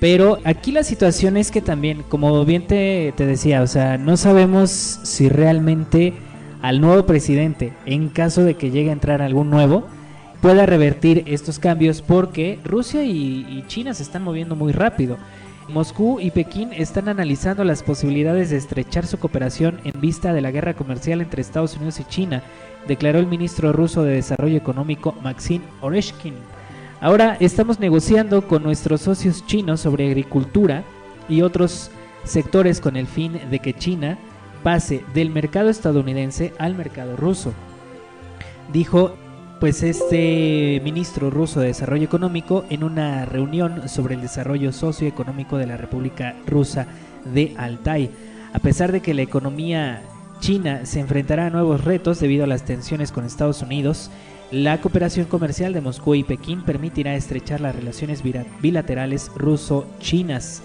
Pero 0.00 0.38
aquí 0.44 0.72
la 0.72 0.82
situación 0.82 1.36
es 1.36 1.50
que 1.50 1.62
también, 1.62 2.02
como 2.08 2.44
bien 2.44 2.66
te, 2.66 3.14
te 3.16 3.24
decía, 3.24 3.62
o 3.62 3.66
sea, 3.66 3.96
no 3.96 4.16
sabemos 4.16 4.70
si 4.70 5.28
realmente 5.28 6.12
al 6.64 6.80
nuevo 6.80 7.04
presidente, 7.04 7.74
en 7.84 8.08
caso 8.08 8.42
de 8.42 8.54
que 8.54 8.70
llegue 8.70 8.88
a 8.88 8.94
entrar 8.94 9.20
algún 9.20 9.50
nuevo, 9.50 9.84
pueda 10.40 10.64
revertir 10.64 11.22
estos 11.26 11.58
cambios 11.58 12.00
porque 12.00 12.58
Rusia 12.64 13.04
y, 13.04 13.62
China 13.66 13.92
se 13.92 14.02
están 14.02 14.24
moviendo 14.24 14.56
muy 14.56 14.72
rápido. 14.72 15.18
Moscú 15.68 16.20
y 16.20 16.30
Pekín 16.30 16.72
están 16.72 17.10
analizando 17.10 17.64
las 17.64 17.82
posibilidades 17.82 18.48
de 18.48 18.56
estrechar 18.56 19.06
su 19.06 19.18
cooperación 19.18 19.78
en 19.84 20.00
vista 20.00 20.32
de 20.32 20.40
la 20.40 20.50
guerra 20.50 20.72
comercial 20.72 21.20
entre 21.20 21.42
Estados 21.42 21.76
Unidos 21.76 22.00
y 22.00 22.04
China, 22.04 22.42
declaró 22.88 23.18
el 23.18 23.26
ministro 23.26 23.74
ruso 23.74 24.02
de 24.02 24.14
Desarrollo 24.14 24.56
Económico 24.56 25.14
Maxim 25.22 25.60
Oreshkin. 25.82 26.32
Ahora 26.98 27.36
estamos 27.40 27.78
negociando 27.78 28.48
con 28.48 28.62
nuestros 28.62 29.02
socios 29.02 29.44
chinos 29.44 29.82
sobre 29.82 30.06
agricultura 30.06 30.82
y 31.28 31.42
otros 31.42 31.90
sectores 32.24 32.80
con 32.80 32.96
el 32.96 33.06
fin 33.06 33.38
de 33.50 33.58
que 33.58 33.74
China 33.74 34.16
pase 34.64 35.04
del 35.14 35.30
mercado 35.30 35.68
estadounidense 35.68 36.52
al 36.58 36.74
mercado 36.74 37.16
ruso, 37.16 37.52
dijo 38.72 39.14
pues 39.60 39.82
este 39.82 40.80
ministro 40.82 41.30
ruso 41.30 41.60
de 41.60 41.68
Desarrollo 41.68 42.04
Económico 42.04 42.64
en 42.70 42.82
una 42.82 43.24
reunión 43.24 43.88
sobre 43.88 44.16
el 44.16 44.20
desarrollo 44.20 44.72
socioeconómico 44.72 45.56
de 45.58 45.66
la 45.66 45.76
República 45.76 46.34
Rusa 46.46 46.86
de 47.32 47.54
Altai. 47.56 48.10
A 48.52 48.58
pesar 48.58 48.90
de 48.90 49.00
que 49.00 49.14
la 49.14 49.22
economía 49.22 50.02
china 50.40 50.84
se 50.84 51.00
enfrentará 51.00 51.46
a 51.46 51.50
nuevos 51.50 51.84
retos 51.84 52.20
debido 52.20 52.44
a 52.44 52.48
las 52.48 52.64
tensiones 52.64 53.12
con 53.12 53.24
Estados 53.24 53.62
Unidos, 53.62 54.10
la 54.50 54.80
cooperación 54.80 55.26
comercial 55.26 55.72
de 55.72 55.80
Moscú 55.80 56.14
y 56.14 56.24
Pekín 56.24 56.62
permitirá 56.62 57.14
estrechar 57.14 57.60
las 57.60 57.74
relaciones 57.74 58.22
bilaterales 58.60 59.30
ruso-chinas. 59.34 60.62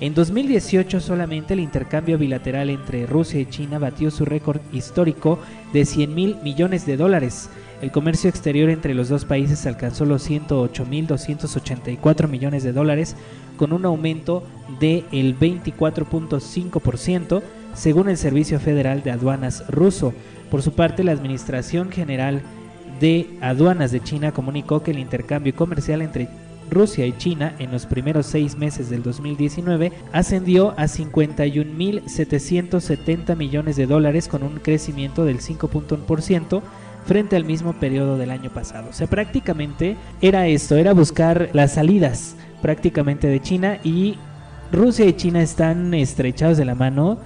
En 0.00 0.14
2018 0.14 0.98
solamente 0.98 1.52
el 1.52 1.60
intercambio 1.60 2.16
bilateral 2.16 2.70
entre 2.70 3.04
Rusia 3.04 3.38
y 3.38 3.44
China 3.46 3.78
batió 3.78 4.10
su 4.10 4.24
récord 4.24 4.62
histórico 4.72 5.38
de 5.74 5.84
100 5.84 6.14
mil 6.14 6.36
millones 6.42 6.86
de 6.86 6.96
dólares. 6.96 7.50
El 7.82 7.92
comercio 7.92 8.30
exterior 8.30 8.70
entre 8.70 8.94
los 8.94 9.10
dos 9.10 9.26
países 9.26 9.66
alcanzó 9.66 10.06
los 10.06 10.30
108.284 10.30 12.28
millones 12.28 12.62
de 12.62 12.72
dólares, 12.72 13.14
con 13.58 13.74
un 13.74 13.84
aumento 13.84 14.42
del 14.80 15.38
24.5%, 15.38 17.42
según 17.74 18.08
el 18.08 18.16
Servicio 18.16 18.58
Federal 18.58 19.02
de 19.02 19.10
Aduanas 19.10 19.64
ruso. 19.68 20.14
Por 20.50 20.62
su 20.62 20.72
parte, 20.72 21.04
la 21.04 21.12
Administración 21.12 21.92
General 21.92 22.40
de 23.00 23.36
Aduanas 23.42 23.92
de 23.92 24.00
China 24.00 24.32
comunicó 24.32 24.82
que 24.82 24.92
el 24.92 24.98
intercambio 24.98 25.54
comercial 25.54 26.00
entre 26.00 26.30
Rusia 26.70 27.06
y 27.06 27.16
China 27.16 27.54
en 27.58 27.72
los 27.72 27.86
primeros 27.86 28.26
seis 28.26 28.56
meses 28.56 28.90
del 28.90 29.02
2019 29.02 29.92
ascendió 30.12 30.74
a 30.76 30.84
51.770 30.84 33.36
millones 33.36 33.76
de 33.76 33.86
dólares 33.86 34.28
con 34.28 34.42
un 34.42 34.58
crecimiento 34.60 35.24
del 35.24 35.40
5.1% 35.40 36.62
frente 37.04 37.36
al 37.36 37.44
mismo 37.44 37.72
periodo 37.74 38.16
del 38.16 38.30
año 38.30 38.50
pasado. 38.50 38.90
O 38.90 38.92
sea, 38.92 39.06
prácticamente 39.06 39.96
era 40.20 40.46
esto, 40.46 40.76
era 40.76 40.92
buscar 40.92 41.50
las 41.52 41.74
salidas 41.74 42.36
prácticamente 42.62 43.26
de 43.26 43.40
China 43.40 43.78
y 43.82 44.16
Rusia 44.72 45.06
y 45.06 45.14
China 45.14 45.42
están 45.42 45.94
estrechados 45.94 46.56
de 46.56 46.64
la 46.64 46.74
mano 46.74 47.18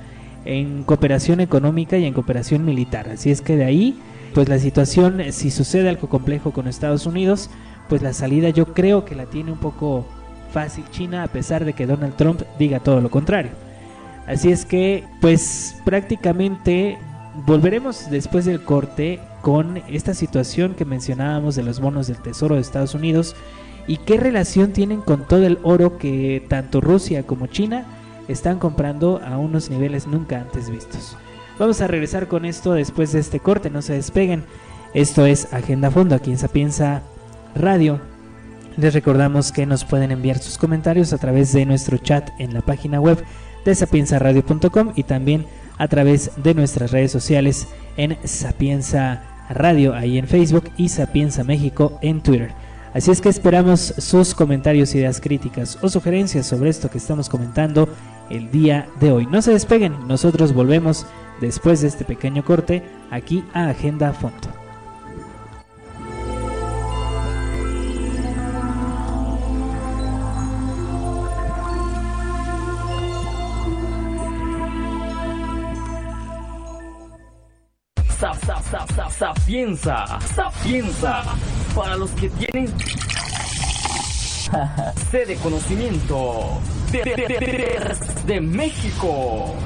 en 0.44 0.84
cooperación 0.84 1.40
económica 1.40 1.98
y 1.98 2.04
en 2.04 2.14
cooperación 2.14 2.64
militar. 2.64 3.08
Así 3.08 3.30
es 3.30 3.40
que 3.40 3.56
de 3.56 3.64
ahí, 3.64 3.98
pues 4.32 4.48
la 4.48 4.58
situación, 4.58 5.22
si 5.30 5.50
sucede 5.50 5.88
algo 5.88 6.08
complejo 6.08 6.52
con 6.52 6.68
Estados 6.68 7.06
Unidos, 7.06 7.50
pues 7.88 8.02
la 8.02 8.12
salida 8.12 8.50
yo 8.50 8.72
creo 8.74 9.04
que 9.04 9.14
la 9.14 9.26
tiene 9.26 9.52
un 9.52 9.58
poco 9.58 10.06
fácil 10.52 10.84
China 10.90 11.22
a 11.22 11.28
pesar 11.28 11.64
de 11.64 11.72
que 11.72 11.86
Donald 11.86 12.16
Trump 12.16 12.42
diga 12.58 12.80
todo 12.80 13.00
lo 13.00 13.10
contrario. 13.10 13.50
Así 14.26 14.50
es 14.50 14.64
que 14.64 15.04
pues 15.20 15.76
prácticamente 15.84 16.98
volveremos 17.46 18.10
después 18.10 18.44
del 18.44 18.62
corte 18.62 19.20
con 19.42 19.82
esta 19.88 20.14
situación 20.14 20.74
que 20.74 20.84
mencionábamos 20.84 21.56
de 21.56 21.62
los 21.62 21.80
bonos 21.80 22.06
del 22.06 22.18
Tesoro 22.18 22.54
de 22.54 22.60
Estados 22.60 22.94
Unidos 22.94 23.36
y 23.86 23.98
qué 23.98 24.16
relación 24.16 24.72
tienen 24.72 25.02
con 25.02 25.26
todo 25.26 25.44
el 25.44 25.58
oro 25.62 25.98
que 25.98 26.44
tanto 26.48 26.80
Rusia 26.80 27.24
como 27.24 27.48
China 27.48 27.84
están 28.28 28.58
comprando 28.58 29.20
a 29.22 29.36
unos 29.36 29.68
niveles 29.68 30.06
nunca 30.06 30.40
antes 30.40 30.70
vistos. 30.70 31.16
Vamos 31.58 31.80
a 31.80 31.86
regresar 31.86 32.26
con 32.26 32.46
esto 32.46 32.72
después 32.72 33.12
de 33.12 33.20
este 33.20 33.40
corte, 33.40 33.68
no 33.68 33.82
se 33.82 33.92
despeguen. 33.92 34.44
Esto 34.94 35.26
es 35.26 35.52
Agenda 35.52 35.90
Fondo 35.90 36.14
aquí 36.14 36.30
en 36.30 36.38
Sapienza 36.38 37.02
Radio. 37.54 38.00
Les 38.76 38.92
recordamos 38.92 39.52
que 39.52 39.66
nos 39.66 39.84
pueden 39.84 40.10
enviar 40.10 40.38
sus 40.38 40.58
comentarios 40.58 41.12
a 41.12 41.18
través 41.18 41.52
de 41.52 41.64
nuestro 41.64 41.98
chat 41.98 42.28
en 42.38 42.54
la 42.54 42.60
página 42.60 43.00
web 43.00 43.24
de 43.64 43.74
sapiensaradio.com 43.74 44.92
y 44.96 45.04
también 45.04 45.46
a 45.78 45.88
través 45.88 46.30
de 46.36 46.54
nuestras 46.54 46.90
redes 46.90 47.12
sociales 47.12 47.68
en 47.96 48.16
Sapienza 48.24 49.22
Radio, 49.48 49.94
ahí 49.94 50.18
en 50.18 50.26
Facebook 50.26 50.70
y 50.76 50.88
Sapienza 50.88 51.44
México 51.44 51.98
en 52.02 52.20
Twitter. 52.22 52.52
Así 52.94 53.10
es 53.10 53.20
que 53.20 53.28
esperamos 53.28 53.94
sus 53.98 54.34
comentarios, 54.34 54.94
ideas 54.94 55.20
críticas 55.20 55.78
o 55.82 55.88
sugerencias 55.88 56.46
sobre 56.46 56.70
esto 56.70 56.90
que 56.90 56.98
estamos 56.98 57.28
comentando 57.28 57.88
el 58.30 58.50
día 58.50 58.88
de 59.00 59.10
hoy. 59.10 59.26
No 59.26 59.42
se 59.42 59.52
despeguen, 59.52 60.06
nosotros 60.06 60.52
volvemos 60.52 61.06
después 61.40 61.80
de 61.80 61.88
este 61.88 62.04
pequeño 62.04 62.44
corte 62.44 62.84
aquí 63.10 63.44
a 63.52 63.68
Agenda 63.68 64.12
Fondo. 64.12 64.63
Sapienza, 79.34 80.06
sapienza, 80.34 81.22
para 81.74 81.96
los 81.96 82.10
que 82.12 82.30
tienen 82.30 82.68
sede 85.10 85.26
de 85.26 85.34
conocimiento 85.36 86.60
de, 86.92 87.00
de, 87.00 87.16
de, 87.16 87.96
de 88.26 88.40
México. 88.40 89.56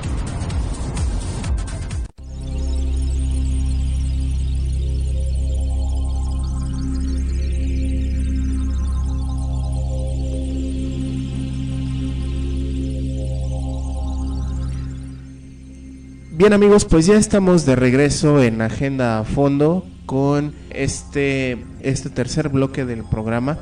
Bien 16.38 16.52
amigos, 16.52 16.84
pues 16.84 17.04
ya 17.04 17.16
estamos 17.16 17.66
de 17.66 17.74
regreso 17.74 18.40
en 18.40 18.62
Agenda 18.62 19.18
a 19.18 19.24
Fondo 19.24 19.84
con 20.06 20.54
este, 20.70 21.58
este 21.80 22.10
tercer 22.10 22.48
bloque 22.48 22.84
del 22.84 23.02
programa 23.02 23.58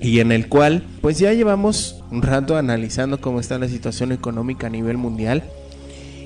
y 0.00 0.20
en 0.20 0.30
el 0.30 0.48
cual 0.48 0.86
pues 1.00 1.18
ya 1.18 1.32
llevamos 1.32 2.04
un 2.12 2.22
rato 2.22 2.56
analizando 2.56 3.20
cómo 3.20 3.40
está 3.40 3.58
la 3.58 3.66
situación 3.66 4.12
económica 4.12 4.68
a 4.68 4.70
nivel 4.70 4.96
mundial 4.96 5.42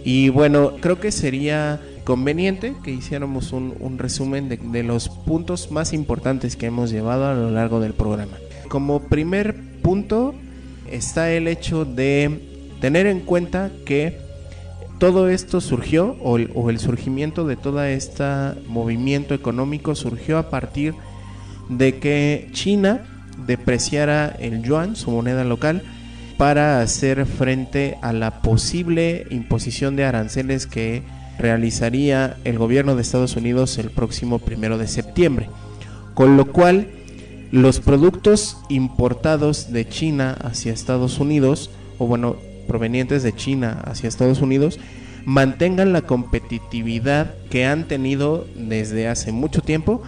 y 0.05 0.29
bueno, 0.29 0.75
creo 0.79 1.01
que 1.01 1.11
sería 1.11 1.81
conveniente 2.05 2.75
que 2.85 2.91
hiciéramos 2.91 3.55
un, 3.55 3.97
resumen 3.97 4.51
de 4.51 4.83
los 4.83 5.09
puntos 5.09 5.71
más 5.71 5.95
importantes 5.95 6.55
que 6.55 6.67
hemos 6.67 6.91
llevado 6.91 7.27
a 7.27 7.33
lo 7.33 7.51
largo 7.51 7.81
del 7.81 7.95
programa. 7.95 8.37
Como 8.69 9.05
primer 9.05 9.57
punto 9.81 10.35
está 10.91 11.33
el 11.33 11.49
hecho 11.49 11.87
de 11.87 12.77
tener 12.83 13.07
en 13.07 13.21
cuenta 13.21 13.71
que 13.87 14.22
todo 15.03 15.29
esto 15.29 15.61
surgió, 15.61 16.17
o 16.23 16.39
el, 16.39 16.79
surgimiento 16.79 17.45
de 17.45 17.57
todo 17.57 17.83
este 17.83 18.23
movimiento 18.69 19.35
económico 19.35 19.97
surgió 19.97 20.39
a 20.39 20.49
partir 20.49 20.95
de 21.69 21.99
que 21.99 22.49
China 22.53 23.27
depreciara 23.45 24.29
el 24.29 24.63
yuan, 24.63 24.95
su 24.95 25.11
moneda 25.11 25.43
local, 25.43 25.83
para 26.39 26.81
hacer 26.81 27.27
frente 27.27 27.99
a 28.01 28.13
la 28.13 28.43
posible 28.43 29.27
imposición 29.31 29.97
de 29.97 30.05
aranceles 30.05 30.69
que 30.69 31.03
realizaría 31.37 32.37
el 32.45 32.57
gobierno 32.57 32.95
de 32.95 33.03
Estados 33.03 33.35
Unidos 33.35 33.79
el 33.79 33.91
próximo 33.91 34.39
primero 34.39 34.79
de 34.79 34.87
septiembre. 34.87 35.51
Con 36.15 36.37
lo 36.37 36.53
cual, 36.53 36.87
los 37.51 37.81
productos 37.81 38.57
importados 38.69 39.73
de 39.73 39.89
China 39.89 40.37
hacia 40.41 40.73
Estados 40.73 41.19
Unidos, 41.19 41.71
o 41.99 42.07
bueno, 42.07 42.37
provenientes 42.67 43.23
de 43.23 43.35
China 43.35 43.83
hacia 43.85 44.09
Estados 44.09 44.41
Unidos 44.41 44.79
mantengan 45.25 45.93
la 45.93 46.03
competitividad 46.03 47.35
que 47.51 47.67
han 47.67 47.87
tenido 47.87 48.47
desde 48.57 49.09
hace 49.09 49.33
mucho 49.33 49.61
tiempo 49.61 50.03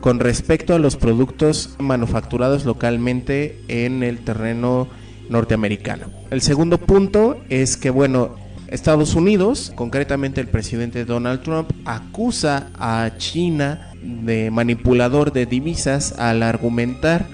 con 0.00 0.20
respecto 0.20 0.74
a 0.74 0.78
los 0.78 0.96
productos 0.96 1.76
manufacturados 1.78 2.64
localmente 2.64 3.60
en 3.68 4.02
el 4.02 4.20
terreno 4.20 4.88
norteamericano. 5.28 6.06
El 6.30 6.40
segundo 6.40 6.78
punto 6.78 7.38
es 7.48 7.76
que, 7.76 7.90
bueno, 7.90 8.36
Estados 8.68 9.14
Unidos, 9.14 9.72
concretamente 9.74 10.40
el 10.40 10.48
presidente 10.48 11.04
Donald 11.04 11.42
Trump, 11.42 11.70
acusa 11.84 12.70
a 12.78 13.10
China 13.18 13.92
de 14.02 14.50
manipulador 14.50 15.32
de 15.32 15.46
divisas 15.46 16.18
al 16.18 16.42
argumentar 16.42 17.26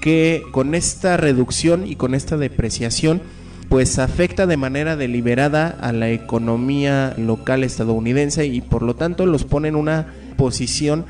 que 0.00 0.42
con 0.52 0.74
esta 0.74 1.16
reducción 1.16 1.86
y 1.86 1.96
con 1.96 2.14
esta 2.14 2.36
depreciación 2.36 3.22
pues 3.70 4.00
afecta 4.00 4.48
de 4.48 4.56
manera 4.56 4.96
deliberada 4.96 5.68
a 5.80 5.92
la 5.92 6.10
economía 6.10 7.14
local 7.16 7.62
estadounidense 7.62 8.44
y 8.46 8.60
por 8.60 8.82
lo 8.82 8.96
tanto 8.96 9.26
los 9.26 9.44
pone 9.44 9.68
en 9.68 9.76
una 9.76 10.08
posición 10.36 11.06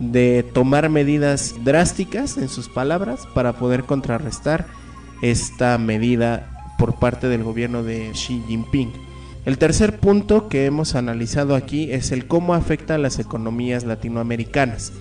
de 0.00 0.42
tomar 0.54 0.88
medidas 0.88 1.54
drásticas, 1.64 2.38
en 2.38 2.48
sus 2.48 2.70
palabras, 2.70 3.28
para 3.34 3.52
poder 3.52 3.84
contrarrestar 3.84 4.66
esta 5.20 5.76
medida 5.76 6.74
por 6.78 6.98
parte 6.98 7.28
del 7.28 7.44
gobierno 7.44 7.82
de 7.82 8.12
Xi 8.12 8.42
Jinping. 8.48 8.90
El 9.44 9.58
tercer 9.58 9.98
punto 9.98 10.48
que 10.48 10.64
hemos 10.64 10.94
analizado 10.94 11.54
aquí 11.54 11.92
es 11.92 12.10
el 12.10 12.26
cómo 12.26 12.54
afecta 12.54 12.94
a 12.94 12.98
las 12.98 13.18
economías 13.18 13.84
latinoamericanas 13.84 14.94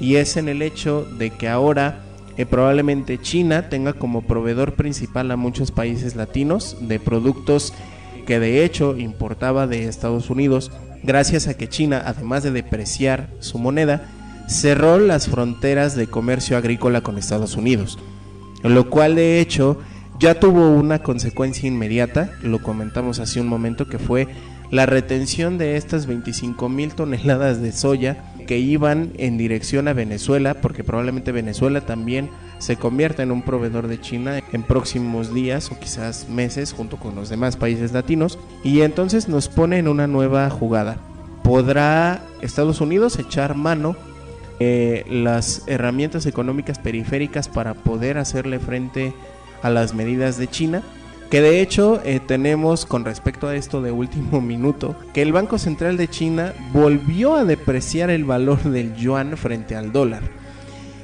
y 0.00 0.16
es 0.16 0.36
en 0.36 0.48
el 0.48 0.62
hecho 0.62 1.06
de 1.18 1.30
que 1.30 1.48
ahora 1.48 2.00
eh, 2.38 2.46
probablemente 2.46 3.18
China 3.18 3.68
tenga 3.68 3.92
como 3.92 4.22
proveedor 4.22 4.74
principal 4.74 5.30
a 5.32 5.36
muchos 5.36 5.72
países 5.72 6.14
latinos 6.14 6.76
de 6.80 7.00
productos 7.00 7.74
que 8.26 8.38
de 8.38 8.64
hecho 8.64 8.96
importaba 8.96 9.66
de 9.66 9.88
Estados 9.88 10.30
Unidos, 10.30 10.70
gracias 11.02 11.48
a 11.48 11.56
que 11.56 11.68
China, 11.68 12.00
además 12.06 12.44
de 12.44 12.52
depreciar 12.52 13.28
su 13.40 13.58
moneda, 13.58 14.08
cerró 14.46 14.98
las 14.98 15.28
fronteras 15.28 15.96
de 15.96 16.06
comercio 16.06 16.56
agrícola 16.56 17.00
con 17.00 17.18
Estados 17.18 17.56
Unidos, 17.56 17.98
lo 18.62 18.88
cual 18.88 19.16
de 19.16 19.40
hecho 19.40 19.78
ya 20.20 20.38
tuvo 20.38 20.70
una 20.70 21.00
consecuencia 21.00 21.66
inmediata, 21.66 22.30
lo 22.42 22.62
comentamos 22.62 23.18
hace 23.18 23.40
un 23.40 23.48
momento, 23.48 23.88
que 23.88 23.98
fue 23.98 24.28
la 24.70 24.86
retención 24.86 25.58
de 25.58 25.76
estas 25.76 26.06
25 26.06 26.68
mil 26.68 26.94
toneladas 26.94 27.60
de 27.60 27.72
soya 27.72 28.32
que 28.48 28.58
iban 28.58 29.12
en 29.18 29.36
dirección 29.36 29.88
a 29.88 29.92
Venezuela, 29.92 30.54
porque 30.54 30.82
probablemente 30.82 31.32
Venezuela 31.32 31.82
también 31.82 32.30
se 32.58 32.76
convierta 32.76 33.22
en 33.22 33.30
un 33.30 33.42
proveedor 33.42 33.88
de 33.88 34.00
China 34.00 34.40
en 34.52 34.62
próximos 34.62 35.34
días 35.34 35.70
o 35.70 35.78
quizás 35.78 36.30
meses 36.30 36.72
junto 36.72 36.96
con 36.96 37.14
los 37.14 37.28
demás 37.28 37.58
países 37.58 37.92
latinos, 37.92 38.38
y 38.64 38.80
entonces 38.80 39.28
nos 39.28 39.50
pone 39.50 39.76
en 39.76 39.86
una 39.86 40.06
nueva 40.06 40.48
jugada. 40.48 40.96
¿Podrá 41.44 42.22
Estados 42.40 42.80
Unidos 42.80 43.18
echar 43.18 43.54
mano 43.54 43.96
eh, 44.60 45.04
las 45.10 45.64
herramientas 45.66 46.24
económicas 46.24 46.78
periféricas 46.78 47.48
para 47.50 47.74
poder 47.74 48.16
hacerle 48.16 48.58
frente 48.60 49.12
a 49.62 49.68
las 49.68 49.94
medidas 49.94 50.38
de 50.38 50.48
China? 50.48 50.82
Que 51.30 51.40
de 51.42 51.60
hecho 51.60 52.00
eh, 52.04 52.20
tenemos 52.20 52.86
con 52.86 53.04
respecto 53.04 53.48
a 53.48 53.54
esto 53.54 53.82
de 53.82 53.92
último 53.92 54.40
minuto, 54.46 54.96
que 55.12 55.22
el 55.22 55.32
Banco 55.32 55.58
Central 55.58 55.96
de 55.96 56.08
China 56.08 56.54
volvió 56.72 57.34
a 57.34 57.44
depreciar 57.44 58.10
el 58.10 58.24
valor 58.24 58.62
del 58.62 58.96
yuan 58.96 59.36
frente 59.36 59.76
al 59.76 59.92
dólar. 59.92 60.22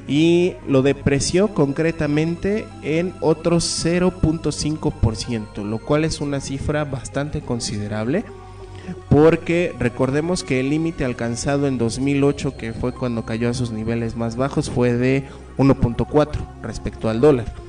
Y 0.06 0.52
lo 0.68 0.82
depreció 0.82 1.48
concretamente 1.48 2.66
en 2.82 3.14
otro 3.20 3.56
0.5%, 3.56 5.64
lo 5.64 5.78
cual 5.78 6.04
es 6.04 6.20
una 6.20 6.40
cifra 6.40 6.84
bastante 6.84 7.40
considerable 7.40 8.24
porque 9.08 9.74
recordemos 9.78 10.44
que 10.44 10.60
el 10.60 10.70
límite 10.70 11.04
alcanzado 11.04 11.66
en 11.66 11.78
2008, 11.78 12.56
que 12.56 12.72
fue 12.72 12.92
cuando 12.92 13.24
cayó 13.24 13.48
a 13.48 13.54
sus 13.54 13.70
niveles 13.70 14.16
más 14.16 14.36
bajos, 14.36 14.70
fue 14.70 14.92
de 14.92 15.24
1.4 15.56 16.30
respecto 16.62 17.08
al 17.08 17.20
dólar. 17.20 17.63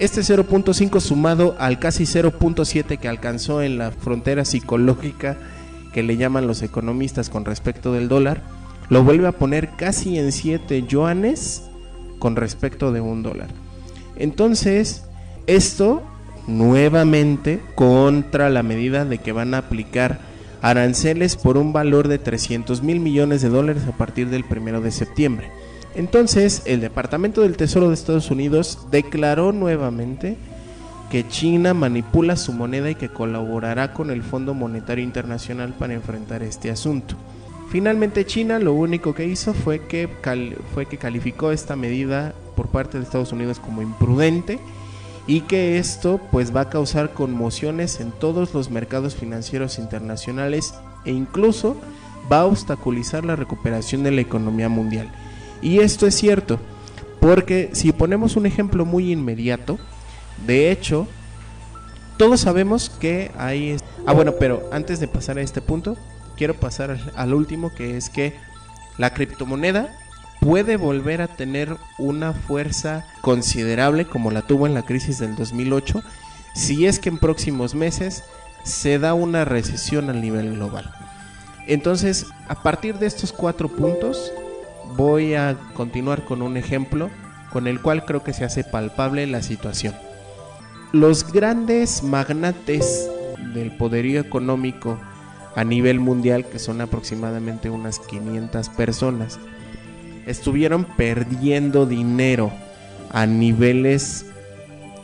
Este 0.00 0.22
0.5 0.22 0.98
sumado 0.98 1.56
al 1.58 1.78
casi 1.78 2.04
0.7 2.04 2.98
que 2.98 3.06
alcanzó 3.06 3.60
en 3.60 3.76
la 3.76 3.90
frontera 3.90 4.46
psicológica 4.46 5.36
que 5.92 6.02
le 6.02 6.16
llaman 6.16 6.46
los 6.46 6.62
economistas 6.62 7.28
con 7.28 7.44
respecto 7.44 7.92
del 7.92 8.08
dólar, 8.08 8.40
lo 8.88 9.04
vuelve 9.04 9.28
a 9.28 9.32
poner 9.32 9.76
casi 9.76 10.18
en 10.18 10.32
7 10.32 10.86
yuanes 10.88 11.68
con 12.18 12.34
respecto 12.34 12.92
de 12.92 13.02
un 13.02 13.22
dólar. 13.22 13.48
Entonces, 14.16 15.04
esto 15.46 16.02
nuevamente 16.46 17.60
contra 17.74 18.48
la 18.48 18.62
medida 18.62 19.04
de 19.04 19.18
que 19.18 19.32
van 19.32 19.52
a 19.52 19.58
aplicar 19.58 20.20
aranceles 20.62 21.36
por 21.36 21.58
un 21.58 21.74
valor 21.74 22.08
de 22.08 22.18
300 22.18 22.82
mil 22.82 23.00
millones 23.00 23.42
de 23.42 23.50
dólares 23.50 23.82
a 23.86 23.94
partir 23.98 24.30
del 24.30 24.44
primero 24.44 24.80
de 24.80 24.92
septiembre. 24.92 25.50
Entonces, 25.94 26.62
el 26.66 26.80
Departamento 26.80 27.42
del 27.42 27.56
Tesoro 27.56 27.88
de 27.88 27.94
Estados 27.94 28.30
Unidos 28.30 28.86
declaró 28.90 29.52
nuevamente 29.52 30.36
que 31.10 31.26
China 31.26 31.74
manipula 31.74 32.36
su 32.36 32.52
moneda 32.52 32.90
y 32.90 32.94
que 32.94 33.08
colaborará 33.08 33.92
con 33.92 34.10
el 34.10 34.22
Fondo 34.22 34.54
Monetario 34.54 35.02
Internacional 35.02 35.74
para 35.76 35.94
enfrentar 35.94 36.42
este 36.44 36.70
asunto. 36.70 37.16
Finalmente 37.70 38.24
China 38.24 38.58
lo 38.58 38.72
único 38.72 39.14
que 39.14 39.26
hizo 39.26 39.52
fue 39.52 39.86
que, 39.86 40.08
fue 40.74 40.86
que 40.86 40.98
calificó 40.98 41.50
esta 41.50 41.76
medida 41.76 42.34
por 42.56 42.68
parte 42.68 42.98
de 42.98 43.04
Estados 43.04 43.32
Unidos 43.32 43.58
como 43.58 43.82
imprudente 43.82 44.58
y 45.26 45.42
que 45.42 45.78
esto 45.78 46.20
pues 46.30 46.54
va 46.54 46.62
a 46.62 46.70
causar 46.70 47.12
conmociones 47.12 48.00
en 48.00 48.12
todos 48.12 48.54
los 48.54 48.70
mercados 48.70 49.14
financieros 49.14 49.78
internacionales 49.78 50.74
e 51.04 51.10
incluso 51.10 51.76
va 52.30 52.40
a 52.40 52.46
obstaculizar 52.46 53.24
la 53.24 53.36
recuperación 53.36 54.02
de 54.02 54.12
la 54.12 54.20
economía 54.20 54.68
mundial. 54.68 55.10
Y 55.62 55.80
esto 55.80 56.06
es 56.06 56.14
cierto, 56.14 56.58
porque 57.20 57.70
si 57.72 57.92
ponemos 57.92 58.36
un 58.36 58.46
ejemplo 58.46 58.84
muy 58.84 59.12
inmediato, 59.12 59.78
de 60.46 60.70
hecho, 60.70 61.06
todos 62.16 62.40
sabemos 62.40 62.90
que 62.90 63.30
hay... 63.36 63.76
Ah, 64.06 64.12
bueno, 64.12 64.34
pero 64.38 64.68
antes 64.72 65.00
de 65.00 65.08
pasar 65.08 65.38
a 65.38 65.42
este 65.42 65.60
punto, 65.60 65.96
quiero 66.36 66.54
pasar 66.54 66.98
al 67.16 67.34
último, 67.34 67.72
que 67.74 67.96
es 67.96 68.08
que 68.08 68.34
la 68.96 69.12
criptomoneda 69.12 69.94
puede 70.40 70.76
volver 70.76 71.20
a 71.20 71.28
tener 71.28 71.76
una 71.98 72.32
fuerza 72.32 73.06
considerable 73.20 74.06
como 74.06 74.30
la 74.30 74.42
tuvo 74.42 74.66
en 74.66 74.74
la 74.74 74.82
crisis 74.82 75.18
del 75.18 75.36
2008 75.36 76.02
si 76.54 76.86
es 76.86 76.98
que 76.98 77.10
en 77.10 77.18
próximos 77.18 77.74
meses 77.74 78.24
se 78.64 78.98
da 78.98 79.14
una 79.14 79.44
recesión 79.44 80.10
a 80.10 80.12
nivel 80.12 80.54
global. 80.54 80.92
Entonces, 81.66 82.26
a 82.48 82.62
partir 82.62 82.98
de 82.98 83.06
estos 83.06 83.32
cuatro 83.32 83.68
puntos, 83.68 84.32
voy 84.96 85.34
a 85.34 85.56
continuar 85.74 86.24
con 86.24 86.42
un 86.42 86.56
ejemplo 86.56 87.10
con 87.50 87.66
el 87.66 87.80
cual 87.80 88.04
creo 88.04 88.22
que 88.22 88.32
se 88.32 88.44
hace 88.44 88.64
palpable 88.64 89.26
la 89.26 89.42
situación. 89.42 89.94
Los 90.92 91.32
grandes 91.32 92.02
magnates 92.02 93.08
del 93.54 93.76
poderío 93.76 94.20
económico 94.20 94.98
a 95.56 95.64
nivel 95.64 96.00
mundial, 96.00 96.46
que 96.46 96.58
son 96.58 96.80
aproximadamente 96.80 97.70
unas 97.70 97.98
500 97.98 98.68
personas, 98.70 99.38
estuvieron 100.26 100.84
perdiendo 100.84 101.86
dinero 101.86 102.52
a 103.10 103.26
niveles 103.26 104.26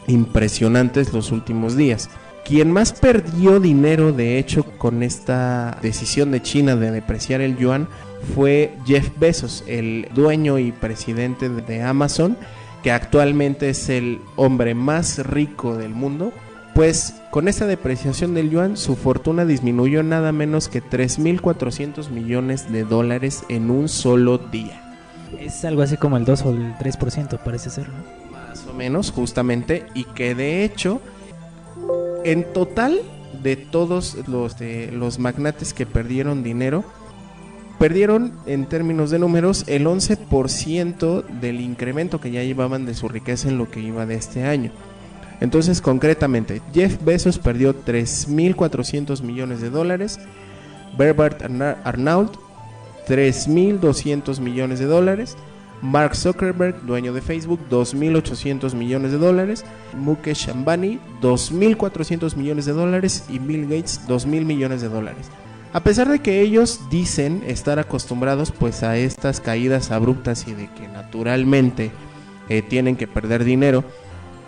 impresionantes 0.07 1.12
los 1.12 1.32
últimos 1.32 1.76
días. 1.76 2.09
Quien 2.45 2.70
más 2.70 2.93
perdió 2.93 3.59
dinero, 3.59 4.12
de 4.12 4.39
hecho, 4.39 4.64
con 4.78 5.03
esta 5.03 5.78
decisión 5.82 6.30
de 6.30 6.43
China 6.43 6.76
de 6.76 6.93
depreciar 6.93 7.41
el 7.41 7.57
yuan 7.57 7.89
fue 8.35 8.75
Jeff 8.87 9.11
Bezos, 9.19 9.64
el 9.67 10.09
dueño 10.14 10.59
y 10.59 10.73
presidente 10.73 11.49
de 11.49 11.83
Amazon, 11.83 12.37
que 12.83 12.91
actualmente 12.91 13.71
es 13.71 13.89
el 13.89 14.21
hombre 14.37 14.75
más 14.75 15.27
rico 15.27 15.77
del 15.77 15.91
mundo. 15.91 16.33
Pues 16.75 17.14
con 17.31 17.49
esta 17.49 17.67
depreciación 17.67 18.35
del 18.35 18.51
yuan, 18.51 18.77
su 18.77 18.97
fortuna 18.97 19.45
disminuyó 19.45 20.03
nada 20.03 20.33
menos 20.33 20.69
que 20.69 20.83
3.400 20.83 22.11
millones 22.11 22.71
de 22.71 22.85
dólares 22.85 23.45
en 23.49 23.71
un 23.71 23.89
solo 23.89 24.39
día. 24.39 24.83
Es 25.41 25.64
algo 25.64 25.83
así 25.83 25.97
como 25.97 26.17
el 26.17 26.25
2 26.25 26.43
o 26.43 26.51
el 26.51 26.75
3%, 26.75 27.39
parece 27.39 27.71
ser, 27.71 27.89
¿no? 27.89 28.31
Más 28.31 28.67
o 28.67 28.75
menos, 28.75 29.11
justamente, 29.11 29.87
y 29.95 30.05
que 30.05 30.35
de 30.35 30.64
hecho, 30.64 31.01
en 32.25 32.53
total 32.53 33.01
de 33.43 33.57
todos 33.57 34.17
los, 34.29 34.59
de 34.59 34.91
los 34.93 35.19
magnates 35.19 35.73
que 35.73 35.87
perdieron 35.87 36.43
dinero, 36.43 36.85
perdieron 37.79 38.33
en 38.47 38.66
términos 38.66 39.11
de 39.11 39.18
números 39.18 39.64
el 39.66 39.87
11% 39.87 41.24
del 41.41 41.61
incremento 41.61 42.20
que 42.20 42.31
ya 42.31 42.43
llevaban 42.43 42.87
de 42.87 42.95
su 42.95 43.09
riqueza 43.09 43.49
en 43.49 43.59
lo 43.59 43.70
que 43.70 43.81
iba 43.81 44.07
de 44.07 44.14
este 44.14 44.45
año. 44.45 44.70
Entonces, 45.41 45.81
concretamente, 45.81 46.62
Jeff 46.72 47.03
Bezos 47.05 47.39
perdió 47.39 47.74
3.400 47.85 49.22
millones 49.22 49.61
de 49.61 49.70
dólares, 49.70 50.18
Berbert 50.97 51.43
Arnault 51.85 52.47
3.200 53.07 54.41
millones 54.41 54.79
de 54.79 54.87
dólares. 54.87 55.37
Mark 55.83 56.16
Zuckerberg, 56.16 56.83
dueño 56.87 57.12
de 57.12 57.20
Facebook, 57.20 57.61
2.800 57.70 58.74
millones 58.74 59.12
de 59.12 59.18
dólares. 59.18 59.64
Mukesh 59.95 60.51
Ambani, 60.51 60.99
2.400 61.20 62.35
millones 62.37 62.66
de 62.66 62.72
dólares. 62.72 63.24
Y 63.29 63.39
Bill 63.39 63.64
Gates, 63.64 64.01
2.000 64.09 64.45
millones 64.45 64.83
de 64.83 64.89
dólares. 64.89 65.31
A 65.77 65.81
pesar 65.81 66.09
de 66.09 66.20
que 66.20 66.41
ellos 66.41 66.81
dicen 66.91 67.45
estar 67.47 67.79
acostumbrados 67.79 68.51
pues 68.51 68.83
a 68.83 68.97
estas 68.97 69.43
caídas 69.43 69.91
abruptas 69.91 70.49
y 70.49 70.55
de 70.55 70.70
que 70.72 70.89
naturalmente 70.89 71.91
eh, 72.49 72.62
tienen 72.62 72.97
que 72.97 73.07
perder 73.07 73.45
dinero, 73.45 73.85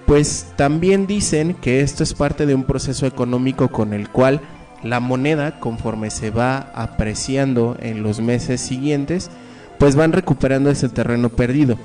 pues 0.07 0.55
también 0.57 1.07
dicen 1.07 1.53
que 1.53 1.83
esto 1.83 2.03
es 2.03 2.15
parte 2.15 2.47
de 2.47 2.55
un 2.55 2.65
proceso 2.65 3.05
económico 3.05 3.69
con 3.69 3.93
el 3.93 4.09
cual 4.09 4.41
la 4.83 5.01
moneda 5.01 5.61
conforme 5.61 6.09
se 6.09 6.31
va 6.31 6.73
apreciando 6.75 7.77
en 7.79 8.03
los 8.03 8.23
meses 8.23 8.63
siguientes, 8.63 9.31
pues 9.79 9.97
van 9.97 10.13
recuperando 10.13 10.71
ese 10.71 10.89
terreno 10.89 11.29
perdido. 11.29 11.77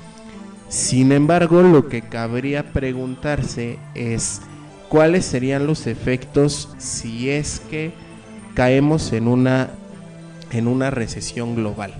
Sin 0.70 1.12
embargo, 1.12 1.60
lo 1.60 1.88
que 1.88 2.00
cabría 2.00 2.72
preguntarse 2.72 3.78
es 3.94 4.40
cuáles 4.88 5.26
serían 5.26 5.66
los 5.66 5.86
efectos 5.86 6.70
si 6.78 7.28
es 7.28 7.60
que 7.60 8.03
caemos 8.54 9.12
en 9.12 9.28
una 9.28 9.70
en 10.50 10.68
una 10.68 10.90
recesión 10.90 11.56
global. 11.56 11.94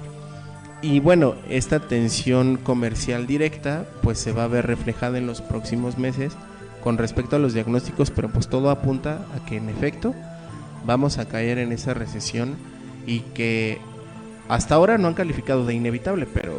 Y 0.80 1.00
bueno, 1.00 1.34
esta 1.48 1.80
tensión 1.80 2.56
comercial 2.56 3.26
directa 3.26 3.86
pues 4.02 4.18
se 4.18 4.32
va 4.32 4.44
a 4.44 4.48
ver 4.48 4.66
reflejada 4.66 5.18
en 5.18 5.26
los 5.26 5.40
próximos 5.40 5.98
meses 5.98 6.34
con 6.82 6.98
respecto 6.98 7.36
a 7.36 7.38
los 7.38 7.54
diagnósticos, 7.54 8.10
pero 8.10 8.28
pues 8.28 8.48
todo 8.48 8.70
apunta 8.70 9.26
a 9.34 9.44
que 9.46 9.56
en 9.56 9.68
efecto 9.70 10.14
vamos 10.84 11.18
a 11.18 11.26
caer 11.26 11.58
en 11.58 11.72
esa 11.72 11.94
recesión 11.94 12.56
y 13.06 13.20
que 13.20 13.78
hasta 14.48 14.74
ahora 14.74 14.98
no 14.98 15.08
han 15.08 15.14
calificado 15.14 15.64
de 15.64 15.74
inevitable, 15.74 16.26
pero 16.26 16.52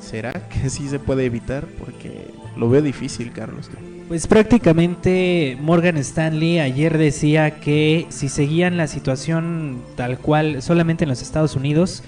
¿será 0.00 0.32
que 0.48 0.70
sí 0.70 0.88
se 0.88 1.00
puede 1.00 1.24
evitar? 1.24 1.66
Porque 1.66 2.30
lo 2.56 2.70
veo 2.70 2.82
difícil, 2.82 3.32
Carlos. 3.32 3.68
Pues 4.08 4.26
prácticamente 4.26 5.56
Morgan 5.62 5.96
Stanley 5.96 6.58
ayer 6.58 6.98
decía 6.98 7.58
que 7.58 8.06
si 8.10 8.28
seguían 8.28 8.76
la 8.76 8.86
situación 8.86 9.82
tal 9.96 10.18
cual 10.18 10.60
solamente 10.60 11.04
en 11.04 11.08
los 11.08 11.22
Estados 11.22 11.56
Unidos, 11.56 12.02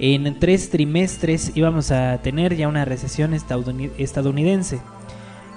en 0.00 0.38
tres 0.40 0.70
trimestres 0.70 1.52
íbamos 1.54 1.92
a 1.92 2.20
tener 2.20 2.56
ya 2.56 2.66
una 2.66 2.84
recesión 2.84 3.32
estadounidense. 3.32 4.80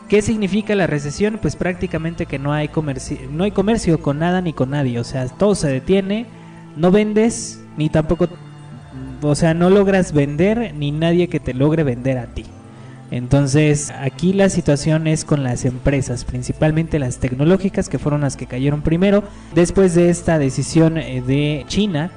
¿Qué 0.08 0.22
significa 0.22 0.76
la 0.76 0.86
recesión? 0.86 1.40
Pues 1.42 1.56
prácticamente 1.56 2.28
que 2.28 2.38
no 2.38 2.54
hay 2.54 2.68
comercio, 2.68 3.18
no 3.32 3.44
hay 3.44 3.52
comercio 3.52 4.00
con 4.00 4.20
nada 4.20 4.42
ni 4.42 4.54
con 4.54 4.70
nadie, 4.70 5.00
o 5.00 5.04
sea, 5.04 5.28
todo 5.28 5.56
se 5.56 5.70
detiene, 5.70 6.28
no 6.76 6.92
vendes 6.92 7.64
ni 7.78 7.90
tampoco 7.90 8.28
o 9.22 9.36
sea, 9.36 9.54
no 9.54 9.70
logras 9.70 10.14
vender 10.14 10.74
ni 10.76 10.92
nadie 10.92 11.28
que 11.28 11.40
te 11.40 11.54
logre 11.54 11.84
vender 11.84 12.20
a 12.20 12.28
ti. 12.28 12.46
Entonces, 13.12 13.91
aquí 13.99 14.34
la 14.34 14.49
situación 14.49 15.07
es 15.07 15.26
con 15.26 15.43
las 15.43 15.66
empresas, 15.66 16.26
principalmente 16.26 16.99
las 16.99 17.18
tecnológicas 17.18 17.89
que 17.89 17.97
fueron 17.97 18.22
las 18.22 18.38
que 18.38 18.45
cayeron 18.45 18.82
primero 18.82 19.24
después 19.55 19.95
de 19.95 20.10
esta 20.10 20.38
decisión 20.38 20.97
eh, 20.97 21.22
de 21.26 21.66
China 21.68 22.12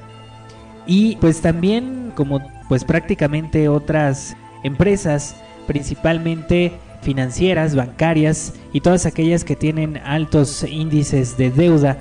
y 0.87 1.17
pues 1.17 1.41
también 1.41 2.13
como 2.15 2.41
pues 2.69 2.85
prácticamente 2.85 3.69
otras 3.69 4.37
empresas, 4.65 5.37
principalmente 5.67 6.73
financieras, 7.03 7.75
bancarias 7.75 8.55
y 8.73 8.81
todas 8.81 9.07
aquellas 9.07 9.45
que 9.45 9.57
tienen 9.57 9.97
altos 9.99 10.63
índices 10.63 11.37
de 11.37 11.51
deuda 11.51 11.99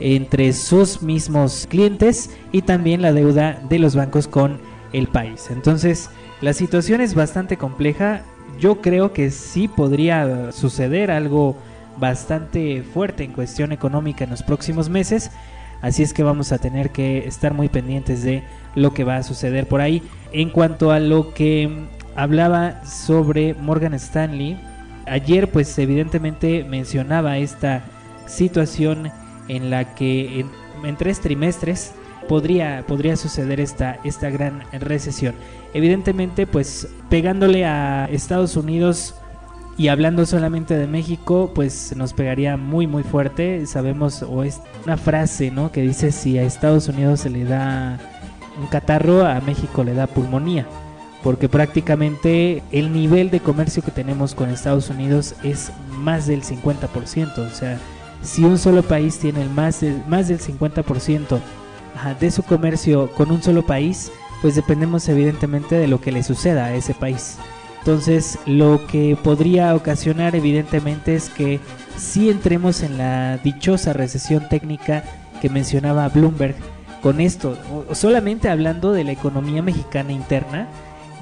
entre 0.00 0.52
sus 0.52 1.02
mismos 1.02 1.66
clientes 1.68 2.30
y 2.52 2.62
también 2.62 3.02
la 3.02 3.12
deuda 3.12 3.60
de 3.68 3.78
los 3.78 3.96
bancos 3.96 4.28
con 4.28 4.58
el 4.92 5.08
país. 5.08 5.48
Entonces, 5.50 6.10
la 6.40 6.52
situación 6.52 7.00
es 7.00 7.14
bastante 7.14 7.56
compleja. 7.56 8.22
Yo 8.58 8.80
creo 8.80 9.12
que 9.12 9.30
sí 9.30 9.68
podría 9.68 10.52
suceder 10.52 11.10
algo 11.10 11.56
bastante 11.98 12.82
fuerte 12.82 13.24
en 13.24 13.32
cuestión 13.32 13.72
económica 13.72 14.24
en 14.24 14.30
los 14.30 14.42
próximos 14.42 14.88
meses. 14.88 15.30
Así 15.80 16.02
es 16.02 16.14
que 16.14 16.22
vamos 16.22 16.52
a 16.52 16.58
tener 16.58 16.90
que 16.90 17.26
estar 17.26 17.52
muy 17.52 17.68
pendientes 17.68 18.22
de 18.22 18.42
lo 18.74 18.94
que 18.94 19.04
va 19.04 19.16
a 19.16 19.22
suceder 19.22 19.68
por 19.68 19.80
ahí. 19.80 20.02
En 20.32 20.50
cuanto 20.50 20.92
a 20.92 21.00
lo 21.00 21.34
que 21.34 21.86
hablaba 22.16 22.84
sobre 22.84 23.54
Morgan 23.54 23.94
Stanley, 23.94 24.58
ayer 25.06 25.50
pues 25.50 25.76
evidentemente 25.78 26.64
mencionaba 26.64 27.38
esta 27.38 27.84
situación 28.26 29.10
en 29.48 29.70
la 29.70 29.94
que 29.94 30.40
en, 30.84 30.96
tres 30.96 31.20
trimestres 31.20 31.92
podría, 32.28 32.84
podría 32.86 33.16
suceder 33.16 33.60
esta, 33.60 33.98
esta 34.04 34.30
gran 34.30 34.62
recesión. 34.72 35.34
Evidentemente 35.72 36.46
pues 36.46 36.88
pegándole 37.08 37.64
a 37.64 38.06
Estados 38.06 38.56
Unidos 38.56 39.14
y 39.76 39.88
hablando 39.88 40.24
solamente 40.24 40.76
de 40.76 40.86
México, 40.86 41.50
pues 41.52 41.94
nos 41.96 42.12
pegaría 42.12 42.56
muy 42.56 42.86
muy 42.86 43.02
fuerte. 43.02 43.66
Sabemos, 43.66 44.22
o 44.22 44.44
es 44.44 44.60
una 44.84 44.96
frase, 44.96 45.50
¿no? 45.50 45.72
Que 45.72 45.82
dice 45.82 46.12
si 46.12 46.38
a 46.38 46.42
Estados 46.44 46.88
Unidos 46.88 47.20
se 47.20 47.30
le 47.30 47.44
da 47.44 47.98
un 48.60 48.68
catarro, 48.68 49.26
a 49.26 49.40
México 49.40 49.82
le 49.82 49.94
da 49.94 50.06
pulmonía. 50.06 50.66
Porque 51.24 51.48
prácticamente 51.48 52.62
el 52.70 52.92
nivel 52.92 53.30
de 53.30 53.40
comercio 53.40 53.82
que 53.82 53.90
tenemos 53.90 54.34
con 54.34 54.50
Estados 54.50 54.90
Unidos 54.90 55.34
es 55.42 55.72
más 55.98 56.26
del 56.26 56.42
50%. 56.42 57.38
O 57.38 57.50
sea, 57.50 57.78
si 58.22 58.44
un 58.44 58.58
solo 58.58 58.82
país 58.82 59.18
tiene 59.18 59.44
más, 59.46 59.80
más 60.06 60.28
del 60.28 60.38
50% 60.38 61.40
de 62.20 62.30
su 62.30 62.42
comercio 62.42 63.10
con 63.12 63.30
un 63.30 63.42
solo 63.42 63.64
país, 63.64 64.10
pues 64.42 64.54
dependemos 64.54 65.08
evidentemente 65.08 65.76
de 65.76 65.88
lo 65.88 66.00
que 66.00 66.12
le 66.12 66.22
suceda 66.22 66.66
a 66.66 66.74
ese 66.74 66.94
país. 66.94 67.38
Entonces, 67.78 68.38
lo 68.46 68.86
que 68.86 69.16
podría 69.22 69.74
ocasionar 69.74 70.34
evidentemente 70.34 71.14
es 71.14 71.28
que 71.28 71.60
si 71.96 72.30
entremos 72.30 72.82
en 72.82 72.98
la 72.98 73.38
dichosa 73.38 73.92
recesión 73.92 74.48
técnica 74.48 75.04
que 75.42 75.50
mencionaba 75.50 76.08
Bloomberg, 76.08 76.56
con 77.02 77.20
esto, 77.20 77.58
solamente 77.92 78.48
hablando 78.48 78.92
de 78.92 79.04
la 79.04 79.12
economía 79.12 79.60
mexicana 79.60 80.12
interna, 80.12 80.68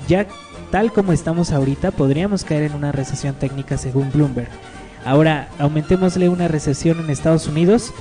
ya 0.06 0.26
tal 0.70 0.92
como 0.92 1.12
estamos 1.12 1.50
ahorita, 1.50 1.90
podríamos 1.90 2.44
caer 2.44 2.62
en 2.62 2.74
una 2.74 2.92
recesión 2.92 3.34
técnica 3.34 3.76
según 3.76 4.12
Bloomberg. 4.12 4.48
Ahora, 5.04 5.48
aumentémosle 5.58 6.28
una 6.28 6.46
recesión 6.46 7.00
en 7.00 7.10
Estados 7.10 7.48
Unidos 7.48 7.92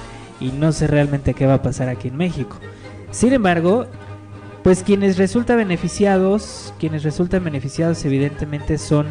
y 0.42 0.52
no 0.52 0.72
sé 0.72 0.88
realmente 0.88 1.34
qué 1.34 1.46
va 1.46 1.56
a 1.56 1.62
pasar 1.62 1.88
aquí 1.88 2.10
en 2.10 2.18
México. 2.18 2.58
Sin 3.12 3.32
embargo, 3.32 3.86
pues 4.64 4.84
quienes 4.84 5.18
resultan 5.18 5.58
beneficiados, 5.58 6.74
quienes 6.80 7.04
resultan 7.04 7.44
beneficiados 7.44 8.04
evidentemente 8.04 8.78
son 8.78 9.08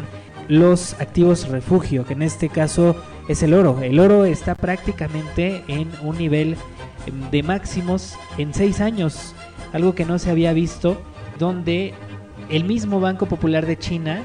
los 0.47 0.93
activos 0.99 1.47
refugio, 1.47 2.05
que 2.05 2.13
en 2.13 2.21
este 2.21 2.49
caso 2.49 2.95
es 3.27 3.41
el 3.43 3.53
oro. 3.53 3.79
El 3.81 3.99
oro 3.99 4.25
está 4.25 4.55
prácticamente 4.55 5.63
en 5.67 5.89
un 6.03 6.17
nivel 6.17 6.57
de 7.31 7.43
máximos 7.43 8.15
en 8.37 8.53
seis 8.53 8.81
años, 8.81 9.33
algo 9.73 9.95
que 9.95 10.05
no 10.05 10.19
se 10.19 10.29
había 10.29 10.53
visto, 10.53 11.01
donde 11.39 11.93
el 12.49 12.65
mismo 12.65 12.99
Banco 12.99 13.25
Popular 13.25 13.65
de 13.65 13.77
China, 13.77 14.21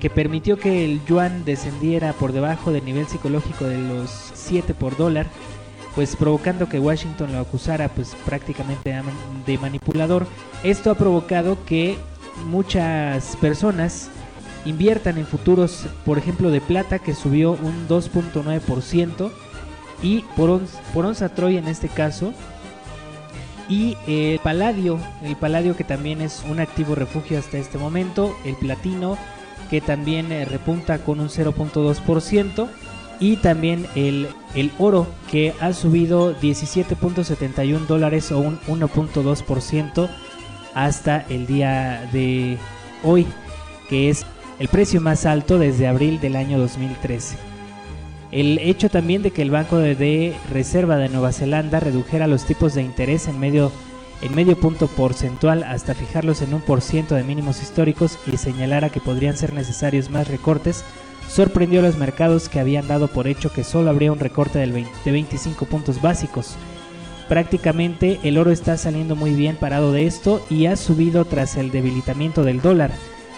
que 0.00 0.10
permitió 0.10 0.58
que 0.58 0.84
el 0.84 1.04
yuan 1.04 1.44
descendiera 1.44 2.14
por 2.14 2.32
debajo 2.32 2.72
del 2.72 2.84
nivel 2.84 3.06
psicológico 3.06 3.66
de 3.66 3.78
los 3.78 4.10
7 4.34 4.72
por 4.72 4.96
dólar, 4.96 5.26
pues 5.94 6.16
provocando 6.16 6.68
que 6.68 6.78
Washington 6.78 7.32
lo 7.32 7.40
acusara 7.40 7.88
pues 7.88 8.16
prácticamente 8.24 8.94
de 9.46 9.58
manipulador. 9.58 10.26
Esto 10.62 10.90
ha 10.90 10.94
provocado 10.94 11.64
que 11.64 11.98
muchas 12.46 13.36
personas 13.36 14.08
inviertan 14.64 15.18
en 15.18 15.26
futuros, 15.26 15.86
por 16.04 16.18
ejemplo, 16.18 16.50
de 16.50 16.60
plata 16.60 16.98
que 16.98 17.14
subió 17.14 17.52
un 17.52 17.88
2.9% 17.88 19.30
y 20.02 20.20
por, 20.36 20.60
por 20.94 21.06
onza 21.06 21.28
Troy 21.30 21.56
en 21.56 21.68
este 21.68 21.88
caso 21.88 22.32
y 23.70 23.96
el 24.08 24.40
paladio, 24.40 24.98
el 25.22 25.36
paladio 25.36 25.76
que 25.76 25.84
también 25.84 26.20
es 26.20 26.42
un 26.50 26.58
activo 26.58 26.96
refugio 26.96 27.38
hasta 27.38 27.56
este 27.56 27.78
momento, 27.78 28.36
el 28.44 28.56
platino 28.56 29.16
que 29.70 29.80
también 29.80 30.32
eh, 30.32 30.44
repunta 30.44 30.98
con 30.98 31.20
un 31.20 31.28
0.2% 31.28 32.68
y 33.20 33.36
también 33.36 33.86
el, 33.94 34.28
el 34.54 34.72
oro 34.78 35.06
que 35.30 35.52
ha 35.60 35.72
subido 35.74 36.34
17.71 36.40 37.86
dólares 37.86 38.32
o 38.32 38.40
un 38.40 38.58
1.2% 38.60 40.08
hasta 40.74 41.26
el 41.28 41.46
día 41.46 42.08
de 42.12 42.56
hoy, 43.04 43.26
que 43.88 44.08
es 44.08 44.24
el 44.58 44.68
precio 44.68 45.00
más 45.00 45.26
alto 45.26 45.58
desde 45.58 45.86
abril 45.86 46.20
del 46.20 46.36
año 46.36 46.58
2013. 46.58 47.36
El 48.32 48.58
hecho 48.58 48.88
también 48.88 49.22
de 49.22 49.32
que 49.32 49.42
el 49.42 49.50
Banco 49.50 49.76
de 49.78 50.34
Reserva 50.52 50.96
de 50.96 51.08
Nueva 51.08 51.32
Zelanda 51.32 51.80
redujera 51.80 52.26
los 52.26 52.44
tipos 52.46 52.74
de 52.74 52.82
interés 52.82 53.26
en 53.26 53.40
medio, 53.40 53.72
en 54.22 54.34
medio 54.34 54.58
punto 54.58 54.86
porcentual 54.86 55.64
hasta 55.64 55.94
fijarlos 55.94 56.40
en 56.40 56.54
un 56.54 56.60
por 56.60 56.80
ciento 56.80 57.16
de 57.16 57.24
mínimos 57.24 57.60
históricos 57.60 58.18
y 58.32 58.36
señalara 58.36 58.90
que 58.90 59.00
podrían 59.00 59.36
ser 59.36 59.52
necesarios 59.52 60.10
más 60.10 60.28
recortes 60.28 60.84
sorprendió 61.28 61.80
a 61.80 61.82
los 61.82 61.96
mercados 61.96 62.48
que 62.48 62.60
habían 62.60 62.88
dado 62.88 63.08
por 63.08 63.28
hecho 63.28 63.52
que 63.52 63.64
solo 63.64 63.90
habría 63.90 64.12
un 64.12 64.18
recorte 64.18 64.58
de 64.58 65.12
25 65.12 65.64
puntos 65.66 66.02
básicos. 66.02 66.56
Prácticamente 67.28 68.18
el 68.24 68.38
oro 68.38 68.50
está 68.50 68.76
saliendo 68.76 69.14
muy 69.14 69.34
bien 69.34 69.54
parado 69.54 69.92
de 69.92 70.06
esto 70.06 70.44
y 70.50 70.66
ha 70.66 70.74
subido 70.74 71.24
tras 71.24 71.56
el 71.56 71.70
debilitamiento 71.70 72.42
del 72.42 72.60
dólar, 72.60 72.90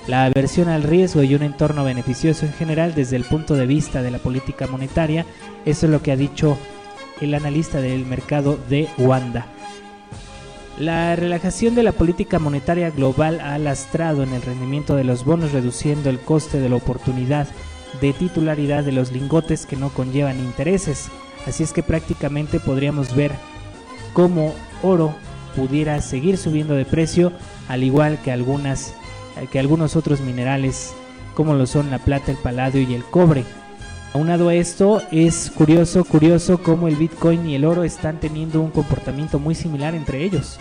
la 0.07 0.25
aversión 0.25 0.69
al 0.69 0.83
riesgo 0.83 1.23
y 1.23 1.35
un 1.35 1.43
entorno 1.43 1.85
beneficioso 1.85 2.47
en 2.47 2.55
general 2.55 2.95
desde 2.95 3.17
el 3.17 3.25
punto 3.25 3.55
de 3.55 3.67
vista 3.67 4.01
de 4.01 4.11
la 4.11 4.19
política 4.19 4.67
monetaria. 4.67 5.27
Eso 5.67 5.87
es 5.87 5.93
lo 5.93 6.03
que 6.03 6.11
ha 6.11 6.17
dicho 6.17 6.57
el 7.21 7.35
analista 7.35 7.83
del 7.83 8.07
mercado 8.07 8.59
de 8.69 8.89
Wanda. 8.97 9.47
La 10.79 11.15
relajación 11.15 11.75
de 11.75 11.83
la 11.83 11.93
política 11.93 12.39
monetaria 12.39 12.91
global 12.91 13.41
ha 13.41 13.59
lastrado 13.59 14.23
en 14.23 14.33
el 14.33 14.41
rendimiento 14.41 14.97
de 14.97 15.05
los 15.05 15.25
bonos 15.25 15.53
reduciendo 15.53 16.09
el 16.09 16.19
coste 16.19 16.61
de 16.61 16.71
la 16.71 16.77
oportunidad 16.77 17.47
de 18.01 18.13
titularidad 18.13 18.85
de 18.85 18.93
los 18.93 19.13
lingotes 19.13 19.67
que 19.67 19.77
no 19.77 19.91
conllevan 19.91 20.39
intereses. 20.39 21.09
Así 21.47 21.63
es 21.63 21.73
que 21.73 21.83
prácticamente 21.83 22.61
podríamos 22.61 23.15
ver 23.15 23.33
cómo 24.13 24.55
oro 24.83 25.15
pudiera 25.57 26.01
seguir 26.01 26.39
subiendo 26.39 26.75
de 26.75 26.85
precio, 26.85 27.33
al 27.69 27.83
igual 27.83 28.19
que 28.23 28.33
algunas 28.33 28.95
que 29.51 29.59
algunos 29.59 29.97
otros 29.97 30.21
minerales 30.21 30.95
como 31.35 31.55
lo 31.55 31.67
son 31.67 31.91
la 31.91 31.99
plata, 31.99 32.31
el 32.31 32.37
paladio 32.37 32.83
y 32.83 32.95
el 32.95 33.05
cobre. 33.05 33.45
Aunado 34.15 34.51
a 34.51 34.55
esto, 34.55 35.01
es 35.11 35.51
curioso, 35.51 36.05
curioso 36.05 36.59
cómo 36.63 36.87
el 36.87 36.97
Bitcoin 36.97 37.49
y 37.49 37.55
el 37.55 37.65
oro 37.65 37.83
están 37.83 38.21
teniendo 38.21 38.61
un 38.61 38.71
comportamiento 38.71 39.39
muy 39.39 39.55
similar 39.55 39.95
entre 39.95 40.23
ellos. 40.23 40.59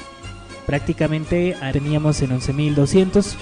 Prácticamente 0.66 1.58
teníamos 1.74 2.22
en 2.22 2.30
11.200 2.32 3.36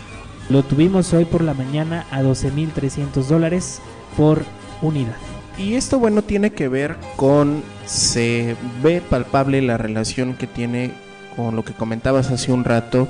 lo 0.50 0.64
tuvimos 0.64 1.14
hoy 1.14 1.26
por 1.26 1.44
la 1.44 1.54
mañana 1.54 2.06
a 2.12 2.22
12.300 2.22 3.24
dólares 3.26 3.82
por 4.18 4.44
unidad. 4.82 5.16
Y 5.58 5.76
esto, 5.76 6.00
bueno, 6.00 6.24
tiene 6.24 6.52
que 6.52 6.68
ver 6.68 6.96
con, 7.16 7.64
se 7.86 8.56
ve 8.82 9.02
palpable 9.02 9.62
la 9.62 9.78
relación 9.78 10.34
que 10.34 10.48
tiene 10.48 10.92
con 11.36 11.56
lo 11.56 11.64
que 11.64 11.74
comentabas 11.74 12.32
hace 12.32 12.52
un 12.52 12.64
rato 12.64 13.08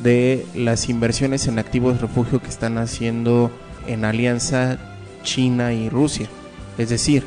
de 0.00 0.44
las 0.54 0.88
inversiones 0.88 1.46
en 1.46 1.58
activos 1.58 2.00
refugio 2.00 2.42
que 2.42 2.48
están 2.48 2.76
haciendo 2.76 3.50
en 3.86 4.04
alianza 4.04 4.78
China 5.22 5.72
y 5.72 5.88
Rusia. 5.88 6.28
Es 6.76 6.90
decir, 6.90 7.24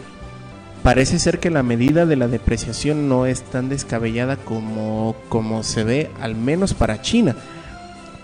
parece 0.83 1.17
ser 1.17 1.39
que 1.39 1.49
la 1.49 1.63
medida 1.63 2.05
de 2.05 2.17
la 2.17 2.27
depreciación 2.27 3.09
no 3.09 3.25
es 3.25 3.41
tan 3.41 3.69
descabellada 3.69 4.35
como, 4.35 5.15
como 5.29 5.63
se 5.63 5.83
ve, 5.83 6.11
al 6.21 6.35
menos 6.35 6.73
para 6.73 7.01
China 7.01 7.35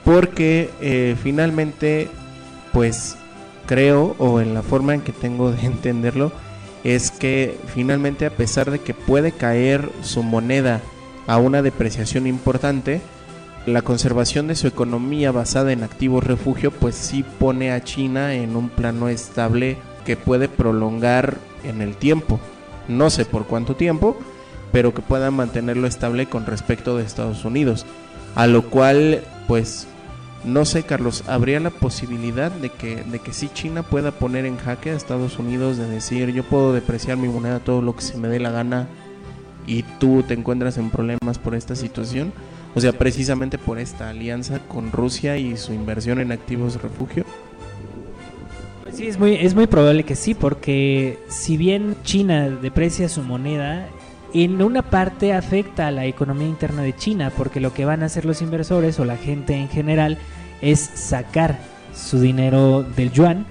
porque 0.06 0.70
eh, 0.80 1.18
finalmente 1.22 2.10
pues 2.72 3.18
creo 3.66 4.16
o 4.20 4.40
en 4.40 4.54
la 4.54 4.62
forma 4.62 4.94
en 4.94 5.02
que 5.02 5.12
tengo 5.12 5.52
de 5.52 5.62
entenderlo 5.66 6.32
es 6.86 7.10
que 7.10 7.58
finalmente 7.74 8.28
a 8.28 8.30
pesar 8.30 8.70
de 8.70 8.80
que 8.80 8.94
puede 8.94 9.32
caer 9.32 9.90
su 10.04 10.22
moneda 10.22 10.82
a 11.26 11.38
una 11.38 11.64
depreciación 11.64 12.28
importante, 12.28 13.02
la 13.66 13.82
conservación 13.82 14.48
de 14.48 14.56
su 14.56 14.68
economía 14.68 15.32
basada 15.32 15.72
en 15.72 15.84
activos 15.84 16.24
refugio 16.24 16.70
pues 16.70 16.94
sí 16.94 17.26
pone 17.40 17.72
a 17.72 17.84
China 17.84 18.36
en 18.36 18.56
un 18.56 18.70
plano 18.70 19.10
estable 19.10 19.78
que 20.06 20.16
puede 20.16 20.48
prolongar 20.48 21.38
en 21.64 21.82
el 21.82 21.96
tiempo. 21.96 22.40
No 22.88 23.10
sé 23.10 23.26
por 23.26 23.48
cuánto 23.48 23.76
tiempo, 23.76 24.16
pero 24.72 24.94
que 24.94 25.02
pueda 25.02 25.32
mantenerlo 25.32 25.88
estable 25.88 26.28
con 26.28 26.46
respecto 26.46 26.96
de 26.96 27.04
Estados 27.04 27.44
Unidos. 27.44 27.88
A 28.36 28.46
lo 28.46 28.70
cual 28.70 29.24
pues 29.48 29.88
No 30.46 30.64
sé, 30.66 30.84
Carlos, 30.84 31.24
¿habría 31.28 31.60
la 31.60 31.72
posibilidad 31.72 32.52
de 32.52 32.70
que, 32.70 33.04
de 33.04 33.20
que 33.20 33.34
sí 33.34 33.50
China 33.54 33.84
pueda 33.84 34.12
poner 34.12 34.46
en 34.46 34.58
jaque 34.58 34.92
a 34.92 34.96
Estados 34.96 35.40
Unidos 35.40 35.78
de 35.78 35.88
decir 35.88 36.32
yo 36.34 36.44
puedo 36.44 36.72
depreciar 36.72 37.18
mi 37.18 37.28
moneda 37.28 37.60
todo 37.60 37.82
lo 37.82 37.96
que 37.96 38.04
se 38.04 38.18
me 38.18 38.28
dé 38.28 38.40
la 38.40 38.52
gana 38.52 38.88
y 39.66 39.84
tú 40.00 40.24
te 40.24 40.36
encuentras 40.36 40.78
en 40.78 40.92
problemas 40.92 41.40
por 41.40 41.56
esta 41.56 41.76
situación? 41.76 42.32
O 42.76 42.82
sea, 42.82 42.94
precisamente 42.94 43.58
por 43.58 43.80
esta 43.80 44.10
alianza 44.10 44.60
con 44.68 44.92
Rusia 44.92 45.38
y 45.38 45.58
su 45.58 45.74
inversión 45.74 46.20
en 46.20 46.32
activos 46.32 46.82
refugio. 46.82 47.26
Sí, 48.94 49.08
es 49.08 49.18
muy, 49.18 49.36
es 49.36 49.56
muy 49.56 49.68
probable 49.68 50.04
que 50.04 50.16
sí, 50.16 50.34
porque 50.34 51.18
si 51.28 51.58
bien 51.58 51.96
China 52.04 52.50
deprecia 52.50 53.10
su 53.10 53.24
moneda, 53.24 53.88
en 54.44 54.62
una 54.62 54.82
parte 54.82 55.34
afecta 55.34 55.88
a 55.88 55.92
la 55.92 56.06
economía 56.06 56.48
interna 56.48 56.82
de 56.82 56.96
China, 56.96 57.32
porque 57.36 57.62
lo 57.62 57.74
que 57.74 57.86
van 57.86 58.04
a 58.04 58.08
hacer 58.08 58.26
los 58.26 58.42
inversores 58.42 59.00
o 59.00 59.06
la 59.06 59.16
gente 59.16 59.56
en 59.56 59.70
general 59.70 60.18
es 60.62 60.80
sacar 60.80 61.58
su 61.94 62.20
dinero 62.20 62.84
del 62.84 63.12
yuan 63.12 63.46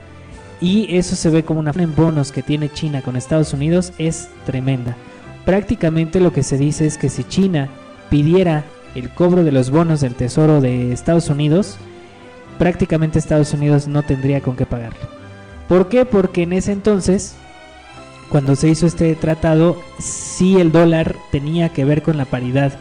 y 0.60 0.96
eso 0.96 1.16
se 1.16 1.30
ve 1.30 1.44
como 1.44 1.60
una 1.60 1.72
en 1.72 1.94
bonos 1.94 2.32
que 2.32 2.42
tiene 2.42 2.70
China 2.70 3.02
con 3.02 3.16
Estados 3.16 3.52
Unidos 3.52 3.92
es 3.98 4.28
tremenda. 4.46 4.96
Prácticamente 5.44 6.20
lo 6.20 6.32
que 6.32 6.42
se 6.42 6.58
dice 6.58 6.86
es 6.86 6.96
que 6.96 7.08
si 7.08 7.24
China 7.24 7.68
pidiera 8.10 8.64
el 8.94 9.10
cobro 9.10 9.44
de 9.44 9.52
los 9.52 9.70
bonos 9.70 10.00
del 10.00 10.14
Tesoro 10.14 10.60
de 10.60 10.92
Estados 10.92 11.28
Unidos, 11.28 11.76
prácticamente 12.58 13.18
Estados 13.18 13.52
Unidos 13.52 13.88
no 13.88 14.02
tendría 14.02 14.40
con 14.40 14.56
qué 14.56 14.64
pagarlo. 14.64 15.08
¿Por 15.68 15.88
qué? 15.88 16.04
Porque 16.04 16.42
en 16.42 16.52
ese 16.52 16.72
entonces 16.72 17.36
cuando 18.28 18.56
se 18.56 18.68
hizo 18.68 18.86
este 18.86 19.14
tratado, 19.14 19.76
sí 19.98 20.60
el 20.60 20.72
dólar 20.72 21.16
tenía 21.30 21.68
que 21.68 21.84
ver 21.84 22.02
con 22.02 22.16
la 22.16 22.24
paridad 22.24 22.78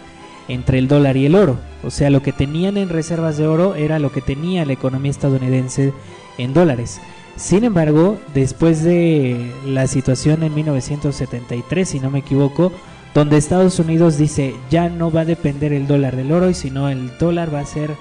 entre 0.48 0.80
el 0.80 0.88
dólar 0.88 1.18
y 1.18 1.26
el 1.26 1.36
oro. 1.36 1.58
O 1.84 1.92
sea, 1.92 2.10
lo 2.10 2.22
que 2.22 2.32
tenían 2.32 2.78
en 2.78 2.90
reservas 2.90 3.38
de 3.38 3.48
oro 3.48 3.76
era 3.76 4.00
lo 4.00 4.12
que 4.12 4.22
tenía 4.22 4.66
la 4.66 4.74
economía 4.74 5.12
estadounidense 5.12 5.94
en 6.38 6.54
dólares. 6.54 7.00
Sin 7.36 7.64
embargo, 7.64 8.18
después 8.34 8.84
de 8.84 9.52
la 9.66 9.88
situación 9.88 10.44
en 10.44 10.54
1973, 10.54 11.90
si 11.90 12.00
no 12.00 12.12
me 12.12 12.20
equivoco, 12.20 12.72
donde 13.14 13.38
Estados 13.38 13.80
Unidos 13.80 14.18
dice 14.18 14.56
ya 14.70 14.90
no 14.90 15.12
va 15.12 15.22
a 15.22 15.26
depender 15.26 15.74
el 15.74 15.88
dólar 15.88 16.16
del 16.16 16.32
oro, 16.32 16.50
y 16.50 16.54
sino 16.54 16.90
el 16.90 17.18
dólar 17.18 17.54
va 17.54 17.60
a 17.60 17.66
ser 17.66 17.92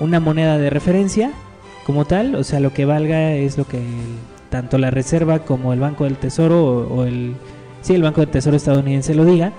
una 0.00 0.20
moneda 0.20 0.58
de 0.58 0.70
referencia 0.70 1.32
como 1.84 2.04
tal, 2.04 2.34
o 2.34 2.44
sea, 2.44 2.60
lo 2.60 2.72
que 2.72 2.84
valga 2.84 3.32
es 3.32 3.58
lo 3.58 3.66
que 3.66 3.80
tanto 4.50 4.78
la 4.78 4.90
Reserva 4.90 5.40
como 5.40 5.72
el 5.72 5.80
Banco 5.80 6.04
del 6.04 6.16
Tesoro 6.16 6.88
o, 6.88 7.04
el 7.04 7.34
sí, 7.80 7.94
el 7.94 8.02
Banco 8.02 8.20
del 8.20 8.30
Tesoro 8.30 8.56
estadounidense 8.56 9.14
lo 9.14 9.24
diga, 9.24 9.52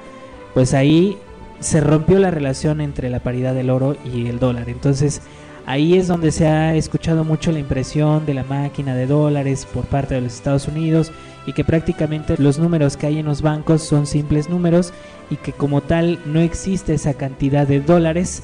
pues 0.54 0.74
ahí 0.74 1.18
se 1.60 1.80
rompió 1.82 2.20
la 2.20 2.32
relación 2.32 2.82
entre 2.82 3.10
la 3.10 3.20
paridad 3.20 3.54
del 3.54 3.70
oro 3.70 3.96
y 4.04 4.28
el 4.28 4.40
dólar. 4.40 4.70
Entonces, 4.70 5.22
ahí 5.66 5.96
es 5.96 6.08
donde 6.08 6.32
se 6.32 6.48
ha 6.48 6.76
escuchado 6.76 7.24
mucho 7.24 7.52
la 7.52 7.60
impresión 7.60 8.26
de 8.26 8.34
la 8.34 8.44
máquina 8.44 8.96
de 8.96 9.08
dólares 9.08 9.68
por 9.72 9.86
parte 9.86 10.16
de 10.16 10.22
los 10.22 10.34
Estados 10.34 10.68
Unidos 10.68 11.12
y 11.48 11.54
que 11.54 11.64
prácticamente 11.64 12.36
los 12.38 12.60
números 12.60 12.98
que 12.98 13.08
hay 13.08 13.20
en 13.20 13.26
los 13.26 13.42
bancos 13.42 13.82
son 13.82 14.06
simples 14.06 14.50
números 14.50 14.94
y 15.30 15.38
que 15.38 15.54
como 15.54 15.82
tal 15.82 16.20
no 16.26 16.40
existe 16.40 16.94
esa 16.94 17.14
cantidad 17.14 17.68
de 17.68 17.80
dólares 17.80 18.44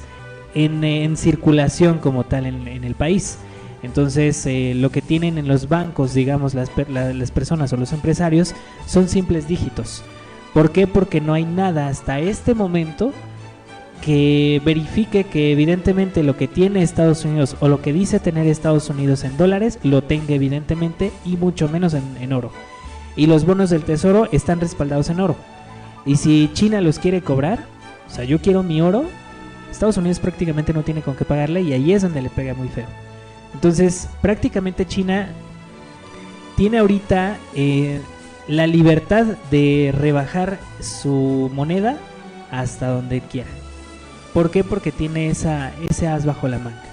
en, 0.54 1.16
circulación 1.16 1.98
como 1.98 2.24
tal 2.24 2.46
en 2.46 2.84
el 2.84 2.94
país. 2.94 3.38
Entonces, 3.82 4.44
eh, 4.46 4.72
lo 4.74 4.90
que 4.90 5.02
tienen 5.02 5.38
en 5.38 5.46
los 5.46 5.68
bancos, 5.68 6.14
digamos, 6.14 6.54
las, 6.54 6.70
las 6.88 7.30
personas 7.30 7.72
o 7.72 7.76
los 7.76 7.92
empresarios, 7.92 8.54
son 8.86 9.08
simples 9.08 9.46
dígitos. 9.46 10.02
¿Por 10.52 10.72
qué? 10.72 10.86
Porque 10.86 11.20
no 11.20 11.34
hay 11.34 11.44
nada 11.44 11.88
hasta 11.88 12.18
este 12.18 12.54
momento 12.54 13.12
que 14.00 14.62
verifique 14.64 15.24
que 15.24 15.52
evidentemente 15.52 16.22
lo 16.22 16.36
que 16.36 16.48
tiene 16.48 16.82
Estados 16.82 17.24
Unidos 17.24 17.56
o 17.60 17.68
lo 17.68 17.82
que 17.82 17.92
dice 17.92 18.20
tener 18.20 18.46
Estados 18.46 18.88
Unidos 18.90 19.24
en 19.24 19.36
dólares 19.36 19.78
lo 19.82 20.02
tenga 20.02 20.34
evidentemente 20.34 21.10
y 21.24 21.36
mucho 21.36 21.68
menos 21.68 21.94
en, 21.94 22.16
en, 22.20 22.32
oro. 22.32 22.50
Y 23.16 23.26
los 23.26 23.44
bonos 23.44 23.70
del 23.70 23.82
tesoro 23.82 24.28
están 24.32 24.60
respaldados 24.60 25.10
en 25.10 25.20
oro. 25.20 25.36
Y 26.06 26.16
si 26.16 26.50
China 26.52 26.80
los 26.80 26.98
quiere 26.98 27.22
cobrar, 27.22 27.66
o 28.06 28.10
sea, 28.10 28.24
yo 28.24 28.40
quiero 28.40 28.62
mi 28.62 28.80
oro, 28.80 29.04
Estados 29.70 29.96
Unidos 29.96 30.20
prácticamente 30.20 30.72
no 30.72 30.82
tiene 30.82 31.02
con 31.02 31.14
qué 31.14 31.24
pagarle 31.24 31.62
y 31.62 31.72
ahí 31.72 31.92
es 31.92 32.02
donde 32.02 32.22
le 32.22 32.30
pega 32.30 32.54
muy 32.54 32.68
feo. 32.68 32.86
Entonces, 33.58 34.08
prácticamente 34.22 34.86
China 34.86 35.30
tiene 36.56 36.78
ahorita 36.78 37.38
eh, 37.56 38.00
la 38.46 38.68
libertad 38.68 39.26
de 39.50 39.92
rebajar 39.98 40.60
su 40.78 41.50
moneda 41.52 41.98
hasta 42.52 42.86
donde 42.86 43.20
quiera. 43.20 43.50
¿Por 44.32 44.52
qué? 44.52 44.62
Porque 44.62 44.92
tiene 44.92 45.28
esa, 45.28 45.72
ese 45.90 46.06
as 46.06 46.24
bajo 46.24 46.46
la 46.46 46.60
manga. 46.60 46.84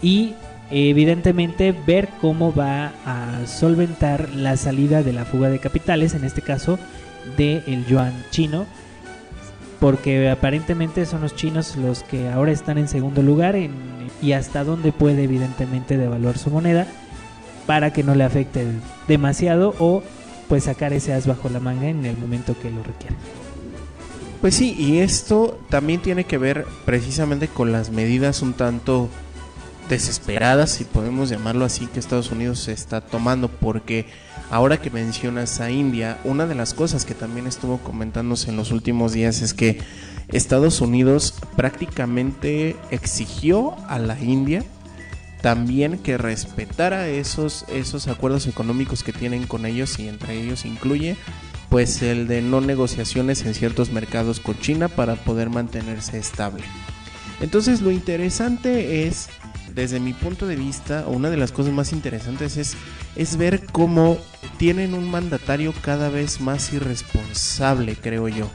Y 0.00 0.34
evidentemente 0.70 1.72
ver 1.72 2.08
cómo 2.20 2.54
va 2.54 2.92
a 3.04 3.44
solventar 3.48 4.28
la 4.30 4.56
salida 4.56 5.02
de 5.02 5.12
la 5.12 5.24
fuga 5.24 5.48
de 5.48 5.58
capitales, 5.58 6.14
en 6.14 6.22
este 6.22 6.42
caso 6.42 6.78
del 7.36 7.84
yuan 7.86 8.12
chino, 8.30 8.66
porque 9.80 10.30
aparentemente 10.30 11.06
son 11.06 11.22
los 11.22 11.34
chinos 11.34 11.74
los 11.74 12.04
que 12.04 12.28
ahora 12.28 12.52
están 12.52 12.78
en 12.78 12.86
segundo 12.86 13.20
lugar 13.20 13.56
en 13.56 13.97
y 14.20 14.32
hasta 14.32 14.64
dónde 14.64 14.92
puede 14.92 15.24
evidentemente 15.24 15.96
devaluar 15.96 16.38
su 16.38 16.50
moneda 16.50 16.86
para 17.66 17.92
que 17.92 18.02
no 18.02 18.14
le 18.14 18.24
afecte 18.24 18.66
demasiado 19.06 19.74
o 19.78 20.02
pues 20.48 20.64
sacar 20.64 20.92
ese 20.92 21.12
as 21.12 21.26
bajo 21.26 21.48
la 21.48 21.60
manga 21.60 21.88
en 21.88 22.06
el 22.06 22.16
momento 22.16 22.56
que 22.60 22.70
lo 22.70 22.82
requiera. 22.82 23.16
Pues 24.40 24.54
sí, 24.54 24.74
y 24.78 24.98
esto 24.98 25.58
también 25.68 26.00
tiene 26.00 26.24
que 26.24 26.38
ver 26.38 26.64
precisamente 26.84 27.48
con 27.48 27.72
las 27.72 27.90
medidas 27.90 28.40
un 28.40 28.54
tanto 28.54 29.08
desesperadas, 29.88 30.70
si 30.70 30.84
podemos 30.84 31.28
llamarlo 31.28 31.64
así, 31.64 31.86
que 31.86 31.98
Estados 31.98 32.30
Unidos 32.30 32.68
está 32.68 33.00
tomando, 33.00 33.48
porque 33.48 34.06
ahora 34.50 34.80
que 34.80 34.90
mencionas 34.90 35.60
a 35.60 35.70
India, 35.70 36.18
una 36.24 36.46
de 36.46 36.54
las 36.54 36.72
cosas 36.72 37.04
que 37.04 37.14
también 37.14 37.46
estuvo 37.46 37.78
comentándose 37.78 38.50
en 38.50 38.56
los 38.56 38.70
últimos 38.70 39.12
días 39.12 39.42
es 39.42 39.54
que 39.54 39.80
Estados 40.32 40.80
Unidos 40.80 41.34
prácticamente 41.56 42.76
exigió 42.90 43.76
a 43.88 43.98
la 43.98 44.18
India 44.20 44.62
también 45.40 45.98
que 45.98 46.18
respetara 46.18 47.08
esos, 47.08 47.64
esos 47.68 48.08
acuerdos 48.08 48.46
económicos 48.46 49.02
que 49.02 49.12
tienen 49.12 49.46
con 49.46 49.64
ellos 49.66 49.98
y 49.98 50.08
entre 50.08 50.40
ellos 50.40 50.64
incluye 50.64 51.16
pues 51.70 52.02
el 52.02 52.26
de 52.26 52.42
no 52.42 52.60
negociaciones 52.60 53.44
en 53.44 53.54
ciertos 53.54 53.90
mercados 53.90 54.40
con 54.40 54.58
China 54.58 54.88
para 54.88 55.16
poder 55.16 55.50
mantenerse 55.50 56.18
estable. 56.18 56.64
Entonces 57.40 57.82
lo 57.82 57.90
interesante 57.90 59.06
es, 59.06 59.28
desde 59.74 60.00
mi 60.00 60.12
punto 60.12 60.46
de 60.46 60.56
vista, 60.56 61.04
una 61.06 61.30
de 61.30 61.36
las 61.36 61.52
cosas 61.52 61.72
más 61.72 61.92
interesantes 61.92 62.56
es, 62.56 62.74
es 63.16 63.36
ver 63.36 63.64
cómo 63.66 64.18
tienen 64.56 64.94
un 64.94 65.10
mandatario 65.10 65.72
cada 65.82 66.08
vez 66.08 66.40
más 66.40 66.72
irresponsable, 66.72 67.96
creo 67.96 68.28
yo 68.28 68.50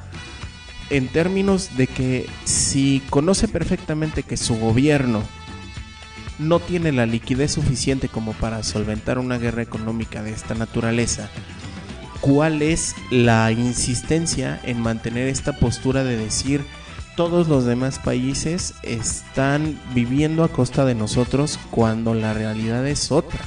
en 0.90 1.08
términos 1.08 1.76
de 1.78 1.88
que 1.88 2.30
si 2.46 3.02
conoce 3.10 3.48
perfectamente 3.48 4.24
que 4.24 4.38
su 4.38 4.56
gobierno 4.56 5.24
no 6.40 6.60
tiene 6.60 6.92
la 6.92 7.06
liquidez 7.06 7.52
suficiente 7.52 8.10
como 8.10 8.34
para 8.34 8.64
solventar 8.64 9.20
una 9.20 9.38
guerra 9.38 9.62
económica 9.62 10.24
de 10.24 10.32
esta 10.32 10.56
naturaleza, 10.56 11.30
¿cuál 12.22 12.62
es 12.62 12.96
la 13.12 13.52
insistencia 13.52 14.60
en 14.64 14.82
mantener 14.82 15.28
esta 15.28 15.54
postura 15.54 16.04
de 16.04 16.18
decir 16.18 16.66
todos 17.16 17.48
los 17.48 17.66
demás 17.66 18.00
países 18.00 18.74
están 18.82 19.80
viviendo 19.94 20.44
a 20.44 20.50
costa 20.50 20.84
de 20.86 20.96
nosotros 20.96 21.60
cuando 21.70 22.14
la 22.14 22.34
realidad 22.34 22.86
es 22.88 23.12
otra? 23.12 23.40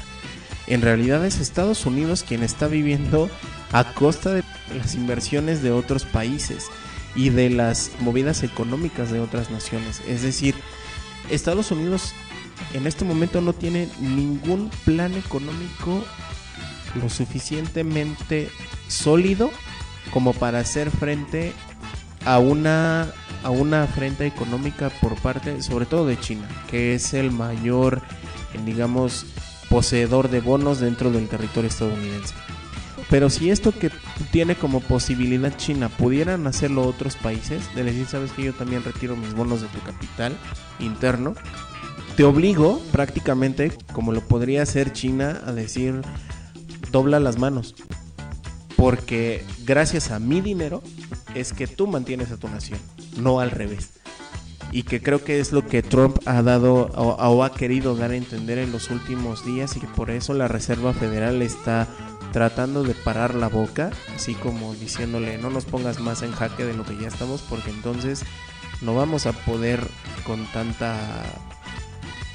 En 0.67 0.83
realidad 0.83 1.25
es 1.25 1.39
Estados 1.39 1.87
Unidos 1.87 2.25
quien 2.27 2.43
está 2.43 2.67
viviendo 2.67 3.31
a 3.73 3.85
costa 3.93 4.33
de 4.33 4.43
las 4.77 4.95
inversiones 4.95 5.63
de 5.63 5.71
otros 5.71 6.05
países 6.05 6.67
y 7.17 7.31
de 7.31 7.51
las 7.51 7.91
movidas 8.01 8.43
económicas 8.43 9.11
de 9.11 9.21
otras 9.21 9.51
naciones. 9.51 10.03
Es 10.07 10.23
decir, 10.23 10.55
Estados 11.31 11.71
Unidos 11.71 12.13
en 12.75 12.87
este 12.87 13.05
momento 13.05 13.41
no 13.41 13.53
tiene 13.53 13.89
ningún 14.01 14.71
plan 14.85 15.15
económico 15.15 16.05
lo 17.01 17.09
suficientemente 17.09 18.51
sólido 18.89 19.51
como 20.13 20.33
para 20.33 20.61
hacer 20.61 20.91
frente 20.91 21.53
a 22.25 22.39
una 22.39 23.09
a 23.43 23.51
una 23.51 23.85
afrenta 23.85 24.25
económica 24.25 24.91
por 25.01 25.15
parte 25.17 25.63
sobre 25.63 25.87
todo 25.87 26.07
de 26.07 26.19
China, 26.19 26.49
que 26.69 26.95
es 26.95 27.15
el 27.15 27.31
mayor 27.31 28.03
digamos 28.65 29.27
poseedor 29.69 30.31
de 30.31 30.41
bonos 30.41 30.81
dentro 30.81 31.11
del 31.11 31.29
territorio 31.29 31.69
estadounidense. 31.69 32.35
Pero 33.11 33.31
si 33.31 33.51
esto 33.51 33.73
que 33.73 33.91
tiene 34.31 34.55
como 34.57 34.81
posibilidad 34.81 35.57
China 35.57 35.89
pudieran 35.89 36.47
hacerlo 36.47 36.83
otros 36.83 37.17
países, 37.17 37.75
de 37.75 37.85
decir, 37.85 38.07
sabes 38.07 38.33
que 38.33 38.45
yo 38.45 38.53
también 38.53 38.85
retiro 38.85 39.17
mis 39.17 39.35
bonos 39.35 39.61
de 39.61 39.69
tu 39.69 39.81
capital 39.81 40.37
interno, 40.79 41.35
te 42.17 42.25
obligo 42.25 42.81
prácticamente, 42.93 43.73
como 43.93 44.13
lo 44.13 44.23
podría 44.23 44.63
hacer 44.63 44.93
China, 44.93 45.43
a 45.45 45.53
decir, 45.53 46.01
dobla 46.91 47.21
las 47.21 47.39
manos. 47.39 47.75
Porque 48.77 49.45
gracias 49.65 50.11
a 50.11 50.19
mi 50.19 50.41
dinero 50.41 50.83
es 51.35 51.53
que 51.53 51.67
tú 51.67 51.87
mantienes 51.87 52.31
a 52.31 52.39
tu 52.39 52.49
nación, 52.49 52.79
no 53.19 53.41
al 53.41 53.51
revés. 53.51 53.91
y 54.73 54.83
que 54.83 55.01
creo 55.01 55.23
que 55.23 55.39
es 55.39 55.53
lo 55.53 55.67
que 55.67 55.83
Trump 55.83 56.19
ha 56.27 56.43
dado 56.43 56.91
o, 56.97 57.15
o, 57.15 57.45
ha 57.45 57.53
querido 57.53 57.95
dar 57.95 58.11
a 58.11 58.17
entender 58.17 58.59
en 58.59 58.73
los 58.73 58.91
últimos 58.91 59.47
días 59.47 59.77
y 59.77 59.81
que 59.81 59.87
por 59.87 60.11
eso 60.11 60.35
la 60.35 60.49
Reserva 60.49 60.93
Federal 60.93 61.41
está 61.41 61.87
tratando 62.37 62.85
de 62.85 62.93
parar 62.93 63.35
la 63.35 63.49
boca, 63.49 63.89
así 64.15 64.35
como 64.35 64.75
diciéndole 64.75 65.39
no 65.39 65.49
nos 65.49 65.65
pongas 65.65 66.01
más 66.01 66.21
en 66.21 66.33
jaque 66.33 66.67
de 66.67 66.75
lo 66.75 66.85
que 66.85 66.95
ya 66.99 67.09
estamos 67.09 67.41
porque 67.41 67.71
entonces 67.71 68.25
no 68.83 68.95
vamos 68.95 69.25
a 69.25 69.33
poder 69.33 69.81
con 70.27 70.45
tanta 70.53 70.99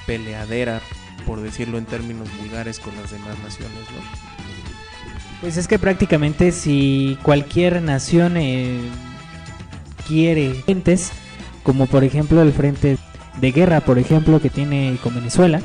peleadera, 0.07 0.81
por 1.27 1.39
decirlo 1.39 1.77
en 1.77 1.85
términos 1.85 2.27
vulgares, 2.39 2.79
con 2.79 2.95
las 2.95 3.11
demás 3.11 3.37
naciones, 3.43 3.77
¿no? 3.77 4.01
Pues 5.39 5.57
es 5.57 5.67
que 5.67 5.77
prácticamente 5.77 6.51
si 6.51 7.19
cualquier 7.21 7.79
nación 7.83 8.37
eh, 8.37 8.79
quiere 10.07 10.55
frentes, 10.65 11.11
como 11.61 11.85
por 11.85 12.03
ejemplo 12.03 12.41
el 12.41 12.53
frente 12.53 12.97
de 13.39 13.51
guerra, 13.51 13.81
por 13.81 13.99
ejemplo, 13.99 14.41
que 14.41 14.49
tiene 14.49 14.97
con 15.03 15.13
Venezuela, 15.13 15.61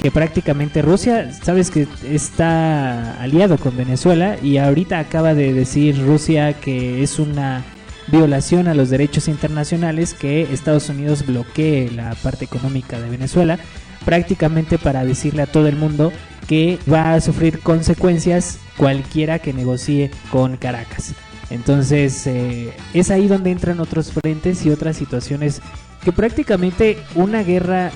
que 0.00 0.10
prácticamente 0.10 0.82
Rusia, 0.82 1.32
sabes 1.32 1.70
que 1.70 1.86
está 2.04 3.20
aliado 3.22 3.56
con 3.58 3.76
Venezuela 3.76 4.36
y 4.42 4.56
ahorita 4.58 4.98
acaba 4.98 5.34
de 5.34 5.52
decir 5.52 6.04
Rusia 6.04 6.54
que 6.54 7.02
es 7.02 7.18
una 7.18 7.64
violación 8.08 8.68
a 8.68 8.74
los 8.74 8.90
derechos 8.90 9.28
internacionales 9.28 10.14
que 10.14 10.42
Estados 10.42 10.88
Unidos 10.88 11.24
bloquee 11.24 11.90
la 11.90 12.14
parte 12.16 12.44
económica 12.44 13.00
de 13.00 13.08
Venezuela, 13.08 13.58
prácticamente 14.04 14.78
para 14.78 15.04
decirle 15.04 15.42
a 15.42 15.46
todo 15.46 15.68
el 15.68 15.76
mundo 15.76 16.12
que 16.48 16.78
va 16.92 17.14
a 17.14 17.20
sufrir 17.20 17.60
consecuencias 17.60 18.58
cualquiera 18.76 19.38
que 19.38 19.52
negocie 19.52 20.10
con 20.30 20.56
Caracas. 20.56 21.14
Entonces 21.50 22.26
eh, 22.26 22.72
es 22.94 23.10
ahí 23.10 23.28
donde 23.28 23.50
entran 23.50 23.78
otros 23.78 24.10
frentes 24.12 24.64
y 24.66 24.70
otras 24.70 24.96
situaciones 24.96 25.60
que 26.02 26.10
prácticamente 26.10 26.98
una 27.14 27.42
guerra 27.42 27.92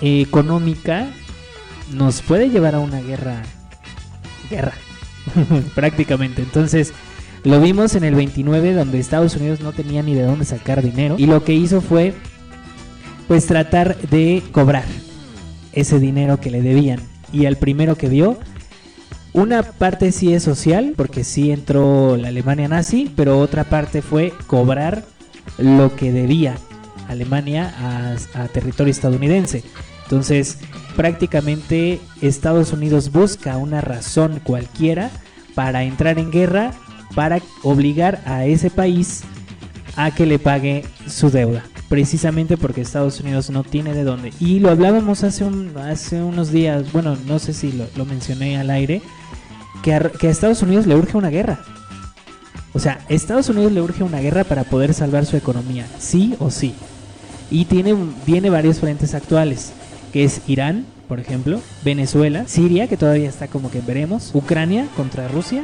económica 0.00 1.08
nos 1.92 2.22
puede 2.22 2.50
llevar 2.50 2.74
a 2.74 2.80
una 2.80 3.00
guerra 3.00 3.42
guerra 4.48 4.74
prácticamente. 5.74 6.42
Entonces 6.42 6.92
lo 7.44 7.60
vimos 7.60 7.94
en 7.94 8.04
el 8.04 8.14
29 8.14 8.74
donde 8.74 8.98
Estados 8.98 9.36
Unidos 9.36 9.60
no 9.60 9.72
tenía 9.72 10.02
ni 10.02 10.14
de 10.14 10.22
dónde 10.22 10.44
sacar 10.44 10.82
dinero 10.82 11.16
y 11.18 11.26
lo 11.26 11.44
que 11.44 11.54
hizo 11.54 11.80
fue 11.80 12.14
pues 13.28 13.46
tratar 13.46 13.96
de 13.96 14.42
cobrar 14.52 14.84
ese 15.72 16.00
dinero 16.00 16.40
que 16.40 16.50
le 16.50 16.62
debían. 16.62 17.00
Y 17.32 17.44
el 17.44 17.56
primero 17.56 17.96
que 17.96 18.08
vio 18.08 18.38
una 19.32 19.62
parte 19.62 20.10
sí 20.10 20.34
es 20.34 20.42
social 20.42 20.94
porque 20.96 21.22
sí 21.22 21.52
entró 21.52 22.16
la 22.16 22.28
Alemania 22.28 22.66
nazi 22.66 23.10
pero 23.14 23.38
otra 23.38 23.64
parte 23.64 24.02
fue 24.02 24.32
cobrar 24.48 25.04
lo 25.58 25.94
que 25.94 26.10
debía 26.10 26.56
Alemania 27.08 27.72
a, 27.78 28.42
a 28.42 28.48
territorio 28.48 28.90
estadounidense 28.90 29.62
entonces, 30.10 30.58
prácticamente 30.96 32.00
Estados 32.20 32.72
Unidos 32.72 33.12
busca 33.12 33.56
una 33.58 33.80
razón 33.80 34.40
cualquiera 34.42 35.08
para 35.54 35.84
entrar 35.84 36.18
en 36.18 36.32
guerra, 36.32 36.72
para 37.14 37.38
obligar 37.62 38.20
a 38.26 38.44
ese 38.44 38.70
país 38.70 39.22
a 39.94 40.12
que 40.12 40.26
le 40.26 40.40
pague 40.40 40.84
su 41.06 41.30
deuda. 41.30 41.62
Precisamente 41.88 42.56
porque 42.56 42.80
Estados 42.80 43.20
Unidos 43.20 43.50
no 43.50 43.62
tiene 43.62 43.94
de 43.94 44.02
dónde. 44.02 44.32
Y 44.40 44.58
lo 44.58 44.70
hablábamos 44.70 45.22
hace, 45.22 45.44
un, 45.44 45.76
hace 45.78 46.20
unos 46.20 46.50
días, 46.50 46.90
bueno, 46.90 47.16
no 47.28 47.38
sé 47.38 47.52
si 47.52 47.70
lo, 47.70 48.04
mencioné 48.04 48.58
al 48.58 48.70
aire, 48.70 49.02
que 49.84 49.94
a, 49.94 50.10
Estados 50.22 50.60
Unidos 50.62 50.88
le 50.88 50.96
urge 50.96 51.18
una 51.18 51.30
guerra. 51.30 51.60
O 52.72 52.80
sea, 52.80 52.98
Estados 53.08 53.48
Unidos 53.48 53.70
le 53.70 53.80
urge 53.80 54.02
una 54.02 54.18
guerra 54.18 54.42
para 54.42 54.64
poder 54.64 54.92
salvar 54.92 55.24
su 55.24 55.36
economía, 55.36 55.86
sí 56.00 56.34
o 56.40 56.50
sí. 56.50 56.74
Y 57.48 57.66
tiene, 57.66 57.94
tiene 58.26 58.50
varios 58.50 58.80
frentes 58.80 59.14
actuales 59.14 59.72
que 60.12 60.24
es 60.24 60.42
Irán, 60.46 60.86
por 61.08 61.20
ejemplo, 61.20 61.60
Venezuela, 61.84 62.44
Siria, 62.46 62.88
que 62.88 62.96
todavía 62.96 63.28
está 63.28 63.48
como 63.48 63.70
que 63.70 63.80
veremos, 63.80 64.30
Ucrania 64.34 64.86
contra 64.96 65.28
Rusia 65.28 65.62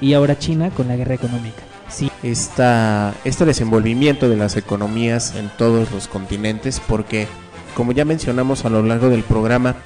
y 0.00 0.14
ahora 0.14 0.38
China 0.38 0.70
con 0.70 0.88
la 0.88 0.96
guerra 0.96 1.14
económica. 1.14 1.62
Sí. 1.88 2.10
Esta, 2.22 3.14
este 3.24 3.44
desenvolvimiento 3.44 4.28
de 4.28 4.36
las 4.36 4.56
economías 4.56 5.34
en 5.36 5.50
todos 5.56 5.90
los 5.92 6.08
continentes, 6.08 6.80
porque 6.86 7.26
como 7.74 7.92
ya 7.92 8.04
mencionamos 8.04 8.64
a 8.64 8.70
lo 8.70 8.82
largo 8.82 9.08
del 9.08 9.22
programa, 9.22 9.76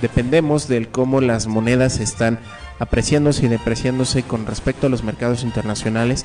dependemos 0.00 0.68
del 0.68 0.88
cómo 0.88 1.20
las 1.20 1.46
monedas 1.46 2.00
están 2.00 2.38
apreciándose 2.78 3.46
y 3.46 3.48
depreciándose 3.48 4.22
con 4.22 4.46
respecto 4.46 4.86
a 4.86 4.90
los 4.90 5.04
mercados 5.04 5.42
internacionales, 5.42 6.24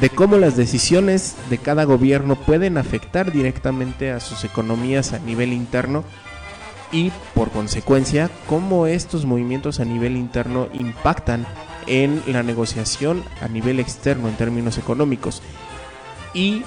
de 0.00 0.10
cómo 0.10 0.36
las 0.36 0.56
decisiones 0.56 1.36
de 1.48 1.58
cada 1.58 1.84
gobierno 1.84 2.34
pueden 2.36 2.76
afectar 2.76 3.32
directamente 3.32 4.10
a 4.10 4.20
sus 4.20 4.44
economías 4.44 5.12
a 5.12 5.18
nivel 5.20 5.52
interno 5.52 6.04
y 6.92 7.12
por 7.34 7.50
consecuencia 7.50 8.30
cómo 8.46 8.86
estos 8.86 9.24
movimientos 9.24 9.80
a 9.80 9.84
nivel 9.84 10.16
interno 10.16 10.68
impactan 10.72 11.46
en 11.86 12.22
la 12.26 12.42
negociación 12.42 13.22
a 13.40 13.48
nivel 13.48 13.80
externo 13.80 14.28
en 14.28 14.34
términos 14.36 14.78
económicos. 14.78 15.42
Y 16.34 16.62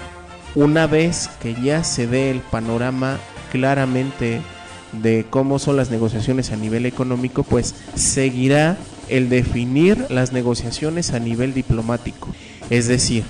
una 0.56 0.88
vez 0.88 1.30
que 1.42 1.54
ya 1.62 1.84
se 1.84 2.08
dé 2.08 2.32
el 2.32 2.40
panorama 2.40 3.18
claramente 3.52 4.42
de 4.92 5.26
cómo 5.30 5.60
son 5.60 5.78
las 5.78 5.92
negociaciones 5.92 6.52
a 6.52 6.56
nivel 6.56 6.86
económico, 6.86 7.44
pues 7.44 7.76
seguirá 7.96 8.78
el 9.08 9.30
definir 9.30 10.06
las 10.10 10.32
negociaciones 10.32 11.14
a 11.14 11.20
nivel 11.20 11.54
diplomático. 11.54 12.30
Es 12.70 12.88
decir, 12.88 13.24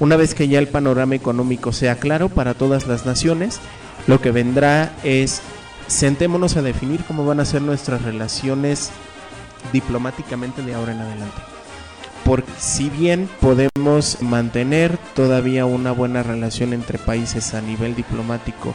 una 0.00 0.16
vez 0.16 0.34
que 0.34 0.48
ya 0.48 0.58
el 0.58 0.68
panorama 0.68 1.14
económico 1.14 1.72
sea 1.72 1.96
claro 1.96 2.28
para 2.28 2.54
todas 2.54 2.86
las 2.86 3.06
naciones, 3.06 3.60
lo 4.06 4.20
que 4.20 4.30
vendrá 4.30 4.94
es 5.04 5.40
sentémonos 5.86 6.56
a 6.56 6.62
definir 6.62 7.04
cómo 7.04 7.24
van 7.24 7.40
a 7.40 7.44
ser 7.44 7.62
nuestras 7.62 8.02
relaciones 8.02 8.90
diplomáticamente 9.72 10.62
de 10.62 10.74
ahora 10.74 10.92
en 10.92 11.00
adelante. 11.00 11.42
Porque 12.24 12.50
si 12.58 12.90
bien 12.90 13.28
podemos 13.40 14.20
mantener 14.20 14.98
todavía 15.14 15.64
una 15.64 15.92
buena 15.92 16.22
relación 16.22 16.72
entre 16.72 16.98
países 16.98 17.54
a 17.54 17.60
nivel 17.60 17.94
diplomático 17.94 18.74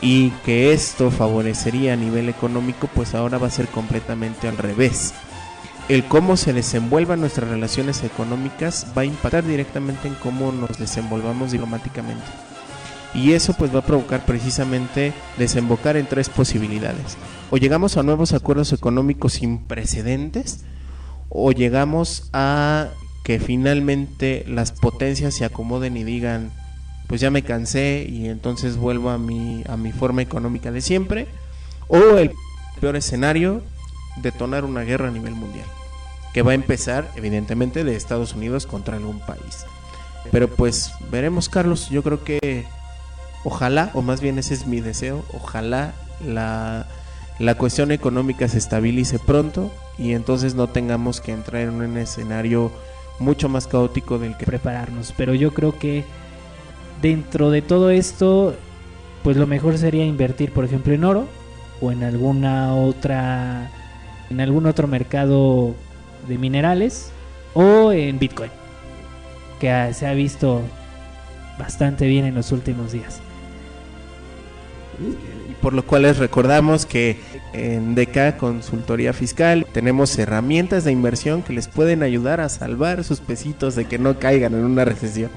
y 0.00 0.30
que 0.44 0.72
esto 0.72 1.10
favorecería 1.10 1.94
a 1.94 1.96
nivel 1.96 2.28
económico, 2.28 2.88
pues 2.94 3.14
ahora 3.14 3.38
va 3.38 3.48
a 3.48 3.50
ser 3.50 3.66
completamente 3.66 4.46
al 4.46 4.56
revés. 4.56 5.14
El 5.88 6.04
cómo 6.04 6.36
se 6.36 6.52
desenvuelvan 6.52 7.20
nuestras 7.20 7.48
relaciones 7.48 8.02
económicas 8.02 8.86
va 8.96 9.02
a 9.02 9.06
impactar 9.06 9.44
directamente 9.44 10.08
en 10.08 10.14
cómo 10.14 10.52
nos 10.52 10.78
desenvolvamos 10.78 11.52
diplomáticamente. 11.52 12.24
Y 13.16 13.32
eso 13.32 13.54
pues 13.54 13.74
va 13.74 13.78
a 13.78 13.86
provocar 13.86 14.26
precisamente 14.26 15.14
desembocar 15.38 15.96
en 15.96 16.06
tres 16.06 16.28
posibilidades. 16.28 17.16
O 17.50 17.56
llegamos 17.56 17.96
a 17.96 18.02
nuevos 18.02 18.34
acuerdos 18.34 18.74
económicos 18.74 19.32
sin 19.34 19.58
precedentes, 19.58 20.64
o 21.30 21.52
llegamos 21.52 22.28
a 22.34 22.88
que 23.24 23.40
finalmente 23.40 24.44
las 24.46 24.70
potencias 24.70 25.34
se 25.34 25.46
acomoden 25.46 25.96
y 25.96 26.04
digan, 26.04 26.52
pues 27.06 27.20
ya 27.20 27.30
me 27.30 27.42
cansé 27.42 28.06
y 28.08 28.28
entonces 28.28 28.76
vuelvo 28.76 29.10
a 29.10 29.18
mi, 29.18 29.64
a 29.66 29.76
mi 29.76 29.92
forma 29.92 30.22
económica 30.22 30.70
de 30.70 30.82
siempre, 30.82 31.26
o 31.88 31.96
el 32.18 32.32
peor 32.80 32.96
escenario, 32.96 33.62
detonar 34.22 34.64
una 34.64 34.82
guerra 34.82 35.08
a 35.08 35.12
nivel 35.12 35.34
mundial, 35.34 35.66
que 36.34 36.42
va 36.42 36.52
a 36.52 36.54
empezar 36.54 37.10
evidentemente 37.16 37.82
de 37.82 37.96
Estados 37.96 38.34
Unidos 38.34 38.66
contra 38.66 38.96
algún 38.96 39.20
país. 39.20 39.64
Pero 40.30 40.48
pues 40.48 40.92
veremos 41.10 41.48
Carlos, 41.48 41.88
yo 41.88 42.02
creo 42.02 42.22
que 42.22 42.66
ojalá, 43.46 43.90
o 43.94 44.02
más 44.02 44.20
bien 44.20 44.40
ese 44.40 44.54
es 44.54 44.66
mi 44.66 44.80
deseo, 44.80 45.24
ojalá 45.32 45.92
la, 46.26 46.88
la 47.38 47.54
cuestión 47.54 47.92
económica 47.92 48.48
se 48.48 48.58
estabilice 48.58 49.20
pronto 49.20 49.70
y 49.98 50.14
entonces 50.14 50.56
no 50.56 50.66
tengamos 50.66 51.20
que 51.20 51.30
entrar 51.30 51.62
en 51.62 51.74
un 51.74 51.96
escenario 51.96 52.72
mucho 53.20 53.48
más 53.48 53.68
caótico 53.68 54.18
del 54.18 54.36
que 54.36 54.46
prepararnos. 54.46 55.14
Pero 55.16 55.32
yo 55.32 55.54
creo 55.54 55.78
que 55.78 56.04
dentro 57.00 57.50
de 57.50 57.62
todo 57.62 57.90
esto, 57.90 58.56
pues 59.22 59.36
lo 59.36 59.46
mejor 59.46 59.78
sería 59.78 60.04
invertir, 60.04 60.52
por 60.52 60.64
ejemplo, 60.64 60.92
en 60.92 61.04
oro 61.04 61.28
o 61.80 61.92
en 61.92 62.02
alguna 62.02 62.74
otra, 62.74 63.70
en 64.28 64.40
algún 64.40 64.66
otro 64.66 64.88
mercado 64.88 65.76
de 66.26 66.36
minerales 66.36 67.12
o 67.54 67.92
en 67.92 68.18
Bitcoin, 68.18 68.50
que 69.60 69.94
se 69.94 70.04
ha 70.04 70.14
visto 70.14 70.62
bastante 71.60 72.08
bien 72.08 72.24
en 72.24 72.34
los 72.34 72.50
últimos 72.50 72.90
días. 72.90 73.20
Y 75.00 75.54
por 75.54 75.72
lo 75.72 75.84
cual 75.84 76.02
les 76.02 76.18
recordamos 76.18 76.86
que 76.86 77.18
en 77.52 77.94
DK 77.94 78.36
Consultoría 78.36 79.12
Fiscal 79.12 79.66
tenemos 79.72 80.18
herramientas 80.18 80.84
de 80.84 80.92
inversión 80.92 81.42
que 81.42 81.52
les 81.52 81.68
pueden 81.68 82.02
ayudar 82.02 82.40
a 82.40 82.48
salvar 82.48 83.04
sus 83.04 83.20
pesitos 83.20 83.74
de 83.74 83.86
que 83.86 83.98
no 83.98 84.18
caigan 84.18 84.54
en 84.54 84.64
una 84.64 84.84
recesión. 84.84 85.30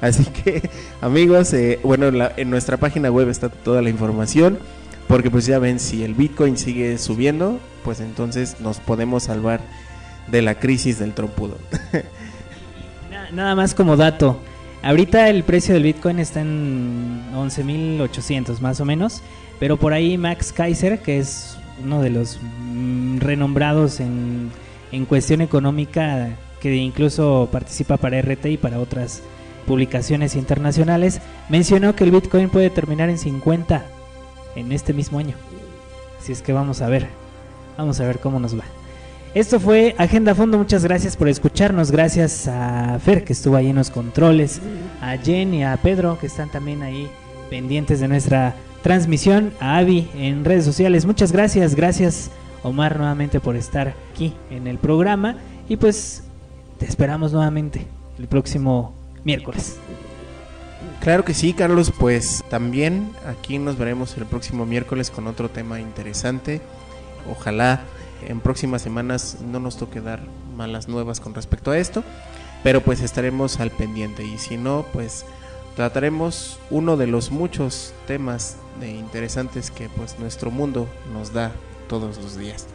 Así 0.00 0.24
que 0.44 0.68
amigos, 1.00 1.52
eh, 1.52 1.78
bueno, 1.82 2.10
la, 2.10 2.32
en 2.36 2.50
nuestra 2.50 2.76
página 2.76 3.10
web 3.10 3.28
está 3.28 3.48
toda 3.48 3.82
la 3.82 3.90
información, 3.90 4.58
porque 5.08 5.30
pues 5.30 5.46
ya 5.46 5.58
ven, 5.58 5.78
si 5.78 6.02
el 6.02 6.14
Bitcoin 6.14 6.56
sigue 6.56 6.98
subiendo, 6.98 7.60
pues 7.84 8.00
entonces 8.00 8.60
nos 8.60 8.80
podemos 8.80 9.24
salvar 9.24 9.60
de 10.28 10.42
la 10.42 10.58
crisis 10.58 10.98
del 10.98 11.14
trompudo. 11.14 11.58
Nada 13.32 13.54
más 13.54 13.74
como 13.74 13.96
dato, 13.96 14.40
Ahorita 14.82 15.28
el 15.28 15.42
precio 15.42 15.74
del 15.74 15.82
Bitcoin 15.82 16.18
está 16.18 16.40
en 16.40 17.22
11.800 17.34 18.60
más 18.60 18.80
o 18.80 18.84
menos, 18.84 19.22
pero 19.58 19.76
por 19.76 19.92
ahí 19.92 20.16
Max 20.18 20.52
Kaiser, 20.52 21.00
que 21.00 21.18
es 21.18 21.58
uno 21.82 22.02
de 22.02 22.10
los 22.10 22.38
mm, 22.40 23.18
renombrados 23.18 24.00
en, 24.00 24.50
en 24.92 25.04
cuestión 25.06 25.40
económica, 25.40 26.36
que 26.60 26.74
incluso 26.76 27.48
participa 27.50 27.96
para 27.96 28.20
RT 28.20 28.46
y 28.46 28.56
para 28.56 28.78
otras 28.78 29.22
publicaciones 29.66 30.36
internacionales, 30.36 31.20
mencionó 31.48 31.96
que 31.96 32.04
el 32.04 32.12
Bitcoin 32.12 32.48
puede 32.48 32.70
terminar 32.70 33.10
en 33.10 33.18
50 33.18 33.84
en 34.54 34.72
este 34.72 34.92
mismo 34.92 35.18
año. 35.18 35.34
Así 36.20 36.32
es 36.32 36.42
que 36.42 36.52
vamos 36.52 36.80
a 36.80 36.88
ver, 36.88 37.08
vamos 37.76 38.00
a 38.00 38.06
ver 38.06 38.20
cómo 38.20 38.38
nos 38.38 38.58
va. 38.58 38.64
Esto 39.36 39.60
fue 39.60 39.94
Agenda 39.98 40.34
Fondo, 40.34 40.56
muchas 40.56 40.82
gracias 40.82 41.14
por 41.14 41.28
escucharnos, 41.28 41.90
gracias 41.90 42.48
a 42.48 42.98
Fer 42.98 43.22
que 43.22 43.34
estuvo 43.34 43.54
ahí 43.56 43.68
en 43.68 43.76
los 43.76 43.90
controles, 43.90 44.62
a 45.02 45.18
Jen 45.18 45.52
y 45.52 45.62
a 45.62 45.76
Pedro 45.76 46.18
que 46.18 46.26
están 46.26 46.50
también 46.50 46.82
ahí 46.82 47.06
pendientes 47.50 48.00
de 48.00 48.08
nuestra 48.08 48.54
transmisión, 48.82 49.52
a 49.60 49.76
Avi 49.76 50.08
en 50.14 50.42
redes 50.42 50.64
sociales, 50.64 51.04
muchas 51.04 51.32
gracias, 51.32 51.74
gracias 51.74 52.30
Omar 52.62 52.96
nuevamente 52.96 53.38
por 53.38 53.56
estar 53.56 53.92
aquí 54.10 54.32
en 54.50 54.66
el 54.66 54.78
programa. 54.78 55.36
Y 55.68 55.76
pues 55.76 56.22
te 56.78 56.86
esperamos 56.86 57.34
nuevamente 57.34 57.86
el 58.18 58.28
próximo 58.28 58.94
miércoles. 59.22 59.76
Claro 61.00 61.26
que 61.26 61.34
sí, 61.34 61.52
Carlos, 61.52 61.92
pues 61.98 62.42
también 62.48 63.10
aquí 63.26 63.58
nos 63.58 63.76
veremos 63.76 64.16
el 64.16 64.24
próximo 64.24 64.64
miércoles 64.64 65.10
con 65.10 65.26
otro 65.26 65.50
tema 65.50 65.78
interesante. 65.78 66.62
Ojalá 67.30 67.82
en 68.22 68.40
próximas 68.40 68.82
semanas 68.82 69.38
no 69.44 69.60
nos 69.60 69.76
toque 69.76 70.00
dar 70.00 70.20
malas 70.56 70.88
nuevas 70.88 71.20
con 71.20 71.34
respecto 71.34 71.70
a 71.70 71.78
esto, 71.78 72.02
pero 72.62 72.80
pues 72.80 73.00
estaremos 73.00 73.60
al 73.60 73.70
pendiente 73.70 74.24
y 74.24 74.38
si 74.38 74.56
no, 74.56 74.86
pues 74.92 75.24
trataremos 75.74 76.58
uno 76.70 76.96
de 76.96 77.06
los 77.06 77.30
muchos 77.30 77.92
temas 78.06 78.56
interesantes 78.84 79.70
que 79.70 79.88
pues 79.88 80.18
nuestro 80.18 80.50
mundo 80.50 80.88
nos 81.12 81.32
da 81.32 81.52
todos 81.88 82.18
los 82.18 82.36
días. 82.36 82.66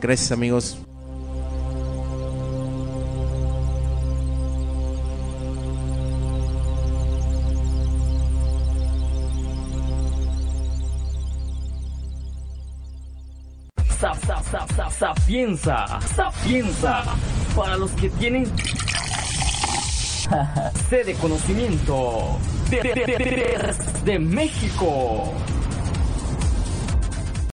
Gracias 0.00 0.32
amigos. 0.32 0.78
Sap, 14.56 14.70
sap, 14.70 14.70
sap, 14.70 14.90
sap, 14.90 15.18
sapienza, 15.18 16.00
sapienza. 16.00 17.04
Para 17.54 17.76
los 17.76 17.90
que 17.90 18.08
tienen 18.08 18.46
sede 20.88 21.12
conocimiento 21.16 22.38
de, 22.70 22.80
de, 22.80 23.74
de 24.02 24.18
México. 24.18 25.34